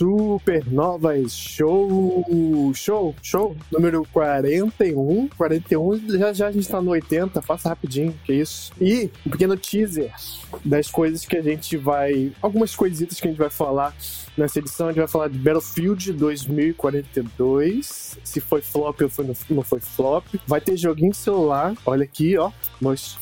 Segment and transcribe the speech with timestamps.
[0.00, 2.24] Supernovas Show.
[2.74, 5.28] Show, show, número 41.
[5.36, 8.72] 41, já já a gente tá no 80, passa rapidinho, que isso.
[8.80, 10.10] E um pequeno teaser
[10.64, 12.32] das coisas que a gente vai.
[12.40, 13.94] Algumas coisitas que a gente vai falar
[14.38, 14.86] nessa edição.
[14.86, 18.16] A gente vai falar de Battlefield 2042.
[18.24, 19.10] Se foi flop ou
[19.50, 20.24] não foi flop.
[20.46, 21.74] Vai ter joguinho celular.
[21.84, 22.50] Olha aqui, ó.
[22.80, 23.18] Nós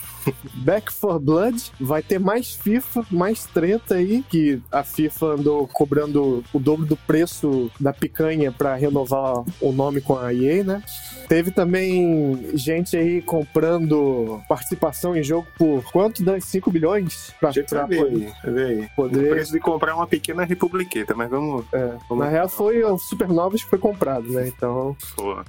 [0.54, 6.44] Back for Blood, vai ter mais FIFA, mais treta aí, que a FIFA andou cobrando
[6.52, 10.82] o dobro do preço da picanha para renovar o nome com a EA, né?
[11.28, 16.22] Teve também gente aí comprando participação em jogo por quanto?
[16.24, 17.34] Das 5 bilhões?
[17.38, 18.84] Pra, Deixa pra ver aí, ver aí.
[18.84, 19.30] O poder.
[19.30, 21.64] preço de comprar uma pequena republiqueta, mas vamos.
[21.72, 24.48] É, vamos na real foi o Supernovas que foi comprado, né?
[24.48, 24.96] Então.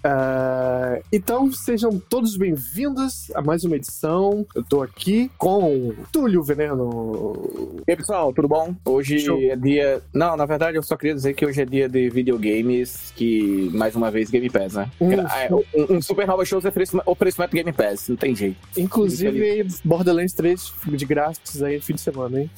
[0.03, 4.45] Ah, então sejam todos bem-vindos a mais uma edição.
[4.53, 7.81] Eu tô aqui com Túlio Veneno.
[7.87, 8.75] E aí, pessoal, tudo bom?
[8.85, 9.41] Hoje Show.
[9.41, 10.01] é dia.
[10.13, 13.95] Não, na verdade, eu só queria dizer que hoje é dia de videogames, que, mais
[13.95, 14.89] uma vez, Game Pass, né?
[15.01, 15.11] Hum.
[15.11, 16.71] É, um, um Supernova Shows é
[17.05, 18.57] oferecimento Game Pass, não tem jeito.
[18.77, 22.49] Inclusive, Borderlands 3 de grátis aí fim de semana, hein?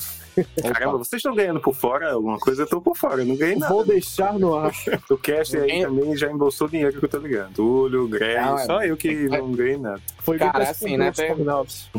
[0.74, 2.64] Caramba, vocês estão ganhando por fora alguma coisa?
[2.64, 3.74] Eu tô por fora, eu não ganhei nada.
[3.74, 4.72] Vou deixar no ar.
[5.10, 7.54] O cast aí também já embolsou dinheiro que eu tô ligando.
[7.54, 10.02] Túlio, Greg, Não, é- só eu que não ganhei nada.
[10.20, 11.36] Foi Cara, assim, né, tem-.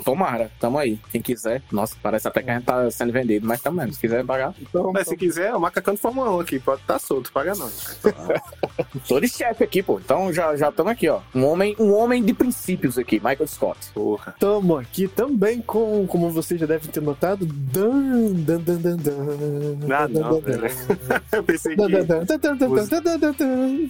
[0.04, 0.98] Tomara, tamo aí.
[1.10, 1.62] Quem quiser.
[1.72, 4.54] Nossa, parece até que a gente tá sendo vendido, mas também, se quiser pagar.
[4.60, 7.98] Então, Mas se quiser, o macacão de Fórmula 1 aqui, pode estar solto, paga nós.
[9.08, 9.98] Tô de chefe aqui, pô.
[9.98, 11.20] Então já já estamos aqui, ó.
[11.34, 13.78] Um homem, um homem de princípios aqui, Michael Scott.
[13.92, 14.34] Porra.
[14.38, 19.92] Tamo aqui também com, como vocês já devem ter notado, Dan, Dan, Dan, Dan, Dan.
[19.92, 21.22] Ah, Dan, não, Dan, Dan, velho.
[21.32, 22.06] Eu pensei Dan, Dan, que.
[22.06, 23.88] Dan, Dan, Dan, Dan, Dan, Dan, Dan, Dan.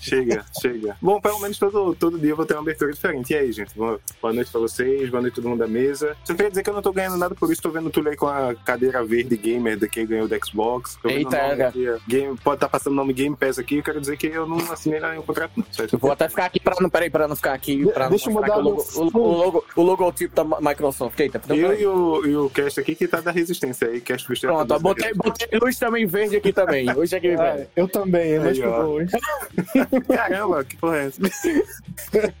[0.00, 0.96] Chega, chega.
[1.00, 3.32] Bom, pelo menos todo, todo dia eu vou ter uma abertura diferente.
[3.32, 3.74] E aí, gente?
[3.76, 4.00] Boa,
[4.32, 6.16] noite pra vocês, boa noite todo mundo da mesa.
[6.24, 8.10] Só queria dizer que eu não tô ganhando nada por isso, tô vendo o Túlio
[8.10, 10.98] aí com a cadeira verde gamer que ganhou do Xbox.
[11.02, 11.98] Tô vendo Eita, é.
[12.06, 14.58] Game, pode estar passando o nome Game Pass aqui, eu quero dizer que eu não
[14.72, 15.64] assinei nenhum contrato, não.
[15.90, 16.90] Eu vou até ficar aqui pra não.
[16.90, 17.84] Peraí, pra não ficar aqui.
[17.86, 21.18] Pra Deixa eu não mostrar mudar o, logo, o, o, logo, o logotipo da Microsoft.
[21.18, 24.50] Eita, Eu e o, e o Cast aqui que tá da resistência aí, Cast Booster.
[24.50, 26.90] Pronto, ó, botei, botei luz também verde aqui também.
[26.96, 27.60] Hoje é Pass.
[27.60, 28.42] Ah, eu também, ó.
[28.42, 29.12] ficou hoje.
[30.08, 31.20] Caramba, que porra é essa?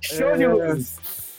[0.00, 0.48] Show de É.
[0.48, 0.98] luz.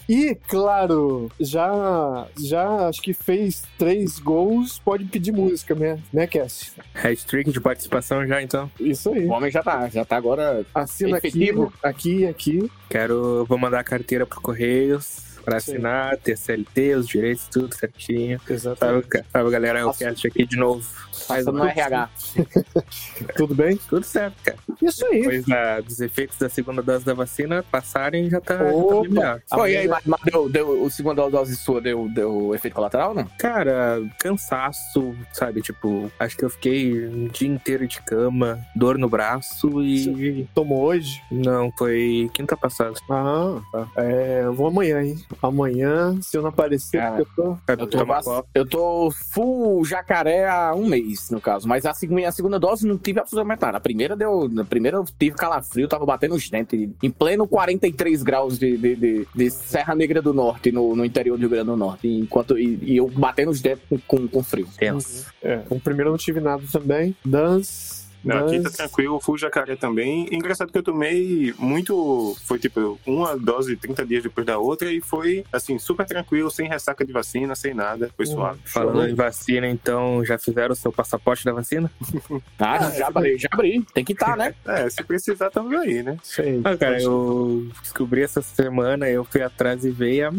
[0.10, 6.74] E, claro, já, já acho que fez três gols, pode pedir música, né, né Cass?
[6.94, 8.70] Hat-trick de participação já, então.
[8.80, 9.26] Isso aí.
[9.26, 10.66] O homem já tá, já tá agora.
[10.76, 11.72] Assina aqui, Efetivo.
[11.82, 12.72] aqui, aqui.
[12.90, 15.74] Quero, vou mandar a carteira pro Correios pra Sim.
[15.74, 18.40] assinar, ter CLT, os direitos, tudo certinho.
[18.50, 19.08] Exatamente.
[19.12, 20.82] Sabe, sabe galera, o cast aqui de novo.
[21.28, 22.10] Faz no RH.
[23.36, 23.78] Tudo bem?
[23.90, 24.58] Tudo certo, cara.
[24.82, 25.22] Isso aí.
[25.22, 29.42] Depois da- dos efeitos da segunda dose da vacina passarem, já tá, já tá melhor.
[29.50, 33.14] Pô, e aí, mas, mas deu, deu, o segundo dose sua deu, deu efeito colateral,
[33.14, 33.26] não?
[33.38, 35.62] Cara, cansaço, sabe?
[35.62, 40.48] Tipo, acho que eu fiquei um dia inteiro de cama, dor no braço e.
[40.56, 41.22] Tomou hoje?
[41.32, 42.94] Não, foi quinta passada.
[43.10, 43.88] Ah, tá.
[43.98, 45.18] É, eu vou amanhã, hein?
[45.42, 47.58] Amanhã, se eu não aparecer, Cara, eu tô.
[47.68, 51.68] Eu tô, vac- eu tô full jacaré há um mês, no caso.
[51.68, 53.78] Mas a segunda, a segunda dose não tive absolutamente nada.
[53.78, 54.48] A primeira deu.
[54.50, 56.90] Na primeira eu tive calafrio, tava batendo os dentes.
[57.02, 61.36] Em pleno 43 graus de, de, de- de Serra Negra do Norte, no, no interior
[61.38, 62.08] do Rio Grande do Norte.
[62.08, 64.68] Enquanto, e, e eu batendo os dentes com, com, com frio.
[64.78, 65.26] Tenso.
[65.44, 67.16] É, o primeiro eu não tive nada também.
[67.26, 68.01] Dance.
[68.24, 70.28] Não, aqui tá tranquilo, full jacaré também.
[70.32, 72.36] Engraçado que eu tomei muito.
[72.46, 76.68] Foi tipo uma dose 30 dias depois da outra e foi assim, super tranquilo, sem
[76.68, 78.10] ressaca de vacina, sem nada.
[78.16, 78.32] Foi Uhum.
[78.34, 78.60] suave.
[78.66, 81.92] Falando em vacina, então, já fizeram o seu passaporte da vacina?
[82.60, 83.84] Ah, já abri, já abri.
[83.94, 84.54] Tem que estar, né?
[84.66, 86.18] É, se precisar, tamo aí, né?
[86.64, 90.32] Ah, cara, eu descobri essa semana, eu fui atrás e veio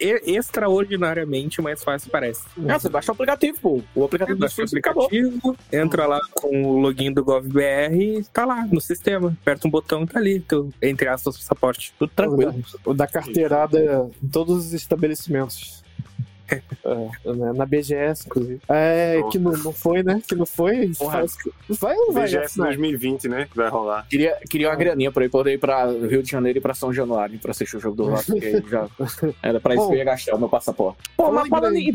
[0.00, 2.42] e- extraordinariamente mais fácil parece.
[2.68, 3.82] Ah, você baixa o aplicativo, pô.
[3.94, 5.04] O aplicativo do Baixa o SUS acabou.
[5.06, 9.36] aplicativo, entra lá com o login do GovBR e tá lá no sistema.
[9.40, 11.94] Aperta um botão e tá ali, tu, entre aspas, passaporte.
[11.98, 12.54] Tudo tranquilo.
[12.84, 15.82] O da carteirada em todos os estabelecimentos.
[16.50, 18.60] É, né, na BGS, inclusive.
[18.68, 20.22] É, que não, não foi, né?
[20.26, 20.90] Que não foi.
[20.98, 21.18] Porra.
[21.20, 21.36] Faz-
[21.80, 22.24] Vai ou vai?
[22.24, 22.68] BGS assinar?
[22.68, 23.48] 2020, né?
[23.50, 24.06] Que vai rolar.
[24.08, 26.92] Queria, queria uma graninha pra ir poder ir pra Rio de Janeiro e pra São
[26.92, 28.88] Januário pra assistir o jogo do Vasco, porque já
[29.42, 30.98] era pra isso que eu ia gastar o meu passaporte.
[31.16, 31.94] Pô, mas falando em,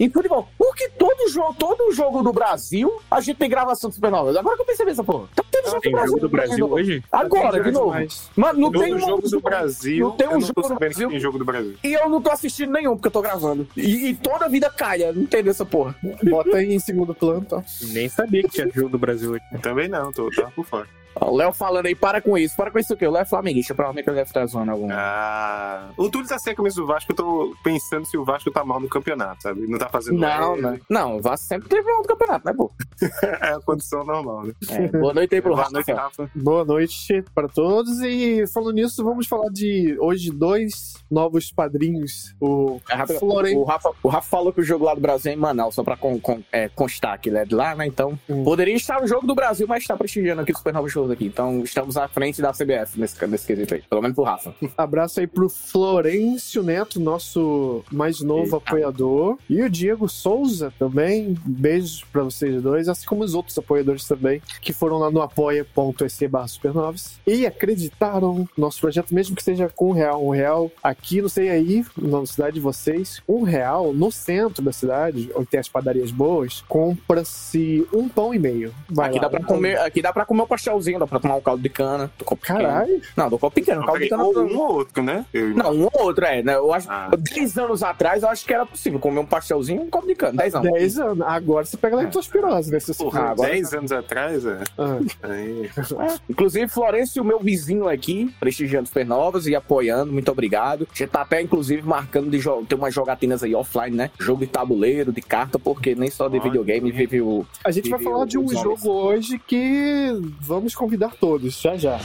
[0.00, 3.94] em futebol, por que todo jogo, todo jogo do Brasil a gente tem gravação do
[3.94, 4.36] Supernova?
[4.38, 5.28] Agora que eu percebi essa porra.
[5.34, 7.02] Tá tendo jogo Tem jogo do Brasil hoje?
[7.12, 7.90] Agora, de novo.
[7.90, 11.20] Mas- Mano, não tem um jogos do Brasil, não tem um eu jogo do Brasil.
[11.20, 11.74] jogo do Brasil.
[11.82, 13.66] E eu não tô assistindo nenhum, porque eu tô gravando.
[13.84, 15.94] E, e toda a vida calha, não entendo essa porra.
[16.22, 17.62] Bota aí em segundo plano, tá?
[17.92, 19.42] Nem sabia que tinha jogo do Brasil hoje.
[19.60, 20.88] Também não, tô, tá por fora.
[21.20, 22.56] O Léo falando aí, para com isso.
[22.56, 23.06] Para com isso o quê?
[23.06, 24.88] O Léo é flamenguista, provavelmente ele deve estar zoando algum.
[24.90, 25.90] Ah.
[25.96, 28.64] O Túlio tá sem a camisa do Vasco, eu tô pensando se o Vasco tá
[28.64, 29.66] mal no campeonato, sabe?
[29.66, 30.62] Não tá fazendo Não, ele.
[30.62, 30.80] não.
[30.88, 32.70] Não, o Vasco sempre teve um campeonato, né, pô?
[33.40, 34.52] É a condição normal, né?
[34.70, 35.72] É, boa noite aí pro Boa Rafa.
[35.72, 36.30] noite, Rafa.
[36.34, 38.00] Boa noite para todos.
[38.00, 42.34] E falando nisso, vamos falar de hoje dois novos padrinhos.
[42.40, 43.06] O É.
[43.18, 45.74] Floren- O Rafa, o Rafa falou que o jogo lá do Brasil é em Manaus,
[45.74, 47.86] só pra con- con- é, constar que ele é de lá, né?
[47.86, 48.44] Então, Hum.
[48.44, 51.26] poderia estar o jogo do Brasil, mas está prestigiando aqui o Supernova Shows aqui.
[51.26, 53.82] Então, estamos à frente da CBF nesse, nesse quesito aí.
[53.88, 54.54] Pelo menos pro Rafa.
[54.76, 58.56] abraço aí pro Florencio Neto, nosso mais novo Eita.
[58.56, 59.38] apoiador.
[59.48, 61.36] E o Diego Souza também.
[61.44, 66.28] Beijos pra vocês dois, assim como os outros apoiadores também, que foram lá no apoia.se
[66.28, 70.24] barra supernovas e acreditaram no nosso projeto, mesmo que seja com um real.
[70.24, 74.72] Um real aqui, não sei aí, na cidade de vocês, um real no centro da
[74.72, 78.74] cidade, onde tem as padarias boas, compra-se um pão e meio.
[78.88, 81.18] Vai Aqui lá, dá, pra um comer, aqui dá pra comer um pastelzinho, dá pra
[81.18, 82.10] tomar um caldo de cana.
[82.18, 82.58] Do copo pequeno.
[82.60, 83.84] Caralho, Não, do copo pequeno.
[83.84, 84.24] Caldo de cana.
[84.24, 85.24] ou um ou outro, né?
[85.32, 86.42] Eu- Não, um ou outro, é.
[86.42, 86.54] Né?
[86.54, 87.10] Eu acho, Ah.
[87.16, 90.14] 10 anos atrás, eu acho que era possível comer um pastelzinho e um copo de
[90.14, 90.32] cana.
[90.38, 90.72] 10 anos.
[90.72, 91.26] 10 anos.
[91.26, 92.80] Agora você pega leptospirose, né?
[92.80, 94.60] Você Porra, Ah, agora- 10 anos atrás, é.
[94.78, 94.98] Ah.
[95.22, 95.70] Aí.
[95.76, 96.14] É.
[96.28, 100.86] Inclusive, Florencio, meu vizinho aqui, prestigiando Supernovas e apoiando, muito obrigado.
[100.90, 104.10] A gente tá até, inclusive, marcando de jo- ter umas jogatinas aí offline, né?
[104.18, 106.44] Jogo de tabuleiro, de carta, porque nem só de Olha.
[106.44, 107.44] videogame vive o.
[107.64, 110.08] A gente vai falar de um jogo hoje que
[110.40, 111.98] vamos convidar todos, já já.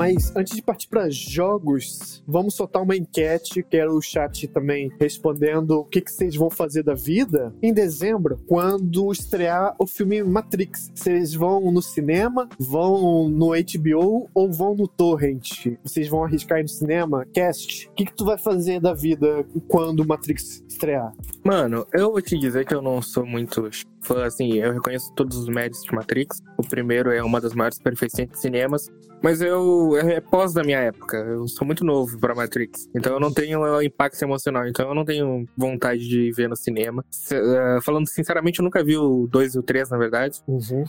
[0.00, 3.62] Mas antes de partir para jogos, vamos soltar uma enquete.
[3.62, 8.40] Quero o chat também respondendo o que, que vocês vão fazer da vida em dezembro,
[8.46, 10.90] quando estrear o filme Matrix.
[10.94, 15.66] Vocês vão no cinema, vão no HBO ou vão no Torrent?
[15.84, 17.26] Vocês vão arriscar ir no cinema?
[17.34, 21.12] Cast, o que, que tu vai fazer da vida quando o Matrix estrear?
[21.44, 23.68] Mano, eu vou te dizer que eu não sou muito
[24.02, 26.40] fã, assim, eu reconheço todos os méritos de Matrix.
[26.56, 28.88] O primeiro é uma das maiores perfeições de cinemas,
[29.22, 31.16] mas eu é pós da minha época.
[31.18, 34.94] Eu sou muito novo pra Matrix, então eu não tenho uh, impacto emocional, então eu
[34.94, 37.04] não tenho vontade de ver no cinema.
[37.10, 40.40] Se- uh, falando sinceramente, eu nunca vi o 2 e o 3, na verdade.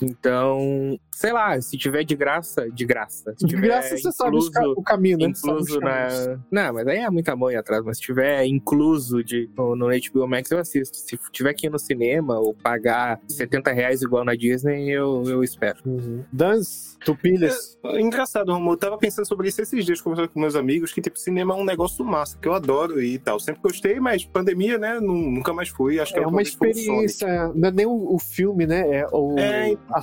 [0.02, 3.34] Então, sei lá, se tiver de graça, de graça.
[3.38, 5.31] Se De graça você sabe os ca- incluso- o caminho, né?
[5.34, 6.07] Sabe incluso na.
[6.52, 7.84] Não, mas aí é muita mãe atrás.
[7.84, 10.96] Mas se tiver incluso de, no, no HBO Max, eu assisto.
[10.98, 15.44] Se tiver que ir no cinema ou pagar 70 reais igual na Disney, eu, eu
[15.44, 15.80] espero.
[15.86, 16.24] Uhum.
[16.31, 17.77] Dance, tu pilhas.
[17.83, 18.74] É engraçado, Romulo.
[18.74, 21.57] Eu tava pensando sobre isso esses dias, conversando com meus amigos, que, tipo, cinema é
[21.57, 23.39] um negócio massa, que eu adoro e tal.
[23.39, 25.00] Sempre gostei, mas pandemia, né?
[25.00, 26.00] nu- Nunca mais fui.
[26.00, 29.00] Acho que É uma experiência, não é nem o, o filme, né?
[29.00, 29.75] É o, É.
[29.89, 30.01] a-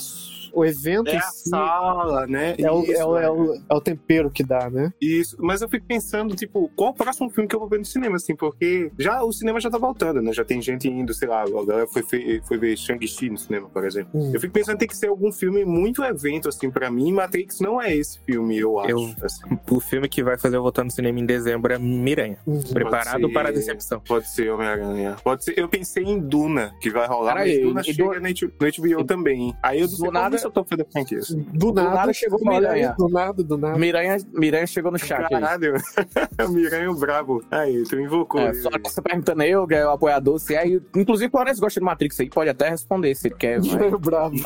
[0.53, 1.49] o evento É a si.
[1.51, 2.55] sala, né?
[2.59, 4.93] É o, Isso, é, o, é, o, é o tempero que dá, né?
[5.01, 7.85] Isso, mas eu fico pensando, tipo, qual o próximo filme que eu vou ver no
[7.85, 10.33] cinema, assim, porque já o cinema já tá voltando, né?
[10.33, 12.03] Já tem gente indo, sei lá, a galera foi,
[12.47, 14.11] foi ver Shang-Chi no cinema, por exemplo.
[14.15, 14.31] Hum.
[14.35, 17.13] Eu fico pensando tem que ser algum filme muito evento, assim, pra mim.
[17.13, 18.91] Matrix não é esse filme, eu acho.
[18.91, 19.43] Eu- assim.
[19.71, 22.39] O filme que vai fazer eu voltar no cinema em dezembro é Miranha.
[22.47, 22.61] Uhum.
[22.63, 24.01] Preparado ser- para a decepção.
[24.01, 25.17] Pode ser Homem-Aranha.
[25.23, 25.59] Pode ser.
[25.59, 28.67] Eu pensei em Duna, que vai rolar, Cara, mas e- Duna e chega do- no
[28.99, 29.55] HBO também.
[29.63, 31.21] Aí eu não Do nada- eu tô fazendo franquia.
[31.55, 32.95] Do nada, nada chegou o Miranha.
[32.99, 33.79] Do nada, do nada.
[33.79, 35.29] Miranha, Miranha chegou no chat.
[35.29, 35.75] Caralho,
[36.47, 37.43] o Miranha brabo.
[37.51, 38.41] Aí, tu invocou.
[38.41, 40.67] É, só que você perguntando eu, que é o apoiador, se é.
[40.67, 43.61] e- Inclusive, o Florence gosta de Matrix aí, pode até responder se ele quer.
[43.63, 43.91] vai.
[43.91, 44.37] Bravo.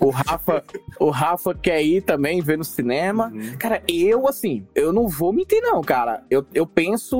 [0.00, 0.64] O Rafa,
[0.98, 3.28] o Rafa quer ir também ver no cinema.
[3.34, 3.56] Uhum.
[3.58, 6.22] Cara, eu, assim, eu não vou mentir, não, cara.
[6.30, 7.16] Eu, eu penso.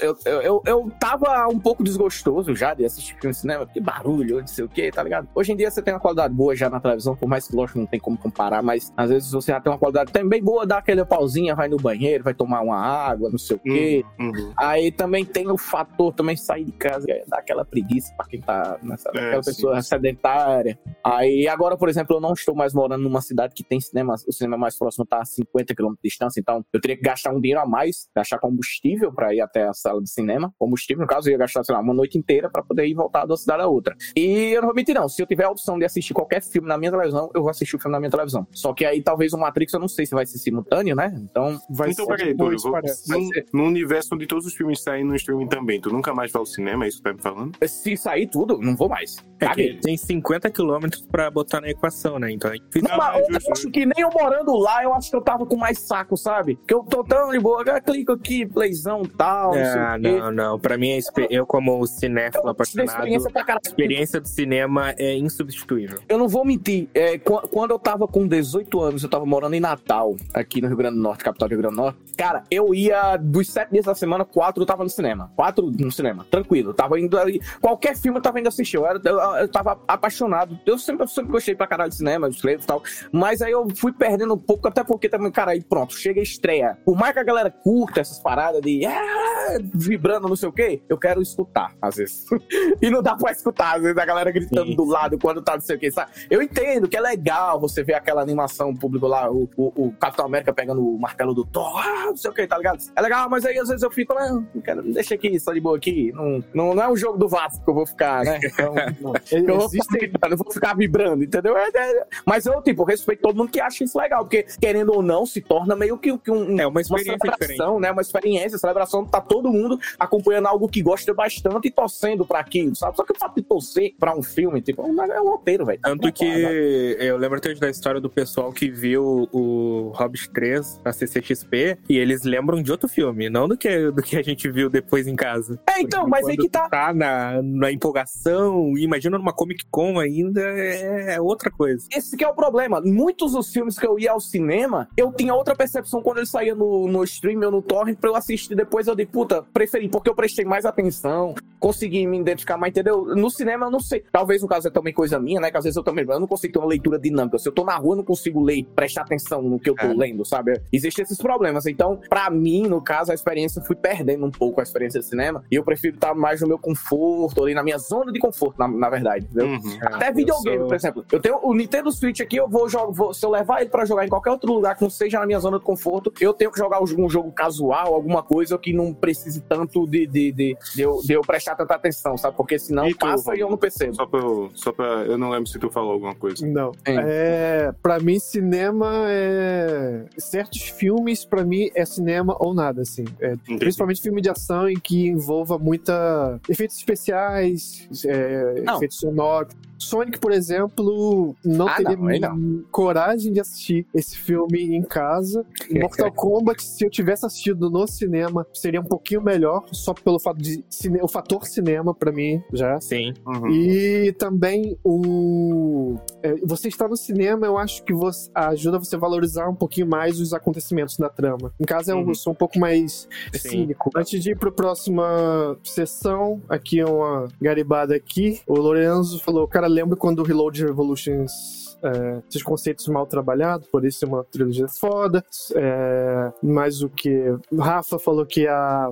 [0.00, 3.80] Eu, eu, eu, eu tava um pouco desgostoso já de assistir filme no cinema, porque
[3.80, 5.28] barulho, não sei o que, tá ligado?
[5.34, 7.78] Hoje em dia você tem uma qualidade boa já na televisão, por mais que, lógico,
[7.78, 10.78] não tem como comparar, mas às vezes você já tem uma qualidade também boa, dá
[10.78, 14.04] aquela pausinha, vai no banheiro, vai tomar uma água, não sei o quê.
[14.18, 14.52] Uhum, uhum.
[14.56, 18.40] Aí também tem o fator também sair de casa, é, dá aquela preguiça pra quem
[18.40, 19.88] tá nessa É, aquela sim, pessoa sim.
[19.88, 20.78] sedentária.
[21.04, 24.32] Aí agora, por exemplo, eu não estou mais morando numa cidade que tem cinema, o
[24.32, 27.40] cinema mais próximo tá a 50 km de distância, então eu teria que gastar um
[27.40, 30.52] dinheiro a mais, gastar combustível pra ir até a sala de cinema.
[30.58, 33.24] Combustível, no caso, eu ia gastar, sei lá, uma noite inteira pra poder ir voltar
[33.24, 33.96] de uma cidade a outra.
[34.14, 36.68] E eu não vou mentir, não, se eu tiver a opção de assistir qualquer filme
[36.68, 38.46] na minha televisão, eu vou assistir o filme na minha televisão.
[38.52, 41.12] Só que aí talvez o Matrix eu não sei se vai ser simultâneo, né?
[41.16, 41.58] Então.
[41.70, 43.08] Vai Então, ser peraí, depois, Túlio, parece.
[43.08, 43.46] Vai num, ser.
[43.52, 46.46] num universo onde todos os filmes saem no streaming também, tu nunca mais vai ao
[46.46, 47.52] cinema, é isso que tá me falando?
[47.66, 49.16] Se sair tudo, não vou mais.
[49.40, 52.30] É que tem 50 quilômetros pra botar na equação, né?
[52.32, 52.88] Então é difícil.
[52.88, 55.44] Não, mas é eu acho que nem eu morando lá, eu acho que eu tava
[55.46, 56.58] com mais saco, sabe?
[56.66, 60.18] Que eu tô tão de boa, eu clico aqui, playzão tal, não Ah, o quê.
[60.18, 60.58] não, não.
[60.58, 60.98] Pra mim,
[61.30, 66.00] eu como cinéfilo Eu apaixonado, experiência a experiência do cinema é insubstituível.
[66.08, 69.60] Eu não vou mentir, é, quando eu tava com 18 anos, eu tava morando em
[69.60, 71.98] Natal, aqui no Rio Grande do Norte, capital do Rio Grande do Norte.
[72.16, 75.32] Cara, eu ia dos sete dias da semana, quatro eu tava no cinema.
[75.34, 76.72] Quatro no cinema, tranquilo.
[76.72, 77.40] Tava indo ali.
[77.60, 78.76] Qualquer filme eu tava indo assistir.
[78.76, 80.58] Eu, era, eu, eu tava apaixonado.
[80.64, 82.82] Eu sempre, eu sempre gostei pra caralho de cinema, de e tal.
[83.10, 86.22] Mas aí eu fui perdendo um pouco, até porque também, cara, aí pronto, chega a
[86.22, 86.78] estreia.
[86.84, 90.80] Por mais que a galera curta essas paradas de ah, vibrando, não sei o quê,
[90.88, 92.24] eu quero escutar, às vezes.
[92.80, 95.60] e não dá pra escutar, às vezes, a galera gritando do lado quando tá não
[95.60, 96.12] sei o quê, sabe?
[96.30, 100.26] Eu entendo que é legal você ver aquela animação público lá, o, o, o Capitão
[100.26, 102.78] América pegando o martelo do Thor, ah, não sei o que, tá ligado?
[102.94, 105.60] É legal, mas aí às vezes eu fico, não, não quero, deixa aqui, só de
[105.60, 106.12] boa aqui.
[106.12, 108.38] Não, não, não é um jogo do Vasco que eu vou ficar, né?
[108.42, 109.14] Então, não.
[109.46, 111.56] Eu vou, ficar vibrando, eu vou ficar vibrando, entendeu?
[111.56, 115.02] É, é, mas eu, tipo, respeito todo mundo que acha isso legal, porque, querendo ou
[115.02, 117.80] não, se torna meio que, que um, É uma uma experiência celebração, diferente.
[117.80, 117.90] né?
[117.90, 122.74] Uma experiência, celebração, tá todo mundo acompanhando algo que gosta bastante e torcendo pra aquilo,
[122.74, 122.96] sabe?
[122.96, 125.80] Só que o fato de torcer pra um filme, tipo, é um roteiro, velho.
[125.82, 130.92] Tanto que eu lembro até da história do pessoal que viu o Hobbit 3 na
[130.92, 134.68] CCXP e eles lembram de outro filme, não do que, do que a gente viu
[134.68, 135.58] depois em casa.
[135.68, 136.68] É, então, mas aí que tá.
[136.68, 141.86] Tá na, na empolgação, imagina numa Comic Con ainda, é, é outra coisa.
[141.94, 142.80] Esse que é o problema.
[142.80, 146.54] Muitos dos filmes que eu ia ao cinema, eu tinha outra percepção quando ele saía
[146.54, 148.86] no, no stream ou no torrent pra eu assistir depois.
[148.86, 153.04] Eu digo, puta, preferi, porque eu prestei mais atenção, consegui me identificar mais, entendeu?
[153.14, 154.04] No cinema eu não sei.
[154.10, 155.50] Talvez no caso é também coisa minha, né?
[155.50, 157.38] Que às vezes eu também eu não consigo ter uma leitura dinâmica.
[157.38, 159.86] Se eu tô na rua, eu não consigo ler, prestar atenção no que eu tô
[159.86, 159.94] É.
[159.94, 160.60] lendo, sabe?
[160.72, 161.66] Existem esses problemas.
[161.66, 165.06] Então, pra mim, no caso, a experiência, eu fui perdendo um pouco a experiência de
[165.06, 165.44] cinema.
[165.50, 168.68] E eu prefiro estar mais no meu conforto, ali na minha zona de conforto, na,
[168.68, 169.46] na verdade, entendeu?
[169.46, 169.78] Uhum.
[169.82, 171.04] Até videogame, sou- por exemplo.
[171.12, 172.86] Eu tenho o Nintendo Switch aqui, eu vou jogar.
[172.92, 175.26] vou- se eu levar ele pra jogar em qualquer outro lugar que não seja na
[175.26, 178.92] minha zona de conforto, eu tenho que jogar um jogo casual, alguma coisa que não
[178.94, 182.36] precise tanto de, de, de, de eu, de eu prestar tanta atenção, sabe?
[182.36, 183.94] Porque senão E tu, passa e eu não percebo.
[183.94, 184.20] Só pra,
[184.54, 184.86] só pra.
[185.04, 186.46] Eu não lembro se tu falou alguma coisa.
[186.46, 186.72] Não.
[186.86, 190.04] É, pra mim, cinema é.
[190.18, 193.04] Certos filmes, pra mim, é cinema ou nada, assim.
[193.20, 199.54] É, principalmente filme de ação em que envolva muita efeitos especiais, é, efeitos sonoros.
[199.78, 202.62] Sonic, por exemplo, não Ah, teria não, não.
[202.70, 205.44] coragem de assistir esse filme em casa.
[205.70, 210.38] Mortal Kombat, se eu tivesse assistido no cinema, seria um pouquinho melhor, só pelo fato
[210.38, 212.80] de cine- o fator cinema pra mim já.
[212.80, 213.12] Sim.
[213.26, 213.48] Uhum.
[213.50, 218.98] E também o é, você estar no cinema, eu acho que você, ajuda você a
[218.98, 221.52] valorizar um pouquinho mais os acontecimentos da trama.
[221.60, 222.14] Em casa eu Uhum.
[222.14, 223.48] sou um pouco mais Sim.
[223.48, 223.90] cínico.
[223.96, 228.40] Antes de ir para a próxima sessão, aqui é uma garibada aqui.
[228.46, 233.84] O Lorenzo falou, cara, lembra quando o Reload Revolutions é, esses conceitos mal trabalhados, por
[233.84, 235.24] isso é uma trilogia foda.
[235.54, 237.36] É, mais o que?
[237.58, 238.90] Rafa falou que a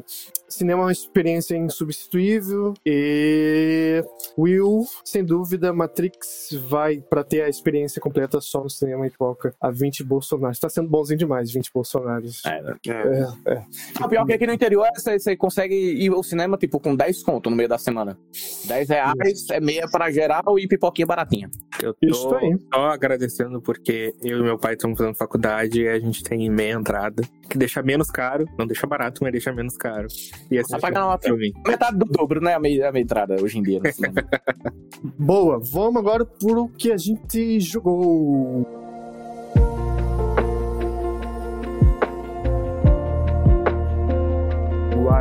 [0.54, 4.02] cinema é uma experiência insubstituível e
[4.38, 9.54] Will, sem dúvida, Matrix vai pra ter a experiência completa só no cinema e coloca
[9.60, 10.58] a 20 Bolsonaros.
[10.58, 12.42] Tá sendo bonzinho demais, 20 Bolsonaros.
[12.44, 12.76] É, né?
[12.86, 13.62] É.
[14.02, 16.94] O pior é que aqui no interior você, você consegue ir ao cinema tipo com
[16.94, 18.18] 10 conto no meio da semana.
[18.66, 21.50] 10 reais é meia para geral e pipoquinha baratinha.
[21.82, 22.56] Eu tô Isso aí.
[22.72, 26.74] só agradecendo porque eu e meu pai estamos fazendo faculdade e a gente tem meia
[26.74, 30.06] entrada, que deixa menos caro, não deixa barato, mas deixa menos caro.
[30.50, 31.52] Esse Tá pagando uma filme.
[31.66, 32.54] Metade do dobro, né?
[32.54, 33.80] A meia, a meia entrada hoje em dia.
[33.92, 34.24] Cinema.
[35.18, 38.83] Boa, vamos agora pro que a gente jogou.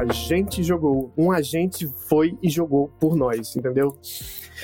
[0.05, 1.11] O agente jogou.
[1.17, 3.95] Um agente foi e jogou por nós, entendeu?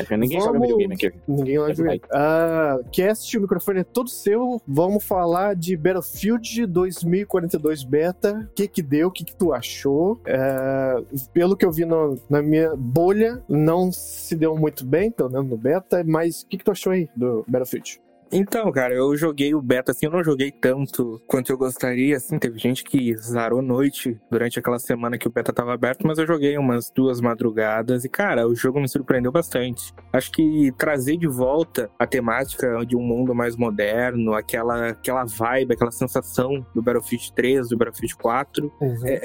[0.10, 1.12] É ninguém joga Vamos- videogame aqui.
[1.28, 1.74] Ninguém É joga.
[1.74, 2.02] verdade.
[2.14, 4.62] Ah, cast, o microfone é todo seu.
[4.68, 8.48] Vamos falar de Battlefield 2042 Beta.
[8.50, 9.08] O que que deu?
[9.08, 10.22] O que que tu achou?
[10.26, 10.96] É,
[11.34, 15.50] pelo que eu vi no- na minha bolha, não se deu muito bem, pelo menos
[15.50, 16.04] no beta.
[16.06, 18.00] Mas o que que tu achou aí do Battlefield?
[18.32, 22.38] Então, cara, eu joguei o beta, assim, eu não joguei tanto quanto eu gostaria, assim,
[22.38, 26.28] teve gente que zarou noite durante aquela semana que o beta tava aberto, mas eu
[26.28, 29.94] joguei umas duas madrugadas e, cara, o jogo me surpreendeu bastante.
[30.14, 35.74] Acho que trazer de volta a temática de um mundo mais moderno, aquela, aquela vibe,
[35.74, 38.72] aquela sensação do Battlefield 3, do Battlefield 4,
[39.06, 39.20] é,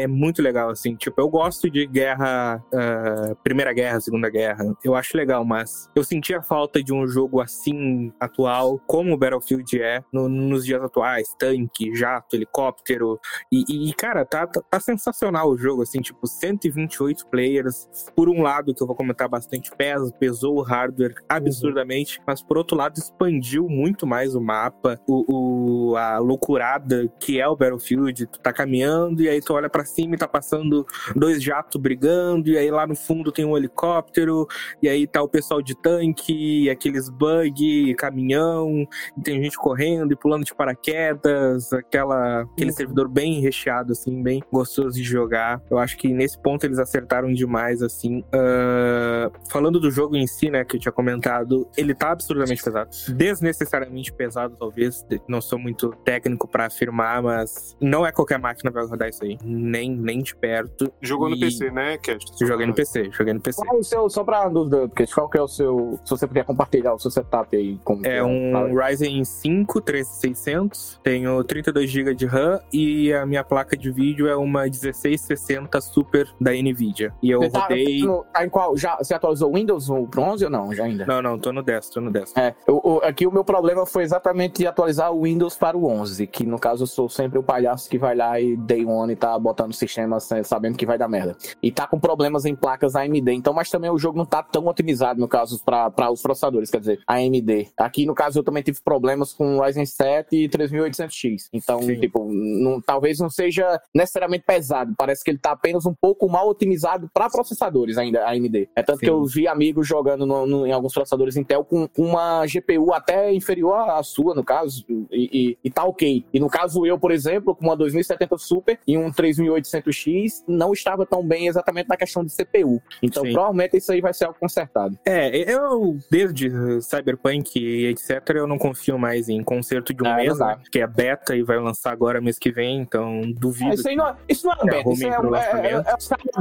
[0.00, 0.94] é- é muito legal, assim.
[0.96, 4.64] Tipo, eu gosto de guerra, ah, Primeira Guerra, Segunda Guerra.
[4.84, 9.16] Eu acho legal, mas eu senti a falta de um jogo assim, atual, como o
[9.16, 13.18] Battlefield é no- nos dias atuais, tanque, jato, helicóptero.
[13.50, 17.88] E, e, cara, tá, tá, tá sensacional o jogo, assim, tipo, 128 players.
[18.16, 22.58] Por um lado, que eu vou comentar bastante, pesa, pesou o hardware absurdamente, mas por
[22.58, 28.26] outro lado, expandiu muito mais o mapa, o, o- a loucurada que é o Battlefield.
[28.26, 32.50] Tu tá caminhando e aí tu olha pra cima e tá passando dois jatos brigando,
[32.50, 34.46] e aí lá no fundo tem um helicóptero,
[34.82, 40.16] e aí tá o pessoal de tanque, aqueles bug, caminhão, e tem gente correndo e
[40.16, 42.76] pulando de paraquedas, aquela, aquele Uhum.
[42.76, 45.60] servidor bem recheado, assim, bem gostoso de jogar.
[45.70, 48.24] Eu acho que nesse ponto eles acertaram demais, assim.
[48.32, 52.90] Ah, falando do jogo em si, né, que eu tinha comentado, ele tá absurdamente pesado.
[53.14, 55.04] Desnecessariamente pesado, talvez.
[55.28, 59.38] Não sou muito técnico pra afirmar, mas não é qualquer máquina vai rodar isso aí.
[59.44, 60.90] Nem, nem de perto.
[61.00, 62.44] Jogou no E- PC, né, Cast?
[62.46, 63.60] Joguei no PC, joguei no PC.
[63.64, 65.98] Qual é o seu, só pra dúvida, porque qual que é o seu.
[66.04, 67.78] Se você puder compartilhar o seu setup aí.
[67.84, 73.44] Como que É um Ryzen 5 3600, tenho 32 GB de RAM e a minha
[73.44, 77.12] placa de vídeo é uma 1660 Super da Nvidia.
[77.22, 78.02] E eu Você tá, rodei.
[78.02, 78.76] no- tá em qual?
[78.76, 80.72] Já, você atualizou o Windows o 11 ou não?
[80.74, 81.04] Já ainda?
[81.06, 82.32] Não, não, tô no 10, tô no 10.
[82.36, 86.26] É, o, o- aqui o meu problema foi exatamente atualizar o Windows para o 11,
[86.26, 89.16] que no caso eu sou sempre o palhaço que vai lá e day one e
[89.16, 91.36] tá botando o sistema sabendo que vai dar merda.
[91.62, 94.66] E tá com problemas em placas AMD, então, mas também o jogo não tá tão
[94.66, 97.68] otimizado no caso para os processadores, quer dizer, AMD.
[97.76, 101.48] Aqui no caso eu também tive problemas com o Ryzen 7 e 3800X.
[101.52, 101.98] Então, Sim.
[102.00, 106.48] tipo, não- talvez não seja necessariamente pesado, parece que ele tá apenas um pouco mal
[106.48, 108.68] otimizado para processadores ainda AMD.
[108.74, 109.06] É tanto Sim.
[109.06, 112.92] que eu vi amigos jogando no- no- em alguns processadores Intel com com uma GPU
[112.92, 116.24] até inferior à sua, no caso, e, e, e tá ok.
[116.32, 121.06] E no caso eu, por exemplo, com uma 2070 Super e um 3800X, não estava
[121.06, 122.82] tão bem exatamente na questão de CPU.
[123.02, 123.32] Então, Sim.
[123.32, 124.98] provavelmente isso aí vai ser algo consertado.
[125.06, 126.50] É, eu, desde
[126.82, 130.56] Cyberpunk e etc., eu não confio mais em concerto de um Ah, mês, né?
[130.70, 133.70] Que é beta e vai lançar agora mês que vem, então duvido.
[133.70, 135.40] Ah, isso aí não, é- isso não é um É, beta, isso é, um- é,
[135.40, 135.84] é,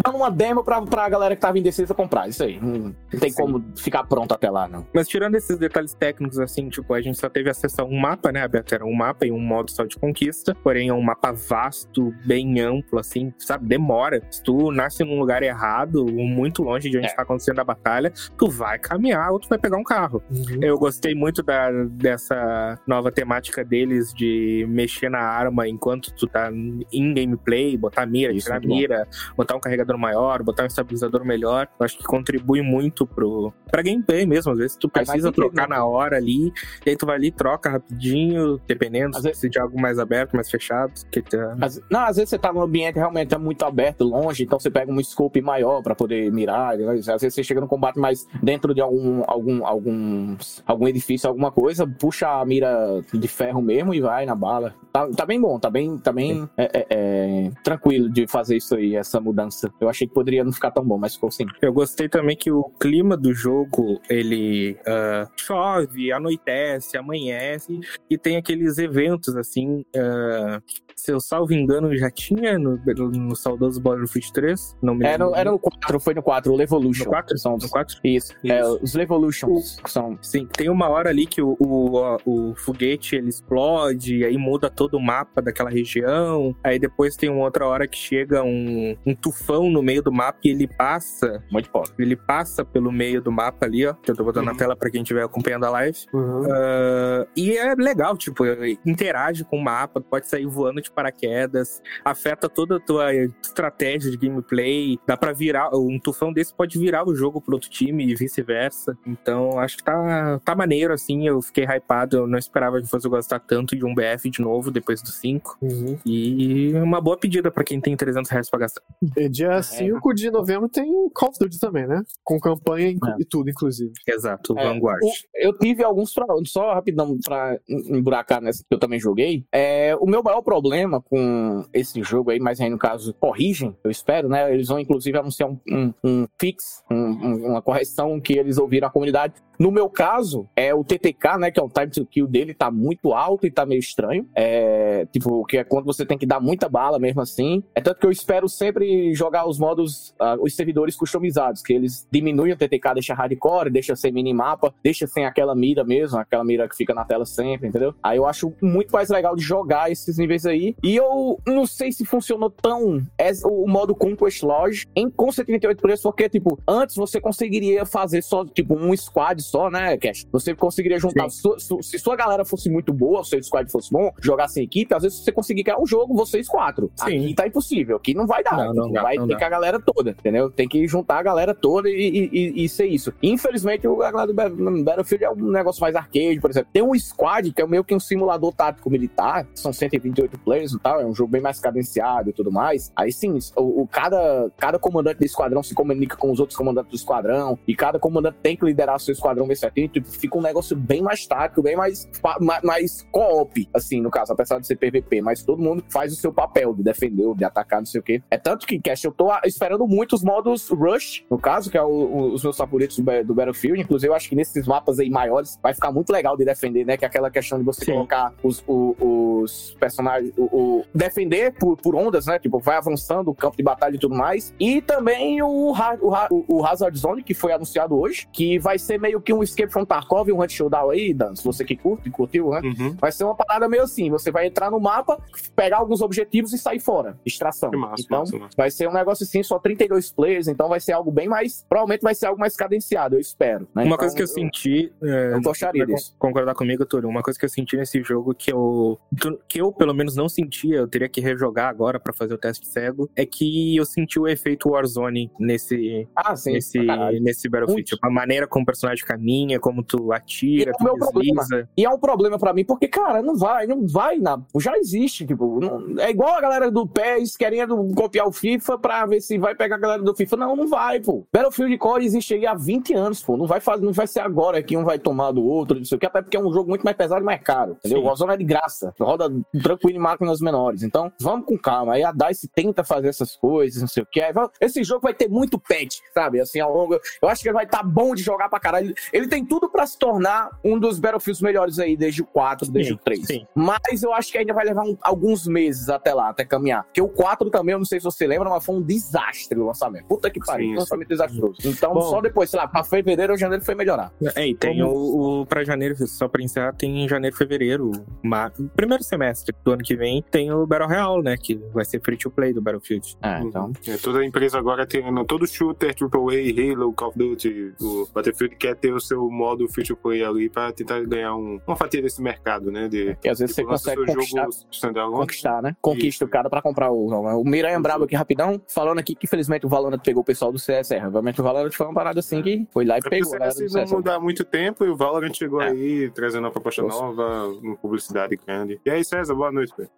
[0.06, 2.28] é uma demo pra, pra galera que tava indecisa comprar.
[2.28, 2.60] Isso aí.
[2.60, 3.42] Não, não tem Sim.
[3.42, 4.86] como ficar pronto até lá, não.
[4.94, 8.32] Mas tirando esses detalhes técnicos, assim, tipo, a gente só teve acesso a um mapa,
[8.32, 8.42] né?
[8.42, 10.56] A beta era um mapa e um modo só de conquista.
[10.64, 13.68] Porém, é um mapa vasto, bem amplo, assim, sabe?
[13.68, 14.22] Demora.
[14.32, 17.14] Se tu nasce num lugar errado, muito longe de onde É.
[17.14, 20.22] tá acontecendo a batalha, tu vai caminhar ou tu vai pegar um carro.
[20.32, 20.60] Uhum.
[20.62, 26.50] Eu gostei muito da, dessa nova temática deles de mexer na arma enquanto tu tá
[26.52, 28.76] em gameplay, botar mira, Isso, tirar muito bom.
[28.76, 31.68] mira, botar um carregador maior, botar um estabilizador melhor.
[31.80, 34.52] Eu acho que contribui muito pro, pra gameplay mesmo.
[34.52, 36.52] Às vezes tu precisa trocar na hora ali,
[36.86, 40.34] e aí tu vai ali, troca rapidinho, dependendo Às se vezes- de algo mais aberto,
[40.34, 40.94] mais fechado.
[41.12, 41.56] Que tá...
[41.62, 44.92] Às- não, às vezes você tá num ambiente realmente muito aberto, longe, então você pega
[44.92, 46.74] um scope maior pra poder mirar.
[46.74, 51.52] Às vezes você chega no combate mais dentro de algum, algum, algum, algum edifício, alguma
[51.52, 54.76] coisa, puxa a mira de ferro mesmo e vai na bala.
[54.92, 58.76] Tá, tá bem bom, tá bem, tá bem é, é, é, tranquilo de fazer isso
[58.76, 59.72] aí, essa mudança.
[59.80, 61.46] Eu achei que poderia não ficar tão bom, mas ficou sim.
[61.62, 68.38] Eu gostei também que o clima do jogo, ele ah, chove, anoitece, amanhece, e tem
[68.38, 70.62] aqueles eventos, assim, ah,
[70.96, 72.80] se eu salvo engano, já tinha no,
[73.12, 75.40] no saudoso Battlefield 3, não me Era, lembro.
[75.40, 77.04] era no 4, foi no 4, o Levolution.
[77.06, 77.38] No 4?
[77.38, 77.98] São, No 4?
[78.04, 78.80] isso, é, Isso.
[78.82, 83.30] os Levolutions que são Sim, tem uma hora ali que o, o, o foguete ele
[83.30, 86.56] explode, aí muda todo o mapa daquela região.
[86.64, 90.40] Aí depois tem uma outra hora que chega um, um tufão no meio do mapa
[90.44, 91.90] e ele passa muito foda.
[92.00, 93.94] ele passa pelo meio do mapa ali, ó.
[93.94, 94.58] Que eu tô botando na Uhum.
[94.58, 95.98] tela pra quem estiver acompanhando a live.
[96.14, 96.44] Uhum.
[96.52, 98.44] Ah, e é legal, tipo,
[98.86, 104.18] interage com o mapa, pode sair voando de paraquedas, afeta toda a tua estratégia de
[104.18, 104.98] gameplay.
[105.08, 108.98] Dá pra virar, um tufão desse pode virar o jogo pro outro time e vice-versa.
[109.06, 111.28] Então, acho que tá, tá maneiro, assim.
[111.28, 114.72] Eu fiquei hypado, eu não esperava que fosse gostar tanto de um BF de novo
[114.72, 115.58] depois do 5.
[115.62, 115.98] Uhum.
[116.06, 118.82] E uma boa pedida pra quem tem 300 reais pra gastar.
[119.18, 122.02] E dia 5 de novembro tem o Call of Duty também, né?
[122.24, 123.16] Com campanha e, É.
[123.20, 123.92] e tudo, inclusive.
[124.08, 125.00] Exato, É, Vanguard.
[125.04, 129.46] o- eu tive alguns problemas, só rapidão pra em- emburacar nessa que eu também joguei.
[129.52, 133.92] É, o meu maior problema com esse jogo aí, mas aí no caso corrigem, eu
[133.92, 134.54] espero, né?
[134.54, 138.88] Eles vão inclusive anunciar um, um, um fix, um- um- uma correção que eles ouviram
[138.88, 139.34] a comunidade.
[139.60, 141.52] No meu caso, é o TTK, né?
[141.52, 144.28] Que é o time to kill dele, tá muito alto e tá meio estranho.
[144.36, 147.64] É, tipo, que é quando você tem que dar muita bala mesmo assim.
[147.76, 152.08] É tanto que eu espero sempre jogar os modos, ah, os servidores customizados, que eles
[152.12, 156.68] diminuem o TTK, deixa hardcore, deixa sem minimapa, deixa sem aquela mira mesmo, aquela mira
[156.68, 157.94] que fica na tela sempre, entendeu?
[158.02, 160.63] Aí eu acho muito mais legal de jogar esses níveis aí.
[160.84, 165.82] E eu não sei se funcionou tão es- o modo Conquest Lodge em com 78
[165.82, 170.26] preços, porque, tipo, antes você conseguiria fazer só, tipo, um squad só, né, Cash?
[170.32, 171.30] Você conseguiria juntar.
[171.30, 174.64] Su, su, se sua galera fosse muito boa, o seu squad fosse bom, jogasse em
[174.64, 176.92] equipe, às vezes você conseguir ganhar um jogo, vocês quatro.
[176.96, 177.26] Sim.
[177.26, 178.58] Aqui tá impossível, aqui não vai dar.
[178.58, 180.50] Não, não Tipo, dá, vai não ter que a galera toda, entendeu?
[180.50, 183.14] Tem que juntar a galera toda e, e, e- ser isso.
[183.22, 186.70] Infelizmente, o galera do Battle- Battlefield é um negócio mais arcade, por exemplo.
[186.72, 190.80] Tem um squad que é meio que um simulador tático militar, são 128 players e
[190.80, 192.92] tal, é um jogo bem mais cadenciado e tudo mais.
[192.96, 196.92] Aí sim, o, o- cada, cada comandante do esquadrão se comunica com os outros comandantes
[196.92, 200.42] do esquadrão, e cada comandante tem que liderar seu esquadrão bem certinho, tipo, fica um
[200.42, 204.68] negócio bem mais tático, bem mais, fa- ma- mais co-op, assim, no caso, apesar de
[204.68, 208.00] ser PVP, mas todo mundo faz o seu papel de defender, de atacar, não sei
[208.00, 208.22] o quê.
[208.30, 211.84] É tanto que, Cash, eu tô esperando muito os modos Rush, no caso, que é
[211.84, 213.82] o- o- os meus favoritos do, do Battlefield.
[213.82, 216.98] Inclusive, eu acho que nesses mapas aí maiores vai ficar muito legal de defender, né?
[216.98, 217.94] Que é aquela questão de você Sim.
[217.94, 218.96] colocar os, o-
[219.42, 220.34] os personagens.
[220.52, 222.38] O, o- defender por, por ondas, né?
[222.40, 224.54] Tipo, vai avançando o campo de batalha e tudo mais.
[224.60, 229.22] E também o, o, o, Hazard Zone, que foi anunciado hoje, que vai ser meio
[229.22, 232.50] que um Escape from Tarkov, um Hunt Showdown aí, Dan, se você que curte, curtiu,
[232.50, 232.62] né?
[232.64, 232.96] Uhum.
[233.00, 235.18] Vai ser uma parada meio assim: você vai entrar no mapa,
[235.56, 237.18] pegar alguns objetivos e sair fora.
[237.26, 237.70] Extração.
[237.72, 238.54] Que massa, então, massa, massa.
[238.58, 241.66] vai ser um negócio assim, só 32 players, então vai ser algo bem mais.
[241.68, 243.62] Provavelmente vai ser algo mais cadenciado, eu espero.
[243.74, 243.84] né?
[243.84, 244.92] Uma Então, coisa que eu senti.
[245.02, 246.16] é, Eu gostaria disso.
[246.20, 247.10] Concordar comigo, Túlio.
[247.10, 249.00] Uma coisa que eu senti nesse jogo que eu.
[249.48, 252.68] que eu, pelo menos, não sentia, eu teria que rejogar agora pra fazer o teste
[252.68, 256.08] cego, é que eu senti o efeito Warzone nesse.
[256.16, 256.54] Ah, sim.
[256.54, 257.22] nesse, caralho.
[257.22, 257.84] nesse Battlefield.
[257.84, 261.44] Tipo, a maneira como o personagem caminha, como tu atira, E é tu meu problema.
[261.78, 265.26] E é um problema pra mim, porque, cara, não vai, não vai, na, já existe,
[265.26, 269.38] tipo, não- é igual a galera do PES querendo copiar o FIFA pra ver se
[269.38, 270.38] vai pegar a galera do FIFA.
[270.38, 271.26] Não, não vai, pô.
[271.34, 273.38] Battlefield Core existe aí há 20 anos, pô.
[273.38, 275.96] Não vai fazer, não vai ser agora que um vai tomar do outro, não sei
[275.96, 278.00] o que, até porque é um jogo muito mais pesado e mais caro, entendeu?
[278.00, 278.04] Sim.
[278.04, 279.30] O Warzone é de graça, roda
[279.62, 280.84] tranquilo em máquinas menores.
[280.84, 281.94] Então, vamos com calma.
[281.94, 284.22] Aí a DICE tenta fazer essas coisas, não sei o que.
[284.22, 286.40] Aí Esse jogo vai ter muito patch, sabe?
[286.40, 287.00] Assim, ao longo.
[287.22, 288.94] Eu acho que ele vai estar bom de jogar pra caralho.
[289.12, 292.92] Ele- tem tudo pra se tornar um dos Battlefields melhores aí, desde o 4, desde
[292.92, 293.26] Sim, o 3.
[293.26, 293.48] sim.
[293.56, 296.84] Mas eu acho que ainda vai levar um- alguns meses até lá, até caminhar.
[296.84, 299.66] Porque o 4 também, eu não sei se você lembra, mas foi um desastre o
[299.66, 300.06] lançamento.
[300.06, 301.58] Puta que pariu, Sim, lançamento desastroso.
[301.66, 302.02] Então, Bom.
[302.02, 304.12] só depois, sei lá, pra fevereiro ou janeiro foi melhorar.
[304.36, 305.46] É, e tem o, o.
[305.48, 309.96] Pra janeiro, só pra encerrar, tem em janeiro, fevereiro, ma- primeiro semestre do ano que
[309.96, 311.38] vem, tem o Battle Royale, né?
[311.38, 313.16] Que vai ser free to play do Battlefield.
[313.22, 313.72] É, então.
[313.88, 318.56] É, toda a empresa agora tem todo shooter, AAA, Halo, Call of Duty, o Battlefield
[318.56, 322.02] quer ter o seu modo free to play ali pra tentar ganhar um- uma fatia
[322.02, 322.88] desse mercado, né?
[322.88, 324.48] De, E às vezes tipo, você consegue conquistar.
[324.92, 325.76] jogo conquistar, né?
[325.82, 326.26] Conquista Isso.
[326.26, 327.08] o cara pra comprar o.
[327.40, 330.58] O Miranha Brabo aqui rapidão, falando aqui que infelizmente o Valorant pegou o pessoal do
[330.60, 331.10] CSR.
[331.12, 333.30] Realmente o Valorant foi uma parada assim que foi lá e É pegou.
[333.30, 333.96] o do CS não CSR.
[333.96, 335.70] muda há muito tempo e o Valorant chegou É.
[335.70, 337.02] aí trazendo uma proposta Nossa.
[337.02, 338.80] nova, uma publicidade grande.
[338.86, 339.90] E aí, César, boa noite, velho.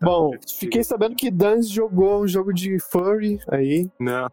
[0.00, 4.30] Bom, fiquei sabendo que Dan jogou um jogo de furry aí Não.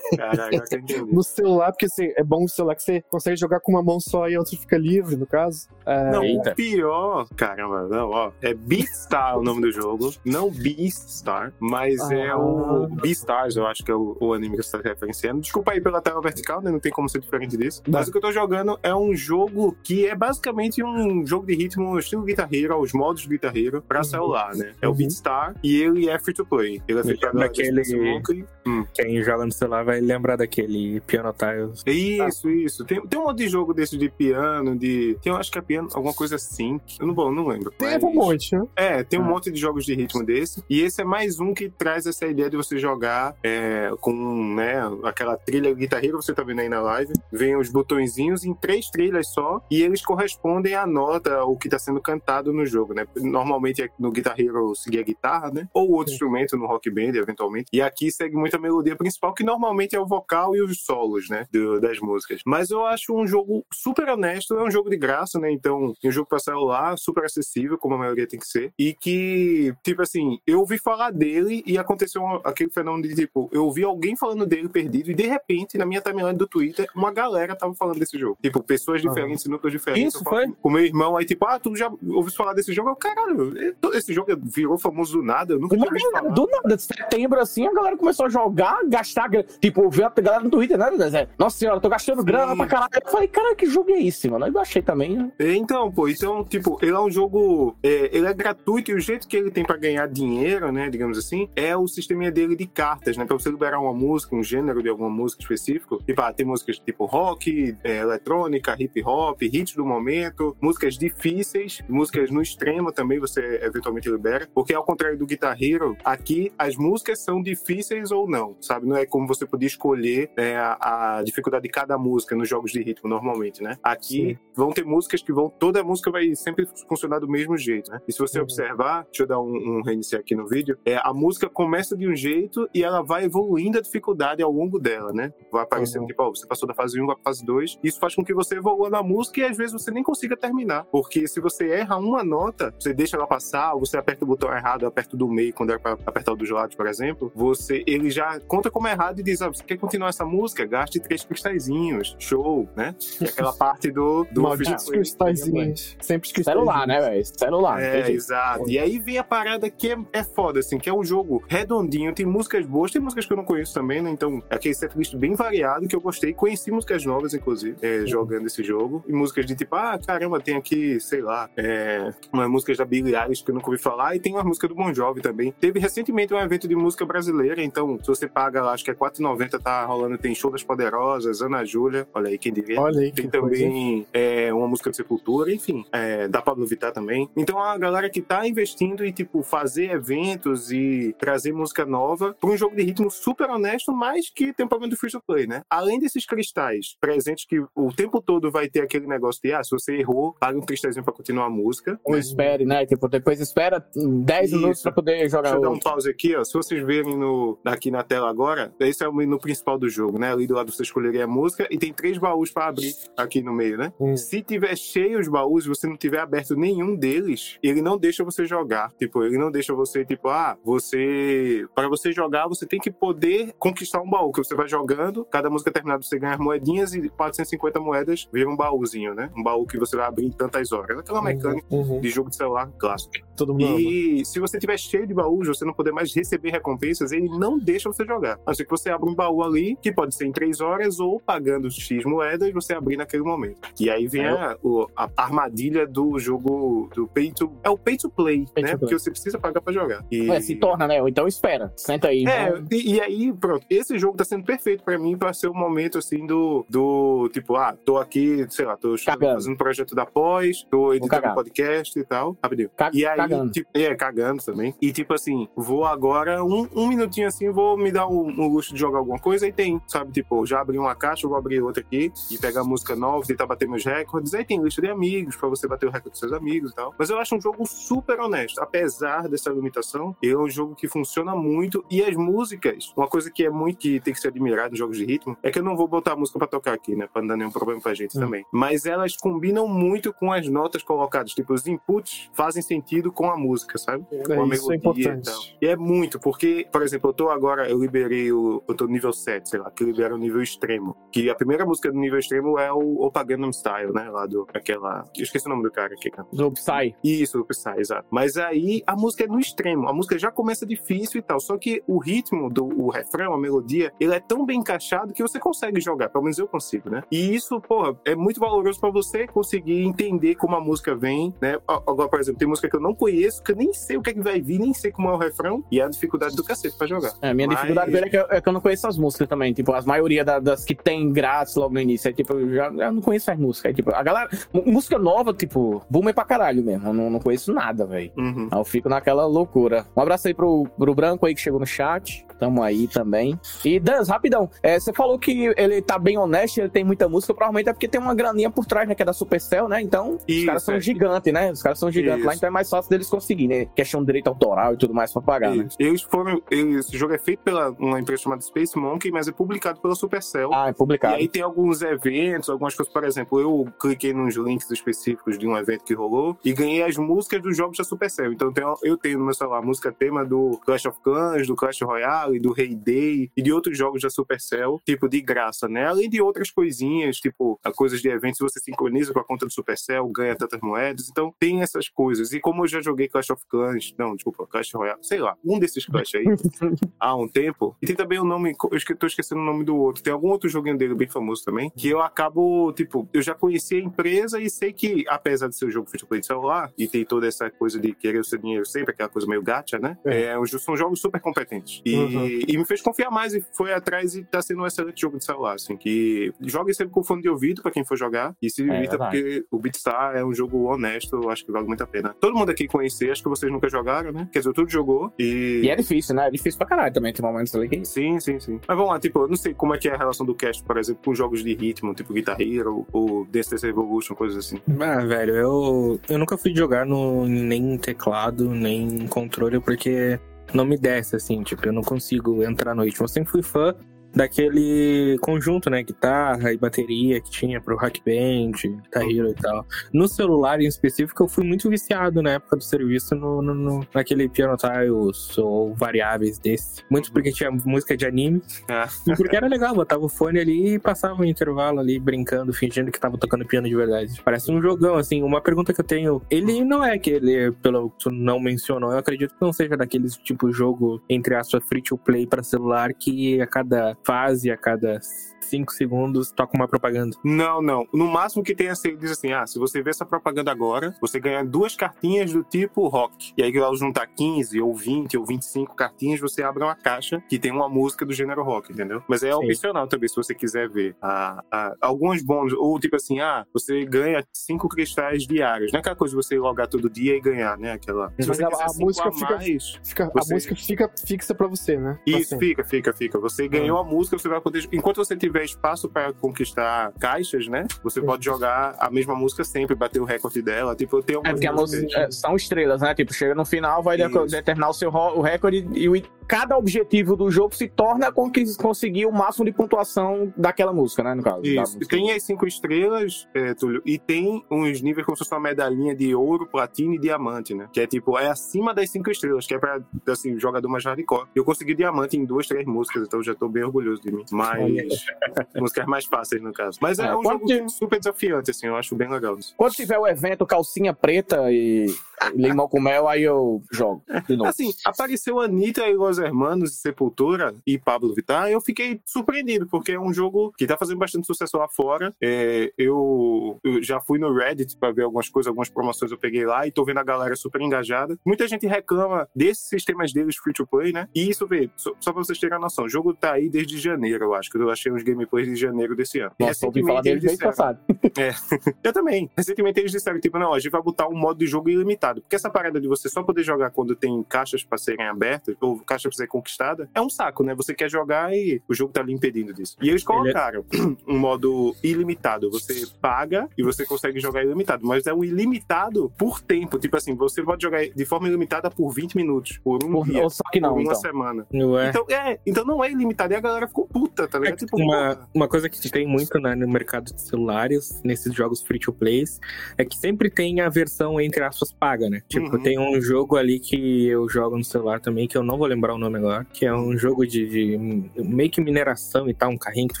[0.10, 0.20] Que
[0.56, 1.02] eu entendi.
[1.12, 3.98] no celular, porque assim, é bom no celular que você consegue jogar com uma mão
[3.98, 5.68] só e a outra fica livre, no caso.
[5.84, 6.52] É, Não, Eita.
[6.52, 12.34] o pior, caramba, não, ó, é Beastar o nome do jogo, não Beastar, mas é
[12.34, 12.88] o Ah.
[13.02, 15.40] Beastars, eu acho que é o, o anime que você tá referenciando.
[15.40, 17.82] Desculpa aí pela tela vertical, né, não tem como ser diferente disso.
[17.88, 21.54] Mas o que eu tô jogando é um jogo que é basicamente um jogo de
[21.54, 24.72] ritmo estilo Guitar Hero, os modos de Guitar Hero pra celular, né?
[24.80, 24.96] É o Uhum.
[24.96, 26.80] Beatstar e ele é free to play.
[26.88, 28.44] Ele é feito Monkey.
[28.66, 28.75] Hum.
[28.94, 31.82] Quem joga no celular vai lembrar daquele Piano Tiles.
[31.86, 32.84] Isso, isso.
[32.84, 35.16] Tem, tem um monte de jogo desse de piano, de.
[35.22, 36.80] Tem, eu acho que é piano, alguma coisa assim.
[36.98, 37.70] Eu não, bom, não lembro.
[37.72, 38.64] Teve mas- um monte, né?
[38.76, 39.28] É, tem um Ah.
[39.28, 40.62] monte de jogos de ritmo desse.
[40.68, 44.80] E esse é mais um que traz essa ideia de você jogar é, com né,
[45.04, 47.12] aquela trilha guitarreira, você tá vendo aí na live.
[47.32, 49.60] Vem os botõezinhos em três trilhas só.
[49.70, 53.06] E eles correspondem à nota, o que tá sendo cantado no jogo, né?
[53.16, 55.68] Normalmente é no Guitar Hero seguir a guitarra, né?
[55.72, 57.66] Ou outro instrumento no Rock Band, eventualmente.
[57.72, 61.28] E aqui segue muito a melodia principal, que normalmente é o vocal e os solos,
[61.28, 61.46] né?
[61.52, 62.40] do- das músicas.
[62.44, 65.50] Mas eu acho um jogo super honesto, é um jogo de graça, né?
[65.50, 68.72] Então, é um jogo pra celular, super acessível, como a maioria tem que ser.
[68.78, 73.64] E que, tipo assim, eu ouvi falar dele e aconteceu aquele fenômeno de, tipo, eu
[73.64, 77.54] ouvi alguém falando dele perdido e, de repente, na minha timeline do Twitter, uma galera
[77.54, 78.36] tava falando desse jogo.
[78.42, 80.14] Tipo, pessoas diferentes, núcleos diferentes.
[80.14, 80.48] Isso foi?
[80.60, 82.90] Com meu irmão, aí, tipo, ah, tu já ouviu falar desse jogo?
[82.90, 83.52] Eu, caralho,
[83.94, 86.30] esse jogo virou famoso do nada, eu nunca tinha ouvido falar.
[86.30, 88.55] do nada, de setembro assim, a galera começou a jogar,
[88.88, 89.46] gastar grana.
[89.60, 90.90] Tipo, eu vi a galera no Twitter, né?
[91.08, 91.28] Zé?
[91.38, 92.90] Nossa senhora, eu tô gastando grana pra caralho.
[93.04, 94.46] Eu falei, cara, que jogo é esse, mano?
[94.46, 95.30] Eu achei também, né?
[95.38, 97.76] É, Então, pô, então, tipo, ele é um jogo.
[97.82, 101.18] é, ele é gratuito e o jeito que ele tem pra ganhar dinheiro, né, digamos
[101.18, 103.24] assim, é o sisteminha dele de cartas, né?
[103.24, 106.02] Pra você liberar uma música, um gênero de alguma música específico.
[106.04, 111.82] Tipo, ah, tem músicas tipo rock, é, eletrônica, hip hop, hits do momento, músicas difíceis,
[111.88, 114.48] músicas no extremo também você eventualmente libera.
[114.54, 118.86] Porque ao contrário do Guitar Hero, aqui as músicas são difíceis ou não, sabe?
[118.86, 122.70] Não é como você podia escolher é, a, a dificuldade de cada música nos jogos
[122.72, 123.76] de ritmo, normalmente, né?
[123.82, 124.38] Aqui Sim.
[124.54, 125.48] vão ter músicas que vão.
[125.48, 128.00] Toda música vai sempre funcionar do mesmo jeito, né?
[128.06, 128.44] E se você Uhum.
[128.44, 132.06] observar, deixa eu dar um, um reiniciar aqui no vídeo, é, a música começa de
[132.08, 135.32] um jeito e ela vai evoluindo a dificuldade ao longo dela, né?
[135.50, 136.06] Vai aparecendo, Uhum.
[136.08, 137.78] tipo, ó, você passou da fase 1 para fase 2.
[137.82, 140.84] Isso faz com que você evolua na música e às vezes você nem consiga terminar.
[140.86, 144.52] Porque se você erra uma nota, você deixa ela passar, ou você aperta o botão
[144.52, 147.82] errado, aperta o do meio quando era pra apertar o dos lados, por exemplo, você
[147.86, 150.64] ele já conta como errado e diz: ah, você quer continuar essa música?
[150.64, 152.16] Gaste três cristalzinhos.
[152.18, 152.94] Show, né?
[153.20, 155.96] E aquela parte do, do Malditos cristalzinhos.
[156.00, 156.66] Sempre cristalzinhos.
[156.66, 157.24] Celular, né, velho?
[157.24, 157.80] Celular.
[157.80, 158.16] É, tem jeito.
[158.16, 158.70] exato.
[158.70, 162.14] E aí vem a parada que é, é foda, assim, que é um jogo redondinho,
[162.14, 164.10] tem músicas boas, tem músicas que eu não conheço também, né?
[164.10, 166.32] Então, é aquele setlist bem variado que eu gostei.
[166.32, 169.04] Conheci músicas novas, inclusive, é, jogando esse jogo.
[169.08, 173.14] E músicas de tipo, ah, caramba, tem aqui, sei lá, é, umas músicas da Billie
[173.14, 175.52] Eilish que eu nunca ouvi falar, e tem uma música do Bon Jovi também.
[175.52, 178.94] Teve recentemente um evento de música brasileira, então, se você paga lá, acho que é
[178.94, 182.80] R$4,90, tá rolando, tem Show das Poderosas, Ana Júlia, olha aí quem diria.
[182.80, 187.28] Olha aí, Tem também é, uma música de Sepultura, enfim, é, da Pablo Vittar também.
[187.36, 192.50] Então a galera que tá investindo em tipo fazer eventos e trazer música nova para
[192.50, 195.46] um jogo de ritmo super honesto, mas que tem um problema do free to play,
[195.46, 195.62] né?
[195.70, 199.70] Além desses cristais presentes que o tempo todo vai ter aquele negócio de ah, se
[199.70, 201.98] você errou, paga um cristalzinho para continuar a música.
[202.04, 202.84] Ou espere, né?
[202.86, 204.56] Tipo, depois espera 10 Isso.
[204.56, 206.44] minutos pra poder jogar Deixa eu dar um pause aqui, ó.
[206.44, 210.18] Se vocês verem no, aqui na tela agora, esse é o menu principal do jogo,
[210.18, 210.32] né?
[210.32, 213.52] Ali do lado você escolheria a música e tem três baús para abrir aqui no
[213.52, 213.92] meio, né?
[214.00, 214.16] Hum.
[214.16, 218.24] Se tiver cheio os baús e você não tiver aberto nenhum deles, ele não deixa
[218.24, 218.92] você jogar.
[218.98, 221.66] Tipo, ele não deixa você, tipo, ah, você.
[221.74, 225.50] Para você jogar, você tem que poder conquistar um baú, que você vai jogando, cada
[225.50, 229.30] música terminada você ganha as moedinhas e 450 moedas vira um baúzinho, né?
[229.36, 230.98] Um baú que você vai abrir em tantas horas.
[230.98, 232.00] Aquela mecânica Uhum.
[232.00, 233.14] de jogo de celular clássico.
[233.36, 233.80] Todo mundo ama.
[233.80, 237.58] E se você tiver cheio de baús, você não poder mais receber recompensas, ele não
[237.58, 238.34] deixa você jogar.
[238.34, 241.00] A não ser que você abra um baú ali, que pode ser em três horas,
[241.00, 243.58] ou pagando X moedas, você abrir naquele momento.
[243.80, 247.52] E aí vem a, o- a armadilha do jogo do pay to...
[247.62, 248.70] É o pay to play, Pay né?
[248.72, 248.88] to play.
[248.90, 250.04] Porque você precisa pagar pra jogar.
[250.10, 250.30] E...
[250.30, 251.00] É, se torna, né?
[251.00, 251.72] Ou então espera.
[251.76, 252.24] Senta aí.
[252.26, 255.48] É, vamos- e, e aí, pronto, esse jogo tá sendo perfeito pra mim pra ser
[255.48, 259.34] o momento, assim, do, do tipo, ah, tô aqui, sei lá, tô Cagando.
[259.34, 261.34] fazendo projeto da pós, tô editando cagar.
[261.34, 262.70] podcast e tal, rapidinho.
[262.76, 263.50] Ca- E aí, cagando.
[263.52, 264.74] tipo, é, cagando também.
[264.80, 268.74] E tipo assim, vou agora, um, um minutinho assim, vou me dar um, um luxo
[268.74, 270.10] de jogar alguma coisa e tem, sabe?
[270.12, 273.46] Tipo, já abri uma caixa, eu vou abrir outra aqui e pegar música nova, tentar
[273.46, 274.34] bater meus recordes.
[274.34, 276.92] Aí tem lista de amigos, pra você bater o recorde dos seus amigos e tal.
[276.98, 278.60] Mas eu acho um jogo super honesto.
[278.60, 281.84] Apesar dessa limitação, é um jogo que funciona muito.
[281.90, 284.96] E as músicas, uma coisa que é muito que tem que ser admirado em jogos
[284.96, 287.08] de ritmo, é que eu não vou botar a música pra tocar aqui, né?
[287.12, 288.20] Pra não dar nenhum problema pra gente Hum.
[288.20, 288.44] também.
[288.52, 291.32] Mas elas combinam muito com as notas colocadas.
[291.32, 294.04] Tipo, os inputs fazem sentido com a música, sabe?
[294.26, 294.92] com a É, isso é melodia e tal.
[294.94, 295.56] importante.
[295.60, 298.62] E é muito, porque, por exemplo, eu tô agora, eu liberei o.
[298.68, 300.96] Eu tô no nível 7, sei lá, que libera o nível extremo.
[301.12, 304.08] Que a primeira música do nível extremo é o Opa Gangnam Style, né?
[304.10, 304.46] Lá do.
[304.54, 305.04] Aquela.
[305.16, 306.26] Eu esqueci o nome do cara aqui, cara.
[306.32, 306.94] Do Psy.
[307.04, 308.06] Isso, o Psy, exato.
[308.10, 309.88] Mas aí a música é no extremo.
[309.88, 311.38] A música já começa difícil e tal.
[311.40, 315.22] Só que o ritmo do o refrão, a melodia, ele é tão bem encaixado que
[315.22, 316.08] você consegue jogar.
[316.08, 317.02] Pelo menos eu consigo, né?
[317.10, 321.58] E isso, porra, é muito valoroso pra você conseguir entender como a música vem, né?
[321.66, 324.10] Agora, por exemplo, tem música que eu não conheço, que eu nem sei o que
[324.10, 325.64] é que vai vir, nem sei como é o refrão.
[325.70, 327.12] E é a dificuldade do cacete pra jogar.
[327.20, 329.28] É, minha Mas- dificuldade dele é que, eu, é que eu não conheço as músicas
[329.28, 329.52] também.
[329.52, 332.08] Tipo, as maioria da- das que tem grátis logo no início.
[332.08, 333.70] É tipo, eu já eu não conheço as músicas.
[333.70, 334.28] É, tipo, a galera.
[334.52, 336.88] Música nova, tipo, boomer pra caralho mesmo.
[336.88, 338.10] Eu não, não conheço nada, velho.
[338.16, 338.48] Uhum.
[338.50, 339.86] Aí eu fico naquela loucura.
[339.96, 342.25] Um abraço aí pro, pro Branco aí que chegou no chat.
[342.38, 343.38] Tamo aí também.
[343.64, 344.50] E Dans, rapidão.
[344.62, 347.32] É, você falou que ele tá bem honesto, ele tem muita música.
[347.34, 348.94] Provavelmente é porque tem uma graninha por trás, né?
[348.94, 349.80] Que é da Supercell, né?
[349.80, 350.80] Então, os Isso, caras são é.
[350.80, 351.50] gigantes, né?
[351.50, 352.38] Os caras são gigantes lá, Isso.
[352.38, 353.66] então é mais fácil deles conseguir, né?
[353.74, 355.66] Questão de direito autoral e tudo mais pra pagar, né?
[355.66, 355.76] Isso.
[355.78, 356.40] Eles foram.
[356.50, 360.52] Esse jogo é feito pela uma empresa chamada Space Monkey, mas é publicado pela Supercell.
[360.52, 361.14] Ah, é E publicado.
[361.14, 365.56] aí tem alguns eventos, algumas coisas, por exemplo, eu cliquei nos links específicos de um
[365.56, 368.32] evento que rolou e ganhei as músicas dos jogos da Supercell.
[368.32, 371.46] Então eu tenho, eu tenho no meu celular a música tema do Clash of Clans,
[371.46, 375.68] do Clash Royale, do Hay Day e de outros jogos da Supercell, tipo, de graça,
[375.68, 375.86] né?
[375.86, 380.06] Além de outras coisinhas, tipo, coisas de eventos, você sincroniza com a conta do Supercell,
[380.08, 381.08] ganha tantas moedas.
[381.10, 382.32] Então tem essas coisas.
[382.32, 385.58] E como eu já joguei Clash of Clans, não, desculpa, Clash Royale, sei lá, um
[385.58, 386.24] desses Clash aí,
[386.98, 387.76] há um tempo.
[387.80, 390.02] E tem também o nome, eu esque- tô esquecendo o nome do outro.
[390.02, 393.76] Tem algum outro joguinho dele bem famoso também, que eu acabo, tipo, eu já conheci
[393.76, 397.26] a empresa e sei que, apesar de ser um jogo de celular, e tem toda
[397.26, 399.96] essa coisa de querer o seu dinheiro sempre, aquela coisa meio gacha, né?
[400.04, 400.16] É.
[400.26, 401.80] É, são jogos super competentes.
[401.84, 405.00] E E, e me fez confiar mais e foi atrás e tá sendo um excelente
[405.00, 408.34] jogo de celular, assim, que jogue sempre com fone de ouvido pra quem for jogar
[408.40, 409.22] e se divirta verdade.
[409.22, 412.14] porque o Beatstar é um jogo honesto, eu acho que vale muito a pena.
[412.20, 414.28] Todo mundo aqui conhecer, acho que vocês nunca jogaram, né?
[414.32, 415.60] Quer dizer, tudo jogou e...
[415.64, 416.28] E é difícil, né?
[416.28, 417.12] É difícil pra caralho também.
[417.12, 417.84] Tem momentos ali que.
[417.84, 418.60] Sim, sim, sim.
[418.66, 420.62] Mas vamos lá, tipo, eu não sei como é que é a relação do cast,
[420.62, 424.60] por exemplo, com jogos de ritmo, tipo Guitar Hero ou Dance Dance Revolution, coisas assim.
[424.80, 430.18] Ah, velho, eu, eu nunca fui jogar no, nem em teclado, nem em controle, porque
[430.54, 433.04] não me desce, assim, tipo, eu não consigo entrar no ritmo.
[433.04, 433.74] Eu sempre fui fã
[434.16, 438.52] daquele conjunto, né, guitarra e bateria que tinha pro Rock Band,
[438.82, 439.64] Guitar Hero e tal.
[439.92, 443.86] No celular, em específico, eu fui muito viciado na época do serviço no, no- no-
[443.94, 446.82] naquele Piano Tiles ou variáveis desse.
[446.90, 448.88] Muito porque tinha música de anime Ah.
[449.06, 452.90] e porque era legal, botava o fone ali e passava um intervalo ali brincando, fingindo
[452.90, 454.20] que tava tocando piano de verdade.
[454.24, 455.22] Parece um jogão, assim.
[455.22, 458.92] Uma pergunta que eu tenho, ele não é que ele, pelo que tu não mencionou,
[458.92, 462.92] eu acredito que não seja daqueles tipo jogo, entre aspas, free to play pra celular
[462.94, 465.00] que a cada fase, a cada
[465.46, 467.16] 5 segundos, toca uma propaganda.
[467.24, 467.86] Não, não.
[467.92, 471.18] No máximo que tem assim, diz assim: ah, se você ver essa propaganda agora, você
[471.20, 473.32] ganha duas cartinhas do tipo rock.
[473.36, 477.22] E aí, que ao juntar 15 ou 20 ou 25 cartinhas, você abre uma caixa
[477.28, 479.02] que tem uma música do gênero rock, entendeu?
[479.08, 479.36] Mas é Sim.
[479.44, 480.96] opcional também, se você quiser ver.
[481.00, 485.72] Ah, ah, alguns bônus, ou tipo assim, ah, você ganha cinco cristais diários.
[485.72, 487.72] Não é aquela coisa de você logar todo dia e ganhar, né?
[487.72, 488.08] Aquela.
[488.10, 490.56] Se Mas você a- quiser a cinco música a fica- mais, Fica, Você- A música
[490.56, 491.98] fica fixa pra você, né?
[492.06, 493.18] Isso, fica, fica, fica.
[493.20, 494.66] Você ganhou a música, você vai poder.
[494.72, 497.66] Enquanto você tiver espaço para conquistar caixas, né?
[497.82, 500.74] Você pode jogar a mesma música sempre, bater o recorde dela.
[500.74, 502.94] Tipo, eu tenho É porque a músicas- música é, são estrelas, né?
[502.94, 503.96] Tipo, chega no final, vai
[504.26, 508.44] determinar o seu o recorde e o- cada objetivo do jogo se torna com que
[508.56, 511.14] conseguir o máximo de pontuação daquela música, né?
[511.14, 511.44] No caso.
[511.44, 511.78] Isso.
[511.80, 515.94] Tem as cinco estrelas, é, Túlio, e tem uns níveis como se fosse uma medalhinha
[515.94, 517.68] de ouro, platina e diamante, né?
[517.72, 521.28] Que é tipo, é acima das cinco estrelas, que é pra, assim, jogador mais hardcore.
[521.34, 524.24] Eu consegui diamante em duas, três músicas, então já tô bem orgulhoso de mim.
[524.30, 525.06] Mas.
[525.56, 526.78] músicas mais fáceis, no caso.
[526.80, 529.36] Mas é, É, um jogo super desafiante, assim, eu acho bem legal.
[529.56, 531.86] Quando tiver o evento calcinha preta e
[532.34, 534.50] limão com mel, aí eu jogo de novo.
[534.50, 540.00] Assim, apareceu Anitta e Los Hermanos Sepultura e Pablo Vittar, eu fiquei surpreendido, porque é
[540.00, 542.14] um jogo que tá fazendo bastante sucesso lá fora.
[542.20, 546.44] É, eu, eu já fui no Reddit pra ver algumas coisas, algumas promoções eu peguei
[546.46, 548.18] lá e tô vendo a galera super engajada.
[548.24, 551.08] Muita gente reclama desses sistemas deles free to play, né?
[551.14, 553.78] E isso, vê, só, só pra vocês terem a noção, o jogo tá aí desde
[553.78, 556.32] janeiro, eu acho, que eu achei uns gameplays de janeiro desse ano.
[556.38, 558.76] E Nossa, ouvi falar recentemente dele eles mês disseram- passado.
[558.82, 559.30] eu também.
[559.36, 562.20] Recentemente eles disseram, tipo, não, a gente vai botar um modo de jogo ilimitado.
[562.22, 565.78] Porque essa parada de você só poder jogar quando tem caixas pra serem abertas, ou
[565.80, 567.54] caixa pra ser conquistada, é um saco, né?
[567.54, 569.76] Você quer jogar e o jogo tá lhe impedindo disso.
[569.82, 570.64] E eles colocaram
[571.06, 572.50] um modo ilimitado.
[572.50, 574.86] Você paga e você consegue jogar ilimitado.
[574.86, 576.78] Mas é um ilimitado por tempo.
[576.78, 580.22] Tipo assim, você pode jogar de forma ilimitada por 20 minutos, por um Por- dia,
[580.22, 580.94] ou só que não, por uma então.
[581.00, 581.46] semana.
[581.52, 581.88] Não é?
[581.90, 583.32] Então, é, então não é ilimitado.
[583.32, 584.58] E a galera ficou puta, tá É ligado?
[584.58, 588.62] que Tipo, uma, uma coisa que tem muito né, no mercado de celulares, nesses jogos
[588.62, 589.40] free to plays,
[589.78, 592.22] é que sempre tem a versão entre aspas paga, né?
[592.28, 592.62] Tipo, Uhum.
[592.62, 595.94] tem um jogo ali que eu jogo no celular também, que eu não vou lembrar
[595.96, 599.58] o nome agora, que é um jogo de, de meio que mineração e tal, um
[599.58, 600.00] carrinho que tu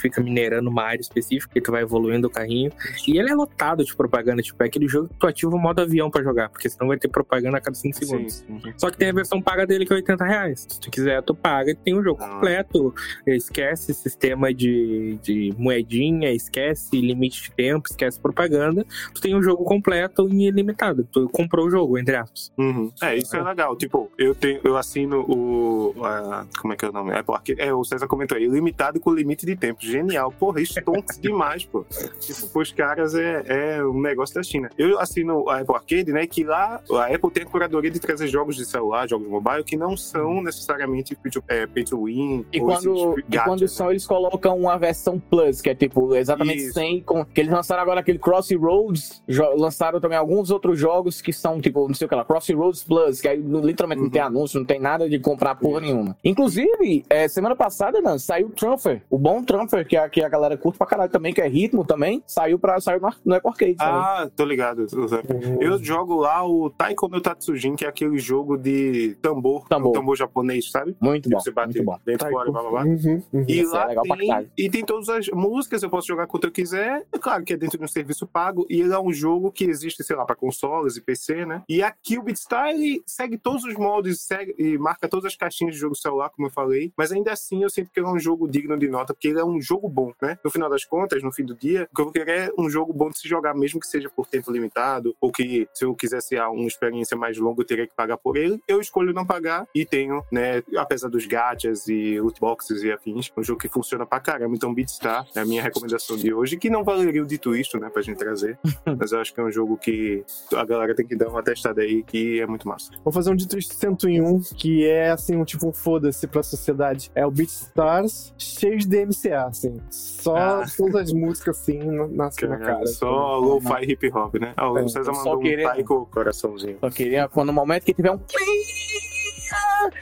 [0.00, 2.70] fica minerando uma área específica e tu vai evoluindo o carrinho.
[3.06, 5.80] E ele é lotado de propaganda, tipo, é aquele jogo que tu ativa o modo
[5.80, 8.34] avião pra jogar, porque senão vai ter propaganda a cada 5 segundos.
[8.46, 8.60] Sim.
[8.76, 10.66] Só que tem a versão paga dele que é 80 reais.
[10.68, 12.28] Se tu quiser, tu paga e tem o jogo Ah.
[12.28, 12.94] completo.
[13.26, 18.84] Esquece sistema de, de moedinha, esquece limite de tempo, esquece propaganda.
[19.14, 21.06] Tu tem o jogo completo e ilimitado.
[21.10, 22.52] Tu comprou o jogo, entre aspas.
[22.58, 22.90] Uhum.
[23.02, 23.76] É, isso é legal.
[23.76, 25.85] Tipo, eu tenho, eu assino o.
[26.04, 27.12] a- como é que é o nome?
[27.12, 27.60] Apple Arcade.
[27.60, 29.80] É, o César comentou aí, ilimitado com limite de tempo.
[29.82, 30.32] Genial.
[30.32, 31.84] Porra, estontes demais, pô.
[32.20, 34.70] Tipo, pros caras é, é um negócio da China.
[34.78, 36.26] Eu assino a Apple Arcade, né?
[36.26, 39.76] Que lá a Apple tem a curadoria de trazer jogos de celular, jogos mobile, que
[39.76, 42.44] não são necessariamente pay to, é, pay to win.
[42.52, 43.66] E quando, e gadgets, quando né?
[43.66, 46.74] são, eles colocam uma versão Plus, que é tipo exatamente Isso.
[46.74, 47.02] 100.
[47.02, 49.22] Com, que eles lançaram agora aquele Crossroads.
[49.56, 53.20] lançaram também alguns outros jogos que são tipo, não sei o que lá, Crossroads Plus,
[53.20, 54.28] que aí literalmente não tem Uhum.
[54.28, 56.16] anúncio, não tem nada de comprar porra nenhuma.
[56.24, 59.02] Inclusive, é, semana passada, Dan, saiu o Transfer.
[59.10, 61.84] O bom Transfer, que a, que a galera curte pra caralho também, que é ritmo
[61.84, 63.76] também, saiu, pra, saiu no, no Apple Arcade.
[63.78, 64.86] Ah, tô ligado.
[64.86, 65.26] tô ligado.
[65.60, 69.90] Eu jogo lá o Taiko no Tatsujin, que é aquele jogo de tambor, Tambor.
[69.90, 70.96] um tambor japonês, sabe?
[71.00, 71.98] muito Que bom, você bate muito bom.
[72.04, 72.84] dentro, fora, blá blá blá.
[72.84, 73.44] Uhum, uhum.
[73.48, 76.44] E é lá legal pra tem, e tem todas as músicas, eu posso jogar quanto
[76.46, 77.04] eu quiser.
[77.12, 78.66] É claro que é dentro de um serviço pago.
[78.68, 81.62] E ele é um jogo que existe, sei lá, pra consoles e PC, né?
[81.68, 82.24] E aqui o
[82.68, 86.48] ele segue todos os modos segue, e marca todas as caixinhas de jogo celular, como
[86.48, 89.14] eu falei, mas ainda assim eu sinto que ele é um jogo digno de nota,
[89.14, 90.38] porque ele é um jogo bom, né?
[90.44, 92.68] No final das contas, no fim do dia, o que eu vou querer é um
[92.68, 95.94] jogo bom de se jogar, mesmo que seja por tempo limitado, ou que se eu
[95.94, 98.60] quisesse uma experiência mais longa, eu teria que pagar por ele.
[98.66, 103.42] Eu escolho não pagar e tenho, né, apesar dos gachas e lootboxes e afins, um
[103.42, 104.54] jogo que funciona pra caramba.
[104.54, 107.88] Então, Beatstar é a minha recomendação de hoje, que não valeria o dito isto, né,
[107.88, 108.58] pra gente trazer,
[108.98, 111.82] mas eu acho que é um jogo que a galera tem que dar uma testada
[111.82, 112.90] aí, que é muito massa.
[113.04, 117.10] Vou fazer um dito 101, que é assim, um tipo um foda-se pra sociedade.
[117.14, 119.80] É o Beatstars cheio de DMCA, assim.
[119.90, 120.66] Só Ah.
[120.76, 122.86] todas as músicas assim na, na, na cara.
[122.86, 124.52] Só lo-fi hip hop, né?
[124.56, 126.76] Ah, o É, César mandou um queria- taiko coraçãozinho.
[126.80, 128.18] Só queria, quando no momento que tiver um.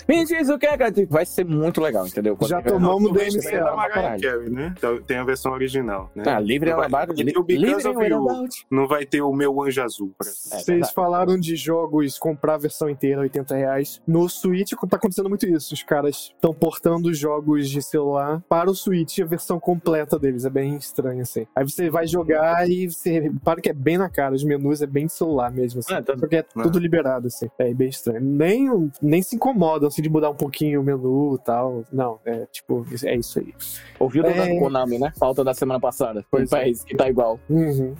[0.09, 0.93] Me diz o que é, cara.
[1.09, 2.37] Vai ser muito legal, entendeu?
[2.37, 4.19] Quando Já tomamos O resto DMCA é da Mariah.
[4.21, 4.75] Carey, né?
[4.77, 6.25] Então, Tem a versão original, né?
[6.27, 8.67] Ah, livre é Não uma vai- e about.
[8.71, 10.13] Não vai ter o meu anjo azul.
[10.17, 10.29] Pra...
[10.29, 14.01] É Vocês falaram de jogos comprar a versão inteira, 80 reais.
[14.07, 15.75] No Switch tá acontecendo muito isso.
[15.75, 20.45] Os caras estão portando jogos de celular para o Switch, a versão completa deles.
[20.45, 21.47] É bem estranho, assim.
[21.55, 24.35] Aí você vai jogar e você repara que é bem na cara.
[24.35, 25.95] Os menus é bem de celular mesmo, assim.
[25.95, 27.49] É, tá- Porque é tudo liberado, assim.
[27.59, 28.21] É bem estranho.
[28.21, 29.39] Nem, nem se
[29.75, 31.85] incomodam, assim, de mudar um pouquinho o menu e tal.
[31.93, 33.55] Não, é tipo, é isso aí.
[33.99, 34.59] Ouviu da É.
[34.59, 35.13] Konami, né?
[35.19, 36.25] Falta da semana passada.
[36.31, 36.71] Pois Pois é.
[36.71, 36.73] é.
[36.87, 37.39] que tá igual.
[37.49, 37.95] Uhum.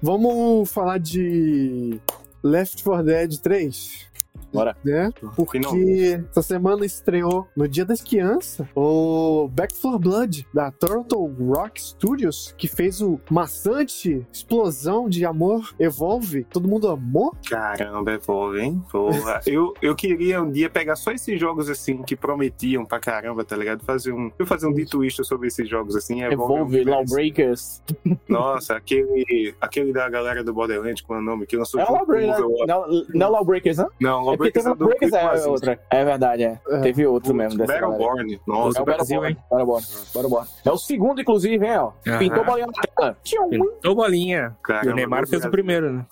[0.00, 2.00] Vamos falar de
[2.42, 4.10] Left 4 Dead 3.
[4.52, 4.76] Bora.
[4.84, 5.10] Né?
[5.34, 6.26] Porque Finalmente.
[6.30, 12.54] essa semana estreou no Dia das Crianças o Back 4 Blood da Turtle Rock Studios,
[12.56, 16.44] que fez o maçante explosão de amor Evolve.
[16.44, 17.34] Todo mundo amou?
[17.48, 18.82] Caramba, Evolve, hein?
[18.90, 19.40] Porra.
[19.46, 23.56] eu, eu queria um dia pegar só esses jogos assim que prometiam pra caramba, tá
[23.56, 23.84] ligado?
[23.84, 26.22] Fazer um, eu fazer um dito isto sobre esses jogos assim.
[26.22, 26.90] Evolve, Evolve, é um universo.
[26.90, 27.82] Lawbreakers.
[28.28, 31.46] Nossa, aquele, aquele da galera do Borderlands, qual é o nome?
[31.46, 32.38] Que lançou É junto com o Lawbreakers.
[32.38, 32.66] Overwatch.
[32.66, 33.86] Não, não Lawbreakers, né?
[34.00, 35.80] Não, É porque Lawbreakers tem é é outra.
[35.90, 36.60] É verdade, é.
[36.68, 36.80] É.
[36.80, 37.72] Teve outro mesmo dessa.
[37.72, 38.34] Battleborn.
[38.34, 39.28] É Nossa, o Brasil, Battleborn.
[39.30, 39.36] hein?
[39.50, 39.86] Battleborn.
[40.14, 40.48] Battleborn.
[40.64, 41.92] É o segundo, inclusive, hein, ó.
[42.06, 42.18] Aham.
[42.18, 43.16] Pintou bolinha na tela.
[43.22, 43.48] Tinha um.
[43.50, 44.56] Pintou bolinha.
[44.62, 46.06] Caramba, e o Neymar fez o primeiro, né?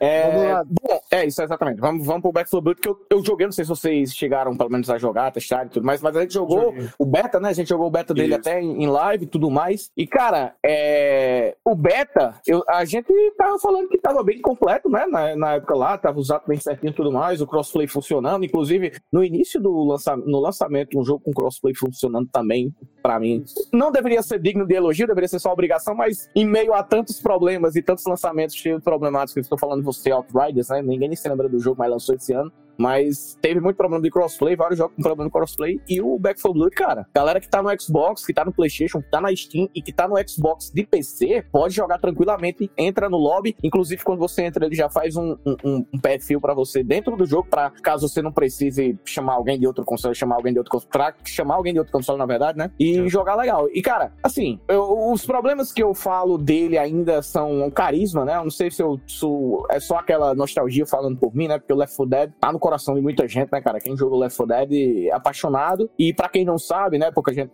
[0.00, 1.80] É, bom, é isso, exatamente.
[1.80, 4.56] Vamos, vamos pro Back 4 Blood, que eu, eu joguei, não sei se vocês chegaram
[4.56, 6.88] pelo menos a jogar, testar e tudo mais, mas a gente jogou Joguei.
[6.98, 7.50] o beta, né?
[7.50, 8.40] A gente jogou o beta dele Isso.
[8.40, 9.90] até em, em live e tudo mais.
[9.96, 15.06] E, cara, é, o beta, eu- a gente tava falando que tava bem completo, né?
[15.06, 17.46] Na, na época lá, tava usado bem certinho e tudo mais, o
[17.76, 18.44] crossplay funcionando.
[18.44, 23.44] Inclusive, no início do lança, no lançamento, um jogo com crossplay funcionando também, pra mim,
[23.72, 27.20] não deveria ser digno de elogio, deveria ser só obrigação, mas em meio a tantos
[27.20, 30.82] problemas e tantos lançamentos cheios de problemáticos, estou falando de você, Outriders, né?
[30.82, 32.50] Ninguém nem se lembra do jogo, mas lançou esse ano.
[32.78, 35.80] Mas teve muito problema de crossplay, vários jogos com problema de crossplay.
[35.88, 39.00] E o Back 4 Blood, cara, galera que tá no Xbox, que tá no PlayStation,
[39.00, 43.08] que tá na Steam e que tá no Xbox de PC, pode jogar tranquilamente, entra
[43.08, 43.56] no lobby.
[43.62, 47.24] Inclusive, quando você entra, ele já faz um, um, um- perfil pra você dentro do
[47.26, 50.70] jogo, pra caso você não precise chamar alguém de outro console, chamar alguém de outro
[50.70, 52.70] console, pra chamar alguém de outro console, na verdade, né?
[52.78, 53.66] E jogar legal.
[53.72, 58.36] E, cara, assim, eu- os problemas que eu falo dele ainda são o carisma, né?
[58.36, 59.66] Eu não sei se eu sou.
[59.70, 61.58] É só aquela nostalgia falando por mim, né?
[61.58, 63.78] Porque o Left 4 Dead tá no coração de muita gente, né, cara?
[63.78, 65.88] Quem jogou Left 4 Dead é apaixonado.
[65.96, 67.12] E pra quem não sabe, né?
[67.12, 67.52] Pouca gente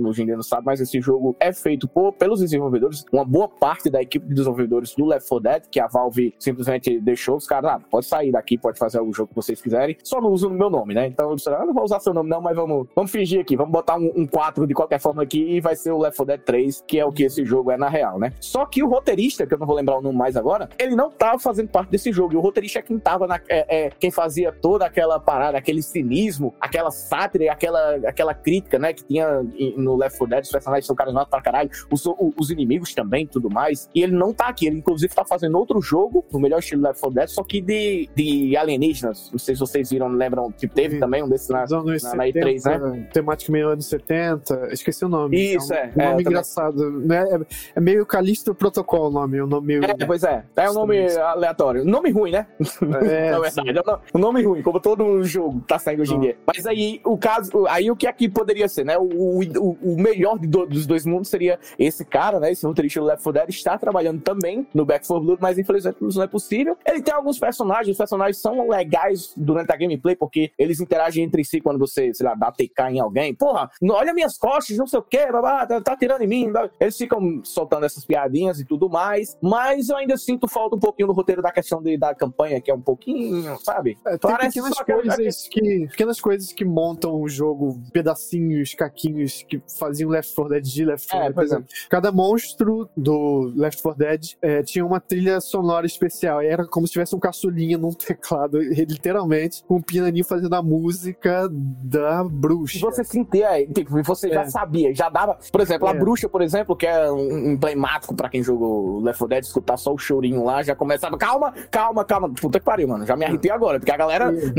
[0.00, 3.04] hoje em dia não sabe, mas esse jogo é feito por, pelos desenvolvedores.
[3.12, 6.98] Uma boa parte da equipe de desenvolvedores do Left 4 Dead, que a Valve simplesmente
[6.98, 9.96] deixou os caras, ah, pode sair daqui, pode fazer o jogo que vocês quiserem.
[10.02, 11.06] Só não usa o meu nome, né?
[11.06, 13.56] Então eu disse, ah, não vou usar seu nome, não, mas vamos, vamos fingir aqui,
[13.56, 16.26] vamos botar um, um 4 de qualquer forma aqui e vai ser o Left 4
[16.26, 18.32] Dead 3, que é o que esse jogo é na real, né?
[18.40, 21.10] Só que o roteirista, que eu não vou lembrar o nome mais agora, ele não
[21.12, 22.34] tava fazendo parte desse jogo.
[22.34, 23.40] E o roteirista é quem tava na.
[23.48, 28.78] É, é, quem fazia toda aquela parada, aquele cinismo, aquela sátira, e aquela, aquela crítica,
[28.78, 28.92] né?
[28.92, 29.42] Que tinha
[29.76, 33.26] no Left 4 Dead, os personagens são carismáticos pra caralho, os, o- os inimigos também
[33.26, 33.88] tudo mais.
[33.94, 37.00] E ele não tá aqui, ele inclusive tá fazendo outro jogo, no melhor estilo Left
[37.00, 39.30] 4 Dead, só que de, de alienígenas.
[39.32, 42.64] Não sei se vocês viram, lembram, tipo, teve também um desses na, na- na E3,
[42.64, 43.08] né?
[43.12, 44.68] Temática meio anos 70.
[44.72, 45.36] Esqueci o nome.
[45.54, 45.78] Isso, um, é.
[45.84, 46.20] Um É, nome eu também.
[46.26, 46.90] engraçado.
[47.00, 47.24] Né?
[47.30, 47.40] É,
[47.76, 49.40] é meio Calixto Protocol o nome.
[49.40, 49.84] O nome meio.
[49.84, 50.44] É, pois é.
[50.56, 51.84] É um nome aleatório.
[51.84, 52.46] Nome ruim, né?
[52.60, 53.82] É, verdade, é
[54.16, 56.20] um- um nome ruim, como todo jogo tá saindo hoje em Ah.
[56.20, 56.38] dia.
[56.46, 58.96] Mas aí, o caso, aí o que aqui poderia ser, né?
[58.98, 62.52] O, o, o melhor do- dos dois mundos seria esse cara, né?
[62.52, 65.96] Esse roteirista do Left 4 Dead está trabalhando também no Back 4 Blood, mas infelizmente
[66.02, 66.76] isso não é possível.
[66.86, 71.44] Ele tem alguns personagens, os personagens são legais durante a gameplay, porque eles interagem entre
[71.44, 73.34] si quando você, sei lá, dá TK em alguém.
[73.34, 76.52] Porra, olha minhas costas, não sei o quê, babá, tá, tá tirando em mim.
[76.80, 81.08] Eles ficam soltando essas piadinhas e tudo mais, mas eu ainda sinto falta um pouquinho
[81.08, 83.98] no roteiro da questão de, da campanha, que é um pouquinho, sabe?
[84.06, 85.86] É, Falta tem Parece pequenas coisas que.
[85.88, 91.08] Pequenas coisas que montam o jogo, pedacinhos, caquinhos que faziam Left 4 Dead de Left
[91.08, 91.34] 4 É, Dead.
[91.34, 91.66] por exemplo.
[91.88, 96.40] Cada monstro do Left 4 Dead é, tinha uma trilha sonora especial.
[96.40, 101.48] Era como se tivesse um caçulinha num teclado, literalmente, com um pianinho fazendo a música
[101.50, 102.78] da bruxa.
[102.80, 104.50] Você sentia, tipo, você já É.
[104.50, 105.38] sabia, já dava.
[105.50, 105.94] Por exemplo, a É.
[105.98, 109.92] bruxa, por exemplo, que é um emblemático pra quem jogou Left 4 Dead, escutar só
[109.92, 111.16] o chorinho lá, já começava.
[111.18, 112.28] Calma, calma, calma.
[112.32, 113.06] Puta que pariu, mano.
[113.06, 113.78] Já me arrepiei agora.
[113.78, 114.52] Porque a galera, É.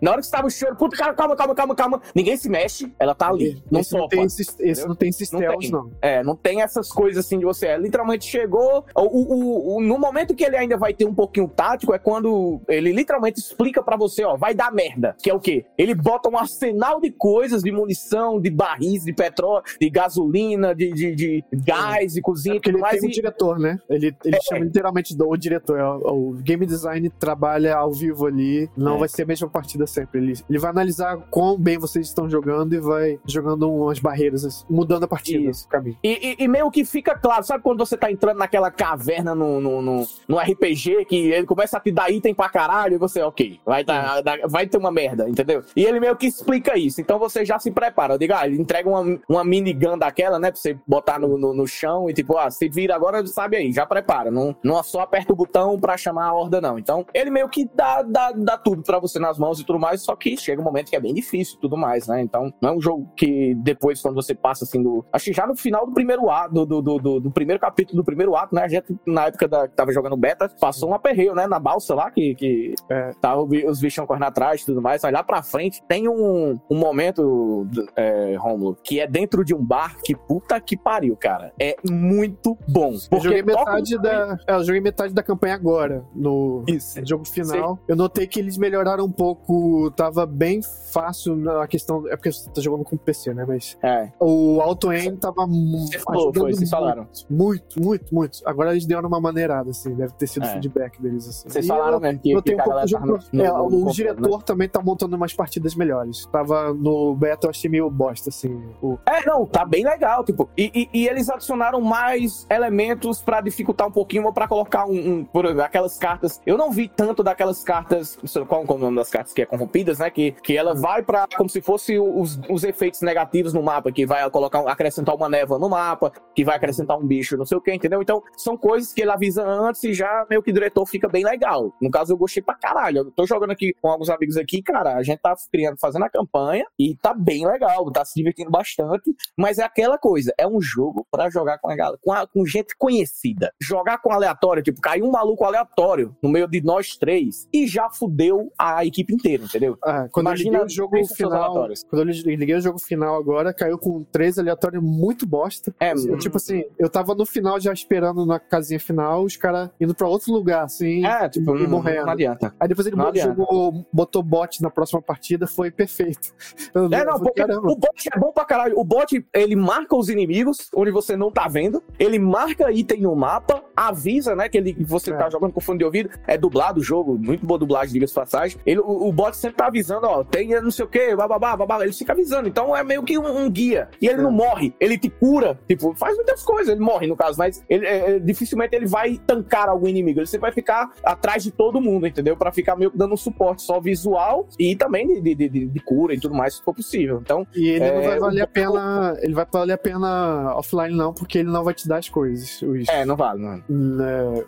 [0.00, 2.02] na, hora que estava o choro, puta, calma, calma, calma, calma, calma.
[2.14, 3.62] Ninguém se mexe, ela tá ali.
[3.70, 5.70] Não esse não tem esses, esse não tem esses Não stealth, tem.
[5.70, 5.90] não.
[6.00, 7.66] É, não tem essas coisas assim de você.
[7.66, 8.84] É, literalmente chegou.
[8.94, 12.60] O, o- o- no momento que ele ainda vai ter um pouquinho tático, é quando
[12.68, 15.16] ele literalmente explica pra você, ó, vai dar merda.
[15.22, 15.64] Que é o quê?
[15.76, 20.92] Ele bota um arsenal de coisas, de munição, de barris, de petróleo, de gasolina, de,
[20.92, 23.00] de, de gás, de cozinha e Porque tudo ele mais.
[23.00, 23.78] tem um e- diretor, né?
[23.88, 24.40] Ele, ele É.
[24.40, 25.78] chama literalmente do o diretor.
[25.78, 28.68] é O, o game design trabalha ao vivo ali.
[28.76, 29.01] Não É.
[29.02, 30.20] vai ser a mesma partida sempre.
[30.20, 34.64] Ele, ele vai analisar quão bem vocês estão jogando e vai jogando umas barreiras, assim,
[34.70, 35.66] mudando a partida, Isso.
[35.68, 35.96] caminho.
[36.04, 39.60] E, e- e meio que fica claro, sabe quando você tá entrando naquela caverna no,
[39.60, 43.20] no, no, no RPG, que ele começa a te dar item pra caralho, e você,
[43.22, 45.62] ok, vai, tá, vai ter uma merda, entendeu?
[45.74, 48.14] E ele meio que explica isso, então você já se prepara.
[48.14, 51.52] Eu digo, ah, ele entrega uma, uma minigun daquela, né, pra você botar no, no,
[51.52, 54.30] no chão e tipo, ah, se vira agora, sabe aí, já prepara.
[54.30, 56.78] Não, não só aperta o botão pra chamar a horda, não.
[56.78, 60.02] Então, ele meio que dá, dá, dá tudo pra você nas mãos e tudo mais,
[60.02, 62.20] só que chega um momento que é bem difícil e tudo mais, né?
[62.22, 65.04] Então, não é um jogo que depois, quando você passa assim do.
[65.12, 68.04] Acho que já no final do primeiro ato, do, do, do, do- primeiro capítulo do
[68.04, 68.62] primeiro ato, né?
[68.64, 71.46] A gente, na época da, que tava jogando beta, passou um aperreio, né?
[71.46, 73.10] Na balsa lá, que, que É.
[73.20, 75.02] tava os bichão correndo atrás e tudo mais.
[75.02, 77.66] Mas lá pra frente tem um, um momento,
[77.96, 81.52] é, Romulo, que é dentro de um bar que puta que pariu, cara.
[81.60, 82.92] É muito bom.
[83.10, 84.38] Eu joguei metade da.
[84.46, 87.00] é, eu joguei metade da campanha agora, no Isso.
[87.06, 87.78] jogo final.
[87.88, 89.90] Eu notei que eles melhoraram um pouco.
[89.92, 90.60] Tava bem
[90.90, 92.06] fácil na questão.
[92.08, 93.44] É porque você tá jogando com PC, né?
[93.46, 97.08] Mas É, o auto-aim tava mu- Você falou, foi, vocês muito, falaram.
[97.30, 98.38] Muito, muito, muito.
[98.44, 99.94] Agora eles deram uma maneirada, assim.
[99.94, 100.52] Deve ter sido o É.
[100.54, 101.48] feedback deles, assim.
[101.48, 103.24] vocês E falaram eu- mesmo que, Eu tenho um pouco de tava jogo.
[103.32, 103.92] no- é, no- no o né?
[103.92, 106.26] diretor também tá montando umas partidas melhores.
[106.26, 108.62] Tava no beta, eu achei meio bosta, assim.
[108.82, 108.98] O...
[109.06, 113.86] É, não, tá bem legal, tipo, e, e- e eles adicionaram mais elementos pra dificultar
[113.88, 116.40] um pouquinho ou pra colocar um, um- por aquelas cartas.
[116.46, 119.32] Eu não vi tanto daquelas cartas, não sei qual, qual é o nome das cartas
[119.32, 120.10] que é corrompidas, né?
[120.10, 124.04] Que, que ela vai pra como se fosse os, os efeitos negativos no mapa, que
[124.06, 127.60] vai colocar, acrescentar uma névoa no mapa, que vai acrescentar um bicho, não sei o
[127.60, 128.00] que, entendeu?
[128.02, 131.24] Então, são coisas que ele avisa antes e já meio que o diretor fica bem
[131.24, 131.72] legal.
[131.80, 132.98] No caso, eu gostei pra caralho.
[132.98, 136.10] Eu tô jogando aqui com alguns amigos aqui, cara, a gente tá criando, fazendo a
[136.10, 139.14] campanha e tá bem legal, tá se divertindo bastante.
[139.36, 142.44] Mas é aquela coisa, é um jogo pra jogar com a galera, com, a- com
[142.46, 143.52] gente conhecida.
[143.60, 147.88] Jogar com aleatório, tipo, caiu um maluco aleatório no meio de nós três e já
[147.90, 149.76] fudeu a equipe inteira, entendeu?
[149.84, 151.68] Ah, quando Imagina eu liguei o jogo final.
[151.88, 155.74] Quando eu liguei o jogo final agora, caiu com três aleatórios muito bosta.
[155.80, 156.18] É, Eu, hum.
[156.18, 160.08] tipo assim, eu tava no final já esperando na casinha final, os caras indo pra
[160.08, 162.06] outro lugar, assim, É, tipo, e morrendo.
[162.06, 162.54] não adianta.
[162.58, 166.32] Aí depois ele jogou, botou bot na próxima partida, foi perfeito.
[166.74, 167.70] Eu, É, não, porque caramba.
[167.70, 168.78] o bot é bom pra caralho.
[168.78, 173.14] O bot, ele marca os inimigos onde você não tá vendo, ele marca item no
[173.14, 175.16] mapa, avisa, né, que ele, você É.
[175.16, 178.14] tá jogando com fone de ouvido, é dublado o jogo, muito boa dublagem, diga-se de
[178.42, 178.58] passagem.
[178.66, 181.82] Ele, o, o bot sempre tá avisando, ó, tem não sei o que, bababá, babá,
[181.82, 183.88] ele fica avisando, então é meio que um, um guia.
[184.00, 184.22] E ele É.
[184.22, 187.86] não morre, ele te cura, tipo, faz muitas coisas, ele morre no caso, mas ele,
[187.86, 191.80] é, é, dificilmente ele vai tancar algum inimigo, ele sempre vai ficar atrás de todo
[191.80, 192.36] mundo, entendeu?
[192.36, 195.80] Pra ficar meio que dando um suporte só visual e também de, de, de- de
[195.80, 197.18] cura e tudo mais, se for possível.
[197.22, 199.16] Então, E ele não É, vai valer o- a pena.
[199.22, 202.60] Ele vai valer a pena offline, não, porque ele não vai te dar as coisas.
[202.62, 203.62] Os, é, não vale, né,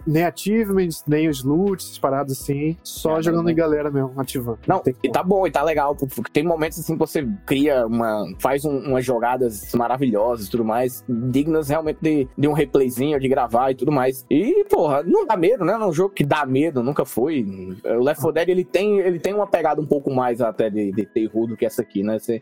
[0.06, 2.76] nem achievements, nem os loots, essas paradas assim.
[2.82, 4.58] Só É, jogando não- em galera mesmo, ativando.
[4.66, 7.86] Não, tem e tá bom, e tá legal, porque tem momentos assim que você cria
[7.86, 8.24] uma.
[8.38, 13.28] faz um- umas jogadas maravilhosas e tudo mais, dignas realmente de, de um replayzinho, de
[13.28, 14.24] gravar e tudo mais.
[14.30, 15.74] E, porra, não dá medo, né?
[15.76, 17.44] Não é um jogo que dá medo, nunca foi.
[17.84, 20.92] O Left 4 Dead, ele tem, ele tem uma pegada um pouco mais até de,
[20.92, 22.18] de terror do que essa aqui, né?
[22.18, 22.40] Você,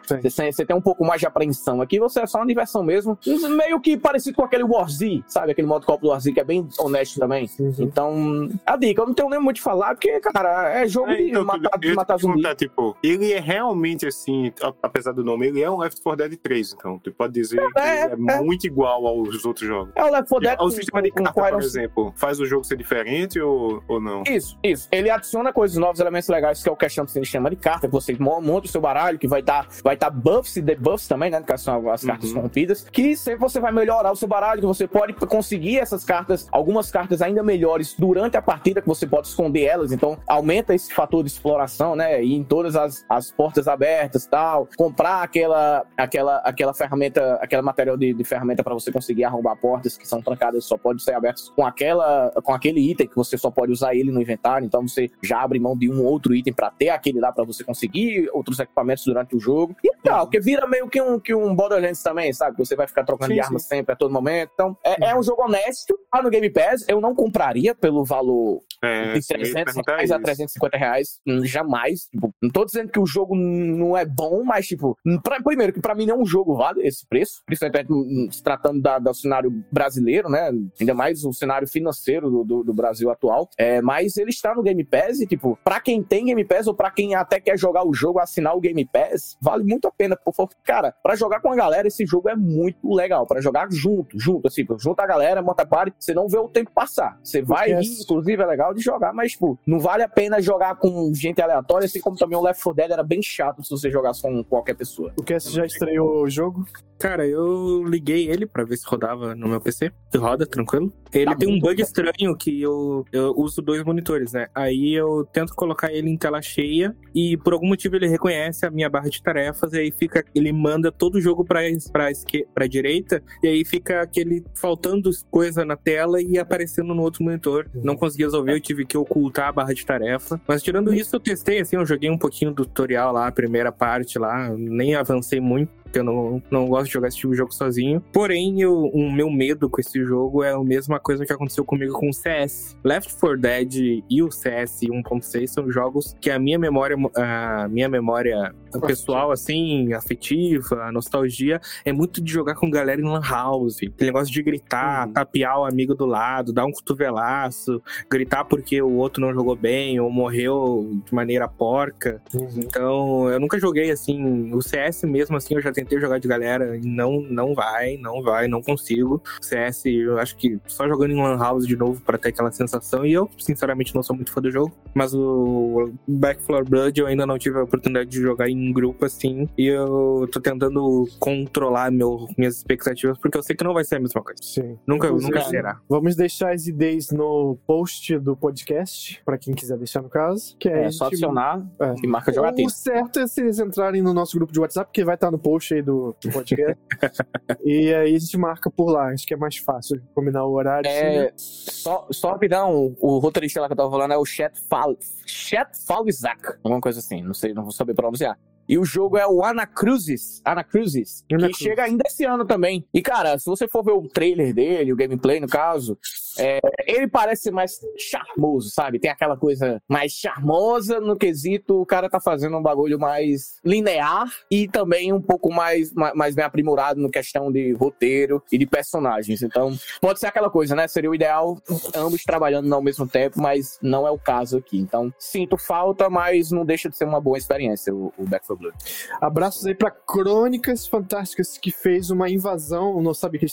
[0.53, 1.81] você tem um pouco mais de apreensão.
[1.81, 3.19] Aqui você é só uma diversão mesmo.
[3.57, 5.53] Meio que parecido com aquele War Z, sabe?
[5.53, 7.49] Aquele modo copo do War Z que é bem honesto também.
[7.59, 7.73] Uhum.
[7.79, 11.17] Então, a dica, eu não tenho nem muito de falar, porque, cara, é jogo É,
[11.17, 12.55] de matar, eu matar zumbi.
[12.57, 14.53] tipo, ele é realmente assim,
[14.83, 16.99] apesar do nome, ele é um Left 4 Dead 3, então.
[16.99, 19.93] Tu pode dizer que É, ele é, muito igual aos outros jogos.
[19.95, 22.47] É o Left 4 Dead o com- sistema de com- carta, por exemplo, faz o
[22.47, 24.23] jogo ser diferente ou, ou não?
[24.29, 24.89] Isso, isso.
[24.93, 27.93] Ele adiciona coisas novas, elementos legais, que é o questão do sistema de carta, que
[27.93, 31.31] você mo- monta o seu baralho, que vai dar vai dar buffs e debuffs também,
[31.31, 31.43] né?
[31.43, 32.37] Que são as cartas Uhum.
[32.37, 32.87] corrompidas.
[32.91, 36.91] Que sempre você vai melhorar o seu baralho, que você pode conseguir essas cartas, algumas
[36.91, 39.93] cartas ainda melhores durante a partida, que você pode esconder elas.
[39.93, 42.23] Então, aumenta esse fator de exploração, né?
[42.23, 47.97] Ir em todas as, as portas abertas tal, comprar aquela, aquela, aquela ferramenta, aquela material
[47.97, 51.49] de, de ferramenta para você conseguir arrombar portas que são trancadas, só pode ser abertas
[51.51, 55.11] com aquela, com aquele item que você só pode usar ele no inventário, então você
[55.23, 58.59] já abre mão de um outro item para ter aquele lá para você conseguir outros
[58.59, 59.77] equipamentos durante o jogo.
[59.83, 62.57] E tal, porque vira meio que um, que um Borderlands também, sabe?
[62.59, 63.47] Você vai ficar trocando Sim, de sim.
[63.47, 64.51] arma sempre a todo momento.
[64.55, 65.99] Então, é, é um jogo honesto.
[66.11, 69.65] Tá no Game Pass, eu não compraria pelo valor É, de sim, eu ia 300
[69.75, 70.23] perguntar reais a isso.
[70.25, 72.01] 350 reais, hum, jamais.
[72.11, 75.81] Tipo, não tô dizendo que o jogo não é bom, mas, tipo, pra- primeiro, que
[75.81, 80.29] pra mim nenhum jogo vale esse preço, principalmente hum, se tratando da- do cenário brasileiro,
[80.29, 80.51] né?
[80.81, 83.49] Ainda mais o cenário financeiro do, do- do Brasil atual.
[83.59, 86.75] É, mas ele está no Game Pass e, tipo, pra quem tem Game Pass ou
[86.75, 90.17] pra quem até quer jogar o jogo, assinar o Game Pass, vale muito a pena.
[90.17, 93.27] Por favor, cara, pra jogar com a galera, esse jogo é muito legal.
[93.27, 96.71] Pra jogar junto, junto, assim, junto a galera, monta party, você não vê o tempo
[96.75, 97.19] passar.
[97.23, 100.09] Você vai Porque rir, é- inclusive é legal de jogar, mas, tipo, não vale a
[100.09, 103.63] pena jogar com gente aleatória, assim como também o Left 4 Dead era bem chato
[103.63, 105.13] se você jogasse com qualquer pessoa.
[105.17, 106.67] O Cass já estreou o jogo.
[106.99, 109.91] Cara, eu liguei ele pra ver se rodava no meu PC.
[110.15, 110.93] Roda, tranquilo.
[111.13, 111.83] Ele Tá tem um bug bom.
[111.83, 114.47] estranho que eu, eu uso dois monitores, né?
[114.55, 118.71] Aí eu tento colocar ele em tela cheia e por algum motivo ele reconhece a
[118.71, 120.25] minha barra de tarefas e aí fica.
[120.35, 121.61] Ele manda todo o jogo pra,
[121.93, 127.03] pra, esque, pra direita e aí fica aquele faltando coisa na tela e aparecendo no
[127.03, 127.69] outro monitor.
[127.75, 130.41] Não consegui resolver, eu tive que ocultar a barra de tarefa.
[130.47, 133.71] Mas tirando isso, eu testei, assim, eu joguei um pouquinho do tutorial lá, a primeira
[133.73, 137.37] parte lá, nem avancei muito porque eu não, não gosto de jogar esse tipo de
[137.37, 138.03] jogo sozinho.
[138.15, 141.93] Porém, eu- o meu medo com esse jogo é a mesma coisa que aconteceu comigo
[141.93, 142.75] com o CS.
[142.83, 147.91] Left 4 Dead e o CS 1.6 são jogos que a minha memória, a minha
[147.91, 153.77] memória pessoal, assim, afetiva, nostalgia, é muito de jogar com galera em lan house.
[153.79, 155.13] Aquele negócio de gritar, Uhum.
[155.13, 159.99] tapear o amigo do lado, dar um cotovelaço, gritar porque o outro não jogou bem
[160.01, 162.21] ou morreu de maneira porca.
[162.57, 164.53] Então, eu nunca joguei assim.
[164.53, 168.23] O CS mesmo, assim, eu já tentei jogar de galera e não, não vai, não
[168.23, 169.23] vai, não consigo.
[169.41, 172.51] O CS, eu acho que só jogando em Lan House de novo pra ter aquela
[172.53, 173.05] sensação.
[173.05, 174.73] E eu, sinceramente, não sou muito fã do jogo.
[174.95, 179.07] Mas o Back 4 Blood eu ainda não tive a oportunidade de jogar em grupo
[179.07, 179.49] assim.
[179.57, 183.97] E eu tô tentando controlar meu, minhas expectativas, porque eu sei que não vai ser
[183.97, 184.39] a mesma coisa.
[184.43, 184.79] Sim.
[184.87, 185.81] Nunca, nunca será.
[185.89, 190.55] Vamos deixar as ideias no post do podcast, pra quem quiser deixar no caso.
[190.59, 191.95] Que é, É só adicionar É.
[192.03, 192.67] e marca jogatina.
[192.69, 195.39] O certo é se eles entrarem no nosso grupo de WhatsApp, que vai estar no
[195.39, 196.77] post aí do, do podcast.
[197.65, 199.09] e aí a gente marca por lá.
[199.13, 200.89] Acho que é mais fácil combinar o horário.
[200.91, 201.25] assim, né?
[201.27, 204.97] É, só, só rapidão, o roteirista lá que eu tava falando é o Chet Fal
[205.27, 208.37] Chet Falzak, alguma coisa assim, não sei, não vou saber pronunciar.
[208.69, 212.87] E o jogo é o Anacruzes, Anacruzes, que chega ainda esse ano também.
[212.93, 215.99] E cara, se você for ver o trailer dele, o gameplay no caso,
[216.39, 218.99] é, ele parece mais charmoso, sabe?
[218.99, 224.31] Tem aquela coisa mais charmosa no quesito, o cara tá fazendo um bagulho mais linear
[224.51, 228.67] e também um pouco mais, mais, mais bem aprimorado no questão de roteiro e de
[228.67, 229.43] personagens.
[229.43, 230.89] Então, pode ser aquela coisa, né?
[230.89, 231.61] Seria o ideal
[231.95, 234.79] ambos trabalhando ao mesmo tempo, mas não é o caso aqui.
[234.79, 238.57] Então, sinto falta, mas não deixa de ser uma boa experiência o, o Back 4
[238.57, 238.77] Blood.
[239.21, 243.01] Abraços aí pra Crônicas Fantásticas, que fez uma invasão.
[243.03, 243.47] Não sabe que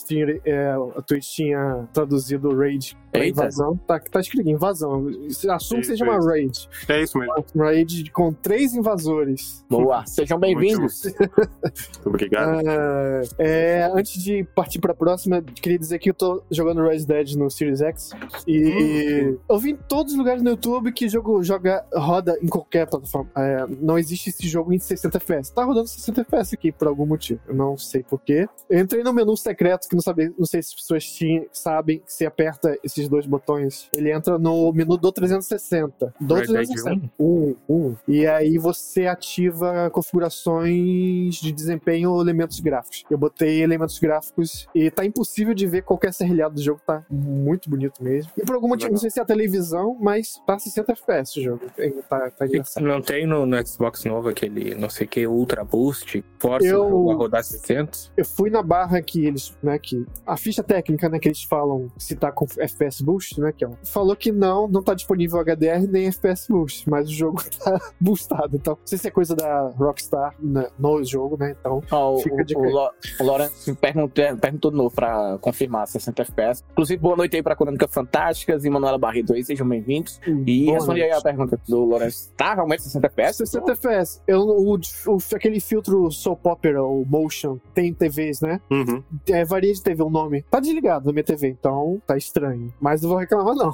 [0.46, 3.42] é, a Twitch tinha traduzido raid pra Eita.
[3.42, 3.78] invasão.
[3.88, 5.08] Tá, tá escrito invasão.
[5.50, 6.70] Assumo que seja uma raid.
[6.88, 7.34] É isso mesmo.
[7.56, 9.66] Uma raid com três invasores.
[9.70, 11.04] Boa, sejam bem-vindos.
[11.04, 12.68] Muito obrigado.
[12.68, 17.36] Ah, é, antes de partir pra próxima, queria dizer que eu tô jogando Red Dead
[17.36, 18.12] no Series X.
[18.48, 22.48] E eu vi em todos os lugares no YouTube que o jogo joga, roda em
[22.48, 23.30] qualquer plataforma.
[23.36, 25.54] É, não existe esse jogo em 60 FPS.
[25.54, 27.40] Tá rodando 60 FPS aqui por algum motivo.
[27.48, 28.48] Eu não sei porquê.
[28.70, 32.00] Eu entrei no menu secreto que não, sabe, não sei se as pessoas tinham, sabem
[32.00, 36.14] que se aperta esses dois botões, ele entra no menu do 360.
[36.20, 37.12] Do Red Dead 360.
[37.20, 37.96] Um, um.
[38.08, 43.04] E aí você ativa configurações de desempenho ou elementos gráficos.
[43.10, 47.70] Eu botei elementos gráficos e tá impossível de ver qualquer serrilhado do jogo, tá muito
[47.70, 48.32] bonito mesmo.
[48.38, 51.44] E por algum motivo, não sei se é a televisão, mas tá 60 FPS o
[51.44, 51.62] jogo.
[52.10, 52.84] Tá, tá engraçado.
[52.84, 56.86] Não tem no, no Xbox novo aquele, não sei o que, Ultra Boost, força Eu-
[56.86, 58.12] o jogo a rodar 600?
[58.18, 61.88] Eu fui na barra que eles, né, que a ficha técnica, né, que eles falam
[61.98, 65.40] se tá com FPS boost, né, que é um, falou que não, não tá disponível
[65.40, 69.36] HDR nem FPS boost, mas o jogo tá boostado, então, não sei se é coisa
[69.36, 72.72] da Rockstar né, no jogo, né, então, o, Fica o, aí.
[72.72, 76.64] Lo- o Lawrence perguntou, perguntou de novo pra confirmar 60 FPS.
[76.72, 80.20] Inclusive, boa noite aí pra Crônica Fantásticas e Manuela Barreto aí, sejam bem-vindos.
[80.46, 82.32] E Boa responde aí a pergunta do Lawrence.
[82.36, 83.38] Tá realmente 60 FPS?
[83.38, 84.22] 60 FPS.
[84.28, 84.40] Eu,
[84.76, 88.60] o aquele filtro soap opera, o motion, tem TVs, né?
[88.70, 89.04] Uhum.
[89.30, 90.44] É, varia de TV o nome.
[90.50, 92.74] Tá desligado na minha TV, então tá estranho.
[92.80, 93.72] Mas não vou reclamar, não.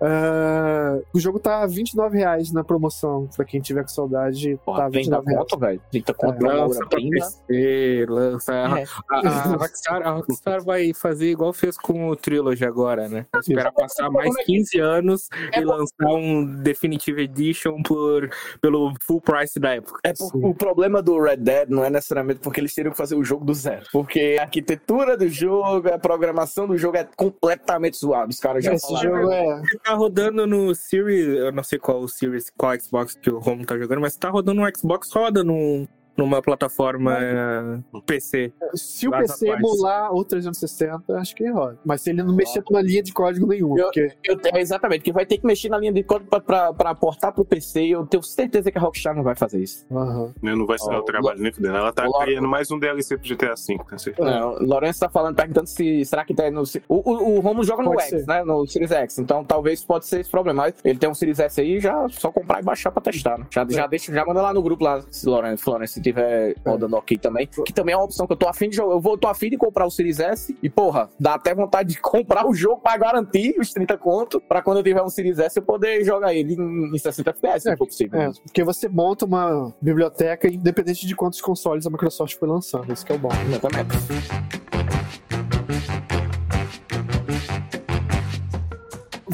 [0.00, 3.28] Ah, o jogo tá 29 reais na promoção.
[3.36, 5.38] Pra quem tiver com saudade, Porra, tá R$ 30 29 reais.
[5.50, 5.80] conto, velho.
[5.90, 6.98] 30 conto uma Lança pra.
[6.98, 8.52] PC, lança.
[8.52, 8.84] A, É.
[9.10, 13.26] a- a Rockstar, a Rockstar vai fazer igual fez com o Trilogy agora, né?
[13.36, 18.30] Esperar passar mais 15 anos É e lançar um Definitive Edition por,
[18.60, 19.98] pelo full price da época.
[20.04, 23.14] É por- o problema do Red Dead não é necessariamente porque eles teriam que fazer
[23.16, 23.86] o jogo do zero.
[23.92, 28.28] Porque a arquitetura do jogo, a programação do jogo é completamente zoada.
[28.30, 29.20] Os caras já Esse falaram.
[29.22, 29.62] jogo é.
[29.84, 33.64] Tá rodando no Series, eu não sei qual o Series, qual Xbox que o Romo
[33.64, 35.86] tá jogando, mas tá rodando no Xbox, roda num,
[36.16, 38.52] numa plataforma eh, PC.
[38.74, 41.78] Se o PC emular o 360, acho que roda.
[41.84, 45.02] Mas se ele não mexer numa linha de código nenhuma, Eu- porque Eu, é, exatamente,
[45.02, 47.82] que vai ter que mexer na linha de código pra, pra, pra portar pro PC.
[47.82, 49.86] e Eu tenho certeza que a Rockstar não vai fazer isso.
[49.90, 51.76] Eu Não vai ser Ó, o trabalho nem fudendo.
[51.76, 54.28] Ela tá criando mais um DLC pro GTA V, com certeza.
[54.30, 56.62] Não, Lourenço tá falando, perguntando se será que tá no.
[56.88, 58.26] O, o, o Romulo joga no Pode X, ser.
[58.26, 58.44] né?
[58.44, 59.18] No Series X.
[59.18, 60.62] Então talvez pode ser esse problema.
[60.64, 63.38] Mas ele tem um Series S aí, já só comprar e baixar pra testar.
[63.38, 63.46] Né?
[63.50, 65.64] Já, já, deixa, já manda lá no grupo lá, se Lourenço,
[66.04, 67.48] tiver rodando ok também.
[67.66, 68.94] Que também é uma opção que eu tô afim de jogar.
[68.94, 72.00] Eu vou, tô afim de comprar o Series S e, porra, dá até vontade de
[72.00, 74.40] comprar o jogo pra garantir os 30 conto.
[74.40, 77.62] Pra quando eu tiver um Series S eu poder jogar ele em, em 60 FPS,
[77.62, 78.20] se É, for possível.
[78.20, 82.92] É, porque você monta uma biblioteca independente de quantos consoles a Microsoft foi lançando.
[82.92, 83.30] Isso que é o bom.
[83.48, 84.63] Exatamente.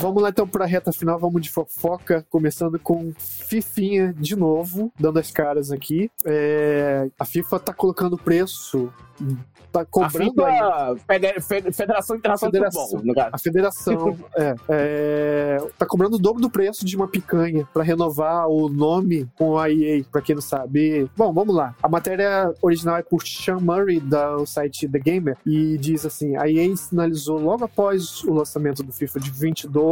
[0.00, 5.18] Vamos lá então pra reta final, vamos de fofoca, começando com Fifinha de novo, dando
[5.18, 6.10] as caras aqui.
[6.24, 8.90] É, a FIFA tá colocando preço,
[9.70, 10.54] tá A cobrando aí.
[10.54, 12.82] FIFA, Fede- Fede- Federação Internacional de Federação.
[12.88, 13.30] Futebol, no caso.
[13.32, 18.48] A federação é, é, tá cobrando o dobro do preço de uma picanha pra renovar
[18.48, 21.10] o nome com a EA, pra quem não sabe.
[21.16, 21.74] Bom, vamos lá.
[21.82, 26.48] A matéria original é por Sean Murray, do site The Gamer, e diz assim: a
[26.50, 29.89] EA sinalizou logo após o lançamento do FIFA de 22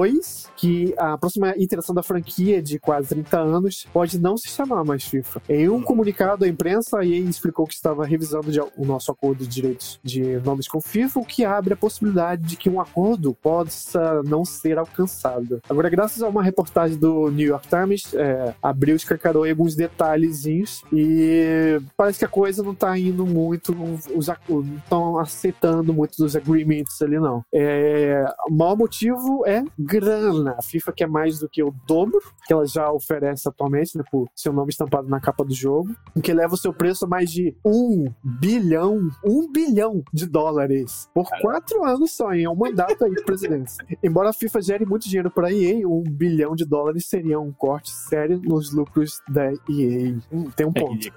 [0.57, 5.05] que a próxima iteração da franquia de quase 30 anos pode não se chamar mais
[5.05, 5.43] FIFA.
[5.49, 9.49] Em um comunicado à imprensa, a EA explicou que estava revisando o nosso acordo de
[9.49, 14.23] direitos de nomes com FIFA, o que abre a possibilidade de que um acordo possa
[14.23, 15.61] não ser alcançado.
[15.69, 21.81] Agora, graças a uma reportagem do New York Times, é, abriu, escancarou alguns detalhezinhos e
[21.97, 23.73] parece que a coisa não tá indo muito,
[24.15, 27.43] os não estão aceitando muito dos agreements ali, não.
[27.53, 30.55] É, o maior motivo é grana.
[30.59, 34.29] A FIFA quer mais do que o dobro que ela já oferece atualmente, né, por
[34.35, 37.31] seu nome estampado na capa do jogo, o que leva o seu preço a mais
[37.31, 43.15] de um bilhão, um bilhão de dólares por quatro anos só, em um mandato aí
[43.15, 43.73] do presidente.
[44.03, 47.53] Embora a FIFA gere muito dinheiro para a EA, um bilhão de dólares seria um
[47.53, 50.17] corte sério nos lucros da EA.
[50.31, 51.09] Hum, tem um ponto.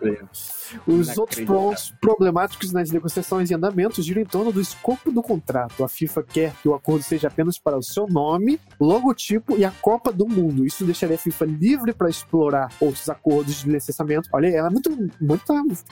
[0.87, 5.83] Os outros pontos problemáticos nas negociações em andamento giram em torno do escopo do contrato.
[5.83, 9.71] A FIFA quer que o acordo seja apenas para o seu nome, logotipo e a
[9.71, 10.65] Copa do Mundo.
[10.65, 14.27] Isso deixaria a FIFA livre para explorar outros acordos de licenciamento.
[14.33, 14.89] Olha, ela é muito,
[15.21, 15.41] muito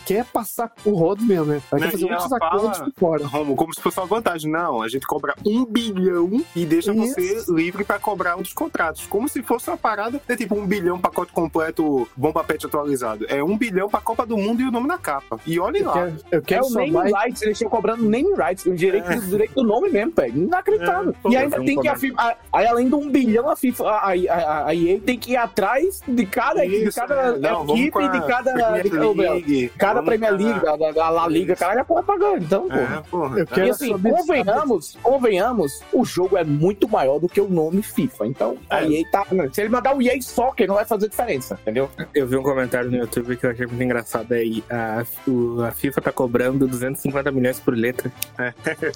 [0.06, 1.62] quer passar o rodo mesmo, né?
[1.72, 3.28] Ela Né, quer fazer e ela muitos acordos fala- por fora.
[3.28, 4.52] Romo, como se fosse uma vantagem.
[4.52, 7.14] Não, a gente cobra um bilhão e deixa Isso.
[7.14, 9.06] você livre pra cobrar outros contratos.
[9.06, 13.26] Como se fosse uma parada, é tipo um bilhão pacote completo, bomba pet atualizado.
[13.30, 15.40] É um bilhão pra Copa do Mundo e o nome na capa.
[15.46, 15.72] E Eu lá.
[15.94, 17.14] quero, eu É quero o só name mais.
[17.14, 19.18] rights, eles estão cobrando name rights, o direito, É.
[19.18, 20.44] o direito do nome mesmo, velho.
[20.44, 21.16] Inacreditável.
[21.26, 21.96] É, e ainda tem que a.
[21.96, 25.18] FIFA, a- aí além de um bilhão, a FIFA, a, a, a- a EA tem
[25.18, 27.38] que ir atrás de cada, de Isso, cada é.
[27.38, 31.10] Não, equipe, a de cada, Premier de, League, cada Premier a- League, da, da, da
[31.10, 32.43] La Liga, caralho, a porra pagando.
[32.43, 32.76] Então, pô.
[32.76, 33.39] É, porra.
[33.39, 37.47] Eu quero E assim, saber- convenhamos, convenhamos, o jogo é muito maior do que o
[37.50, 38.28] nome FIFA.
[38.28, 38.89] Então, a É.
[38.89, 39.26] EA tá.
[39.54, 41.89] Se ele mandar o EA Soccer, não vai fazer diferença, entendeu?
[42.14, 44.64] Eu vi um comentário no YouTube que eu achei muito engraçado aí.
[44.70, 48.12] A, o- a FIFA tá cobrando 250 milhões por letra.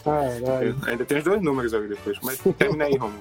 [0.03, 0.75] Caralho.
[0.87, 2.17] Ainda tem os dois números ali depois.
[2.23, 3.13] Mas termina aí, Romo.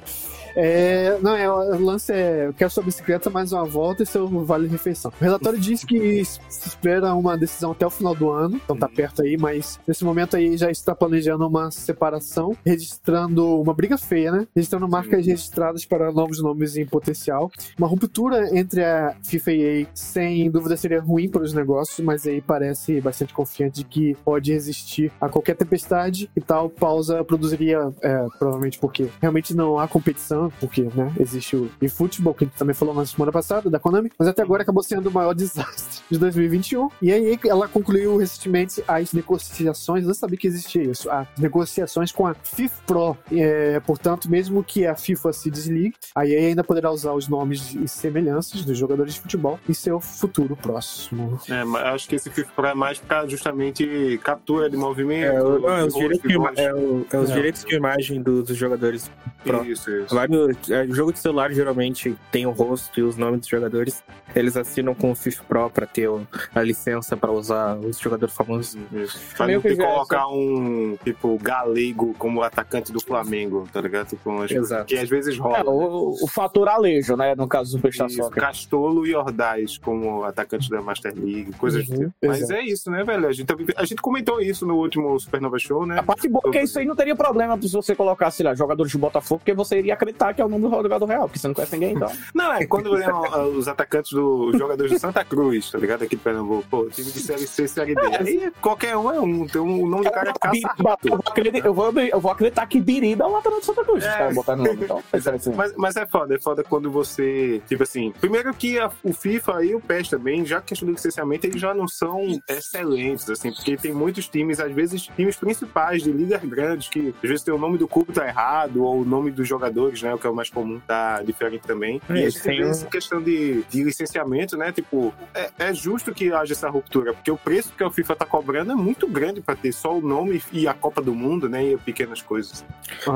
[0.55, 4.29] É, não, é, o lance é: eu quero sua bicicleta mais uma volta e seu
[4.45, 5.13] vale refeição.
[5.21, 8.89] O relatório diz que se espera uma decisão até o final do ano, então tá
[8.89, 14.33] perto aí, mas nesse momento aí já está planejando uma separação, registrando uma briga feia,
[14.33, 14.47] né?
[14.55, 17.51] Registrando marcas registradas para novos nomes em potencial.
[17.79, 22.01] Uma ruptura entre a FIFA e a EA, sem dúvida, seria ruim para os negócios,
[22.05, 27.25] mas aí parece bastante confiante de que pode resistir a qualquer tempestade e tal pausa
[27.25, 32.47] produziria, é, provavelmente porque realmente não há competição porque, né, existe o eFootball, que a
[32.47, 35.35] gente também falou na semana passada, da Konami, mas até agora acabou sendo o maior
[35.35, 36.89] desastre de 2021.
[37.01, 42.13] E aí ela concluiu recentemente as negociações, eu não sabia que existia isso, as negociações
[42.13, 43.17] com a FIFA Pro.
[43.31, 47.75] É, portanto, mesmo que a FIFA se desligue, a EA ainda poderá usar os nomes
[47.75, 51.39] e semelhanças dos jogadores de futebol em seu futuro próximo.
[51.49, 55.33] É, mas acho que esse FIFA Pro é mais pra justamente captura de movimento.
[55.33, 57.35] É, o- não, é os, direitos de, é o- é os É.
[57.35, 59.11] direitos de imagem do- dos jogadores.
[59.45, 59.65] Pro.
[59.65, 60.15] Isso, isso.
[60.15, 60.32] Vários,
[60.71, 64.03] é, jogo de celular geralmente tem o rosto e os nomes dos jogadores.
[64.35, 66.09] Eles assinam com o FIFA Pro pra ter
[66.55, 68.77] a licença pra usar os jogadores famosos.
[68.93, 69.19] Isso.
[69.37, 74.09] Pra não colocar um, tipo, galego como atacante do Flamengo, tá ligado?
[74.09, 74.87] Tipo, Exato.
[74.87, 75.59] que às vezes rola.
[75.59, 77.35] É, o, o fator alejo, né?
[77.35, 78.43] No caso do Superstar Isso, Soccer.
[78.43, 82.15] Castolo e Ordaz como atacantes da Master League, coisas do Uhum, tipo.
[82.27, 83.27] Mas é isso, né, velho?
[83.29, 85.99] A gente, a gente comentou isso no último Supernova Show, né?
[85.99, 88.55] A parte boa é que isso aí não teria problema se você colocasse, sei lá,
[88.55, 91.39] jogadores de Botafogo, porque você iria acreditar que é o nome do jogador real, porque
[91.39, 92.11] você não conhece ninguém, então.
[92.35, 93.13] Não, é quando é,
[93.57, 96.05] os atacantes dos jogadores do Santa Cruz, tá ligado?
[96.05, 96.65] Aqui de Pernambuco.
[96.69, 98.01] Pô, time de Série C, Série D.
[98.01, 99.47] Aí qualquer um é um.
[99.47, 100.59] Tem um, o nome do cara é Caça
[101.05, 104.05] eu, vou acreditar, eu, vou, acreditar que Biriba é o lateral do Santa Cruz.
[104.05, 104.33] É.
[104.33, 105.03] Botaram no nome, então.
[105.13, 105.57] é interessante.
[105.57, 107.63] Mas, mas é foda, é foda quando você.
[107.67, 111.47] Tipo assim, primeiro que a- o FIFA e o PES também, já questão do licenciamento,
[111.47, 116.11] eles já não são excelentes, assim, porque tem muitos times, às vezes, times principais de
[116.11, 119.31] ligas grandes, que às vezes tem o nome do clube tá errado, ou o nome
[119.31, 120.12] dos jogadores, né?
[120.15, 122.01] O que é o mais comum, tá diferente também.
[122.09, 124.73] É, e a gente tem essa questão de, de licenciamento, né?
[124.73, 128.27] Tipo, é, é justo que haja essa ruptura, porque o preço que o FIFA tá
[128.27, 131.65] cobrando é muito grande pra ter só o nome e a Copa do Mundo, né?
[131.65, 132.65] E pequenas coisas.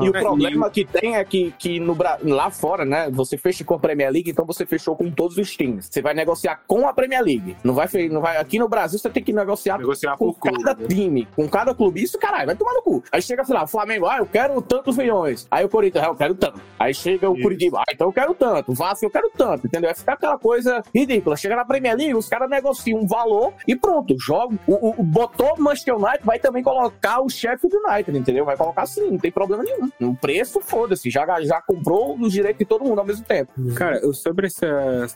[0.01, 3.63] E o É, problema que tem é que, que no, lá fora, né, você fecha
[3.63, 5.87] com a Premier League, então você fechou com todos os times.
[5.91, 7.55] Você vai negociar com a Premier League.
[7.63, 10.63] Não vai, não vai aqui no Brasil você tem que negociar Negociar com por clube.
[10.63, 10.87] cada né?
[10.87, 12.01] time, com cada clube.
[12.01, 13.03] Isso, caralho, vai tomar no cu.
[13.11, 15.47] Aí chega, sei lá, o Flamengo, ah, eu quero tantos milhões.
[15.51, 16.59] Aí o Corinthians, ah, eu quero tanto.
[16.79, 17.43] Aí chega o Isso.
[17.43, 18.71] Curitiba, ah, então eu quero tanto.
[18.71, 19.87] O Vasco, eu quero tanto, entendeu?
[19.89, 21.35] Vai ficar aquela coisa ridícula.
[21.35, 24.55] Chega na Premier League, os caras negociam um valor e pronto, joga.
[24.67, 28.45] O, o, o botou o Manchester United, vai também colocar o Sheffield United, entendeu?
[28.45, 29.89] Vai colocar assim, não tem problema nenhum.
[30.11, 33.51] O preço, foda-se, já, já comprou os direitos de todo mundo ao mesmo tempo.
[33.75, 34.67] Cara, eu- sobre essa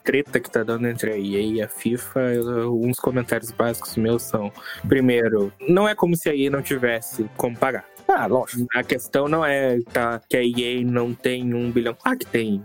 [0.04, 4.24] treta que tá dando entre a EA e a FIFA, eu- uns comentários básicos meus
[4.24, 4.52] são:
[4.88, 7.86] primeiro, não é como se a EA não tivesse como pagar.
[8.14, 8.68] Ah, lógico.
[8.76, 11.96] A questão não é tá, que a EA não tem um bilhão.
[12.04, 12.62] Ah, que tem.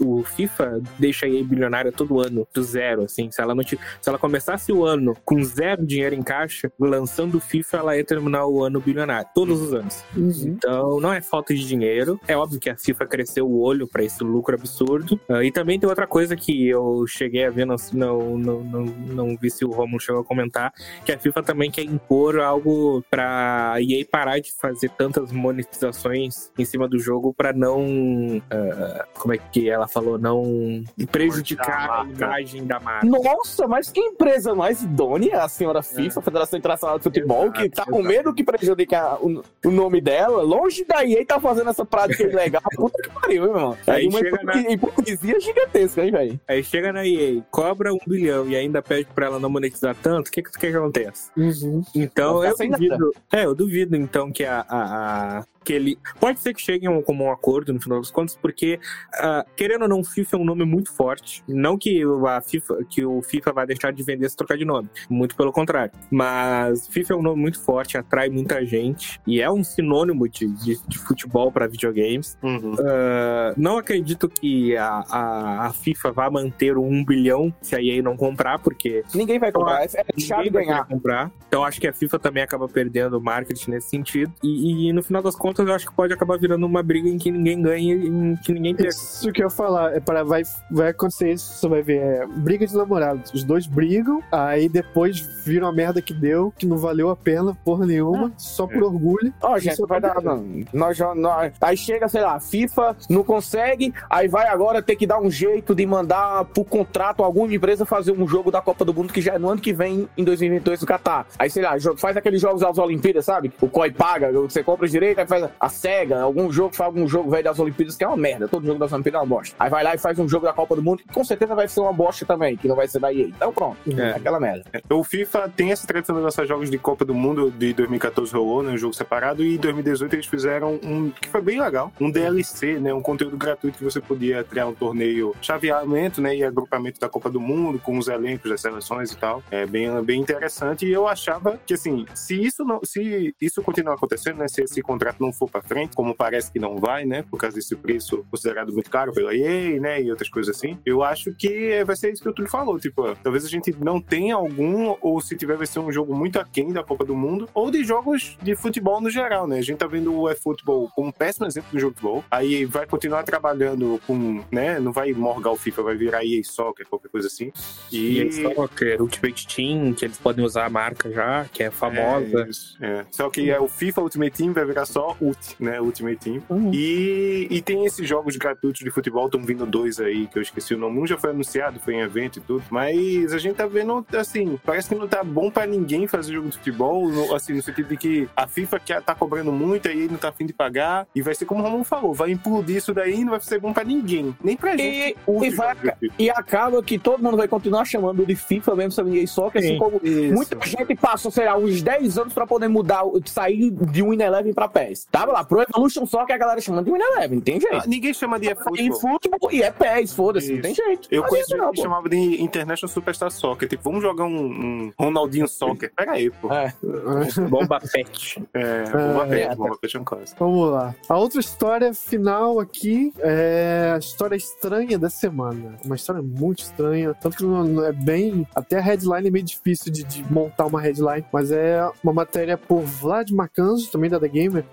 [0.00, 3.30] O FIFA deixa a EA bilionária todo ano, do zero, assim.
[3.30, 7.36] Se ela, não te- se ela começasse o ano com zero dinheiro em caixa, lançando
[7.36, 10.04] o FIFA, ela ia terminar o ano bilionária, todos os anos.
[10.16, 12.20] Então, não é falta de dinheiro.
[12.28, 15.18] É óbvio que a FIFA cresceu o olho para esse lucro absurdo.
[15.28, 18.84] Ah, e também tem outra coisa que eu cheguei a ver, não, não, não, não,
[18.84, 20.72] não vi se o Romulo chegou a comentar,
[21.04, 26.50] que a FIFA também quer impor algo para a EA parar de fazer tantas monetizações
[26.58, 28.42] em cima do jogo para não.
[28.50, 30.18] ah, como é que ela falou?
[30.18, 33.06] Não prejudicar a a imagem da marca.
[33.06, 37.84] Nossa, mas que empresa mais idônea, a senhora FIFA, Federação Internacional de Futebol, que tá
[37.84, 38.08] com exato.
[38.08, 42.62] medo que prejudique o, o nome dela, longe da EA tá fazendo essa prática ilegal.
[42.76, 43.78] Puta que pariu, hein, meu irmão?
[43.86, 46.40] É Aí uma chega hipocrisia, hipocrisia gigantesca, hein, velho?
[46.48, 50.28] Aí chega na EA, cobra um bilhão e ainda pede pra ela não monetizar tanto,
[50.28, 51.30] o que, que tu quer que aconteça?
[51.36, 51.82] Uhum.
[51.94, 53.14] Então Vai eu duvido.
[53.32, 54.64] É, eu duvido então que a.
[54.68, 55.98] a- a- que ele.
[56.18, 58.78] Pode ser que cheguem a um- como um acordo no final das contas, porque,
[59.14, 61.42] ah, querendo ou não, FIFA é um nome muito forte.
[61.48, 64.64] Não que o- a FIFA, que o FIFA vai deixar de vender se trocar de
[64.64, 64.88] nome.
[65.08, 65.92] Muito pelo contrário.
[66.10, 70.46] Mas FIFA é um nome muito forte, atrai muita gente e é um sinônimo de,
[70.48, 72.36] de, de futebol para videogames.
[72.42, 72.74] Uhum.
[72.80, 77.82] Ah, não acredito que a, a, a FIFA vá manter o 1 bilhão se a
[77.82, 80.86] EA não comprar, porque Ninguém vai comprar, é é vai ganhar.
[80.86, 81.30] comprar.
[81.48, 84.32] Então acho que a FIFA também acaba perdendo o marketing nesse sentido.
[84.42, 87.18] E, e no final das contas eu acho que pode acabar virando uma briga em
[87.18, 88.90] que ninguém ganha e em que ninguém perca.
[88.90, 92.26] Isso que eu ia falar, é para, vai, vai acontecer isso, você vai ver, é
[92.26, 93.32] briga de namorados.
[93.32, 97.56] Os dois brigam, aí depois viram a merda que deu, que não valeu a pena,
[97.64, 99.32] porra nenhuma, só por orgulho.
[99.42, 100.20] Ó, gente, Isso vai dar.
[100.22, 100.44] Não.
[100.72, 104.96] Nós, já- nós- aí chega, sei lá, a FIFA não consegue, aí vai agora ter
[104.96, 108.84] que dar um jeito de mandar por contrato alguma empresa fazer um jogo da Copa
[108.84, 111.26] do Mundo que já é no ano que vem, em 2022, no Catar.
[111.38, 113.52] Aí, sei lá, faz aqueles jogos das Olimpíadas, sabe?
[113.60, 117.06] O COI paga, você compra os direitos, aí faz a SEGA, algum jogo, faz algum
[117.08, 118.48] jogo velho das Olimpíadas, que é uma merda.
[118.48, 119.56] Todo jogo das Olimpíadas é uma bosta.
[119.58, 121.68] Aí vai lá e faz um jogo da Copa do Mundo, que com certeza vai
[121.68, 123.26] ser uma bosta também, que não vai ser da EA.
[123.28, 124.10] Então pronto, É.
[124.12, 124.64] aquela merda.
[124.90, 128.62] O FIFA tem essa tradição de lançar jogos de Copa do Mundo de 2014 rolou,
[128.62, 132.10] né, um jogo separado, e em 2018 eles fizeram um que foi bem legal, um
[132.10, 136.98] DLC, né, um conteúdo gratuito que você podia criar um torneio chaveamento, né, e agrupamento
[137.00, 139.42] da Copa do Mundo com os elencos das seleções e tal.
[139.50, 143.94] É bem, bem interessante e eu achava que assim, se isso não, se isso continuar
[143.94, 147.04] acontecendo, né, se esse contrato não não for pra frente, como parece que não vai,
[147.04, 147.22] né?
[147.22, 150.02] Por causa desse preço considerado muito caro pela EA, né?
[150.02, 150.78] E outras coisas assim.
[150.84, 152.78] Eu acho que vai ser isso que o Túlio falou.
[152.78, 156.38] Tipo, talvez a gente não tenha algum, ou se tiver, vai ser um jogo muito
[156.38, 159.58] aquém da Copa do Mundo, ou de jogos de futebol no geral, né?
[159.58, 162.24] A gente tá vendo o eFootball como um péssimo exemplo de jogo de futebol.
[162.30, 164.80] Aí vai continuar trabalhando com, né?
[164.80, 167.52] Não vai morgar o FIFA, vai virar EA Soccer, qualquer coisa assim.
[167.92, 172.44] E eles Soccer, Ultimate Team, que eles podem usar a marca já, que é famosa.
[172.44, 173.04] É, isso, é.
[173.10, 175.80] Só que é o FIFA Ultimate Team vai virar só Ult, né?
[175.80, 176.42] Ultimate Team.
[176.72, 180.74] E, e tem esses jogos gratuitos de futebol, estão vindo dois aí, que eu esqueci
[180.74, 180.98] o nome.
[181.00, 182.62] Um já foi anunciado, foi em evento e tudo.
[182.70, 186.48] Mas a gente tá vendo, assim, parece que não tá bom pra ninguém fazer jogo
[186.48, 190.08] de futebol, no- assim, no sentido de que a FIFA quer, tá cobrando muito, aí
[190.08, 191.06] não tá afim de pagar.
[191.14, 193.58] E vai ser como o Ramon falou, vai implodir isso daí e não vai ser
[193.60, 194.34] bom pra ninguém.
[194.42, 194.82] Nem pra gente.
[195.26, 195.76] E, que e vai-
[196.18, 199.72] e acaba que todo mundo vai continuar chamando de FIFA mesmo sobre EA Soccer, assim
[199.74, 199.78] Sim.
[199.78, 200.34] como Isso.
[200.34, 204.52] muita gente passou, sei lá, uns 10 anos pra poder mudar, sair de Win Eleven
[204.52, 205.06] pra PES.
[205.10, 207.76] Tava lá, Pro Evolution Soccer a galera chamando de Win Eleven, tem jeito.
[207.76, 209.00] Ah, ninguém chama de eFootball.
[209.00, 211.08] futebol e é PES, foda-se, não tem jeito.
[211.10, 213.68] Eu conheço gente não, que chamava de International Superstar Soccer.
[213.68, 215.92] Tipo, vamos jogar um, um Ronaldinho Soccer.
[215.96, 216.52] Pera aí, pô.
[216.52, 216.72] É.
[217.50, 218.42] Bomba Pet.
[218.54, 219.54] É, bomba É, pet, é.
[219.54, 220.44] bomba pet é um clássico.
[220.44, 220.94] Vamos lá.
[221.08, 225.76] A outra história final aqui é a história estranha da semana.
[225.84, 227.14] Uma história muito estranha.
[227.14, 228.46] Tanto que não, não é bem.
[228.54, 231.24] Até a headline é meio difícil de, de montar uma headline.
[231.32, 234.64] Mas é uma matéria por Vlad Marcanzo, também da The Gamer.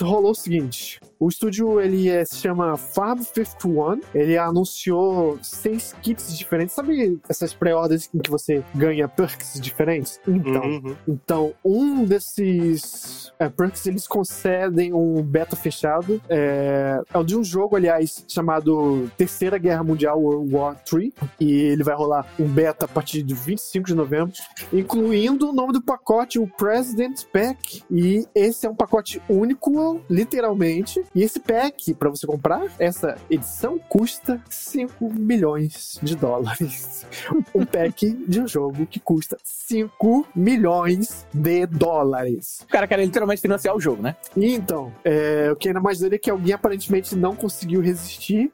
[0.00, 1.00] Rolou o seguinte.
[1.20, 4.00] O estúdio ele é- se chama Farm 51.
[4.14, 6.74] Ele anunciou seis kits diferentes.
[6.74, 10.18] Sabe essas pré-orders em que você ganha perks diferentes?
[10.26, 10.96] Então, Uhum.
[11.06, 16.20] então, um desses é, perks, eles concedem um beta fechado.
[16.28, 21.12] É, é o de um jogo, aliás, chamado Terceira Guerra Mundial World War III.
[21.38, 24.32] E ele vai rolar um beta a partir de 25 de novembro,
[24.72, 27.82] incluindo o nome do pacote, o President Pack.
[27.90, 31.02] E esse é um pacote único, literalmente.
[31.14, 37.04] E esse pack, para você comprar, essa edição custa 5 milhões de dólares.
[37.54, 42.60] Um pack de um jogo que custa 5 milhões de dólares.
[42.62, 44.16] O cara quer literalmente financiar o jogo, né?
[44.36, 48.52] E então, é, o que ainda mais doido é que alguém aparentemente não conseguiu resistir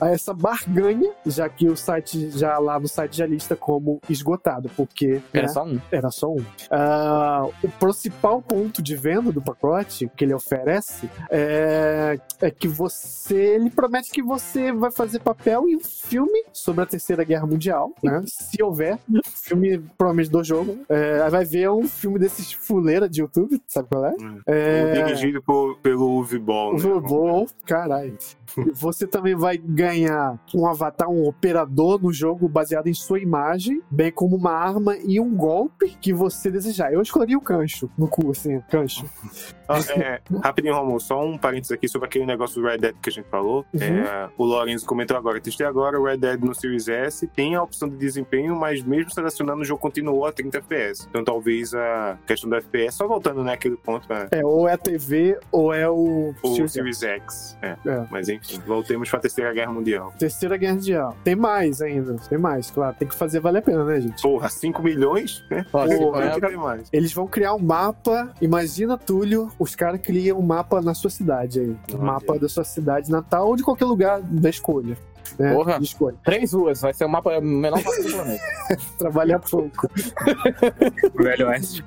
[0.00, 4.70] a essa barganha, já que o site já lá no site já lista como esgotado,
[4.76, 5.80] porque Era né, só um.
[5.90, 6.44] era só um.
[6.70, 13.54] Ah, o principal ponto de venda do pacote que ele oferece é, é que você.
[13.54, 17.92] Ele promete que você vai fazer papel em um filme sobre a Terceira Guerra Mundial,
[18.02, 18.22] né?
[18.26, 18.98] Se houver.
[19.42, 20.78] Filme, provavelmente do jogo.
[20.88, 24.14] É, vai ver um filme desses fuleira de YouTube, sabe qual é?
[24.46, 27.46] É, Dirigido por, pelo Uwe Ball, o né?
[27.66, 28.16] caralho.
[28.74, 29.83] Você também vai ganhar
[30.54, 35.20] um avatar, um operador no jogo baseado em sua imagem, bem como uma arma e
[35.20, 36.92] um golpe que você desejar.
[36.92, 39.04] Eu escolhi o cancho no cu, assim, cancho.
[39.66, 43.08] Ah, é, rapidinho, Romulo, só um parênteses aqui sobre aquele negócio do Red Dead que
[43.08, 43.64] a gente falou.
[43.72, 43.80] Uhum.
[43.80, 47.62] É, o Lorenzo comentou agora, testei agora o Red Dead no Series S, tem a
[47.62, 51.06] opção de desempenho, mas mesmo selecionando o jogo continuou a 30 FPS.
[51.08, 54.78] Então talvez a questão do FPS, só voltando naquele ponto, né, É, ou é a
[54.78, 56.34] TV ou é o.
[56.42, 57.58] o Series Series X.
[57.62, 57.76] É.
[57.86, 58.06] É.
[58.10, 60.12] Mas enfim, voltemos para a Terceira Guerra Mundial.
[60.18, 61.16] Terceira Guerra Mundial.
[61.24, 62.96] Tem mais ainda, tem mais, claro.
[62.98, 64.22] Tem que fazer valer a pena, né, gente?
[64.22, 65.44] Porra, 5 milhões?
[65.50, 65.64] Né?
[65.70, 66.88] Pô, Porra, é, tem mais.
[66.92, 68.32] Eles vão criar um mapa.
[68.40, 71.70] Imagina, Túlio, os caras criam um mapa na sua cidade aí.
[71.70, 72.02] Um Olha.
[72.04, 74.96] mapa da sua cidade natal ou de qualquer lugar da escolha.
[75.38, 75.52] Né?
[75.52, 75.78] Porra.
[75.78, 76.16] De escolha.
[76.24, 78.44] Três ruas, vai ser o mapa menor mapa do planeta.
[78.98, 79.88] Trabalha pouco.
[81.14, 81.84] Velho Oeste.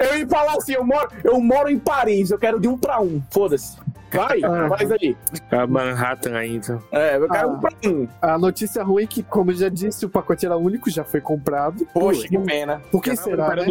[0.00, 3.00] Eu ia falar assim, eu moro, eu moro em Paris, eu quero de um pra
[3.00, 3.22] um.
[3.30, 3.78] Foda-se.
[4.12, 4.68] Vai, Ah.
[4.68, 5.16] faz aí.
[5.50, 6.78] A Manhattan ainda.
[6.92, 7.52] É, eu quero Ah.
[7.52, 8.08] um pra um.
[8.20, 11.20] A notícia ruim é que, como eu já disse, o pacote era único, já foi
[11.20, 11.86] comprado.
[11.92, 12.80] Poxa, que pena.
[12.90, 13.66] Por que será, né?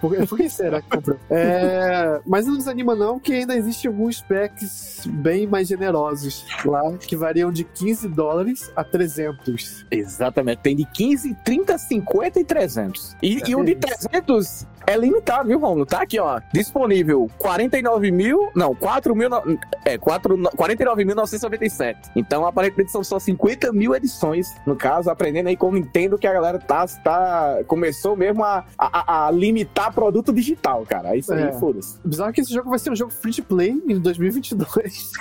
[0.00, 1.18] Por, por que será que comprou?
[1.30, 7.16] É, mas não desanima não, que ainda existem alguns packs bem mais generosos lá, que
[7.16, 9.84] variam de 15 dólares a 300.
[9.90, 13.16] Exatamente, tem de 15, 30, 50 e 300.
[13.22, 14.08] E, e o de É isso.
[14.08, 15.84] 300 é limitado, viu, Romulo?
[15.86, 19.28] Tá aqui, ó, disponível 49 mil, não, 4 mil,
[19.84, 22.10] é, 4 no- 49.997.
[22.14, 26.26] Então, aparentemente, são só 50 mil edições, no caso, aprendendo aí com o Nintendo que
[26.26, 31.14] a galera tá, tá começou mesmo a, a, a limitar produto digital, cara.
[31.14, 31.52] É Isso aí, É.
[31.52, 31.98] foda-se.
[32.04, 35.12] Bizarro que esse jogo vai ser um jogo free to play em 2022.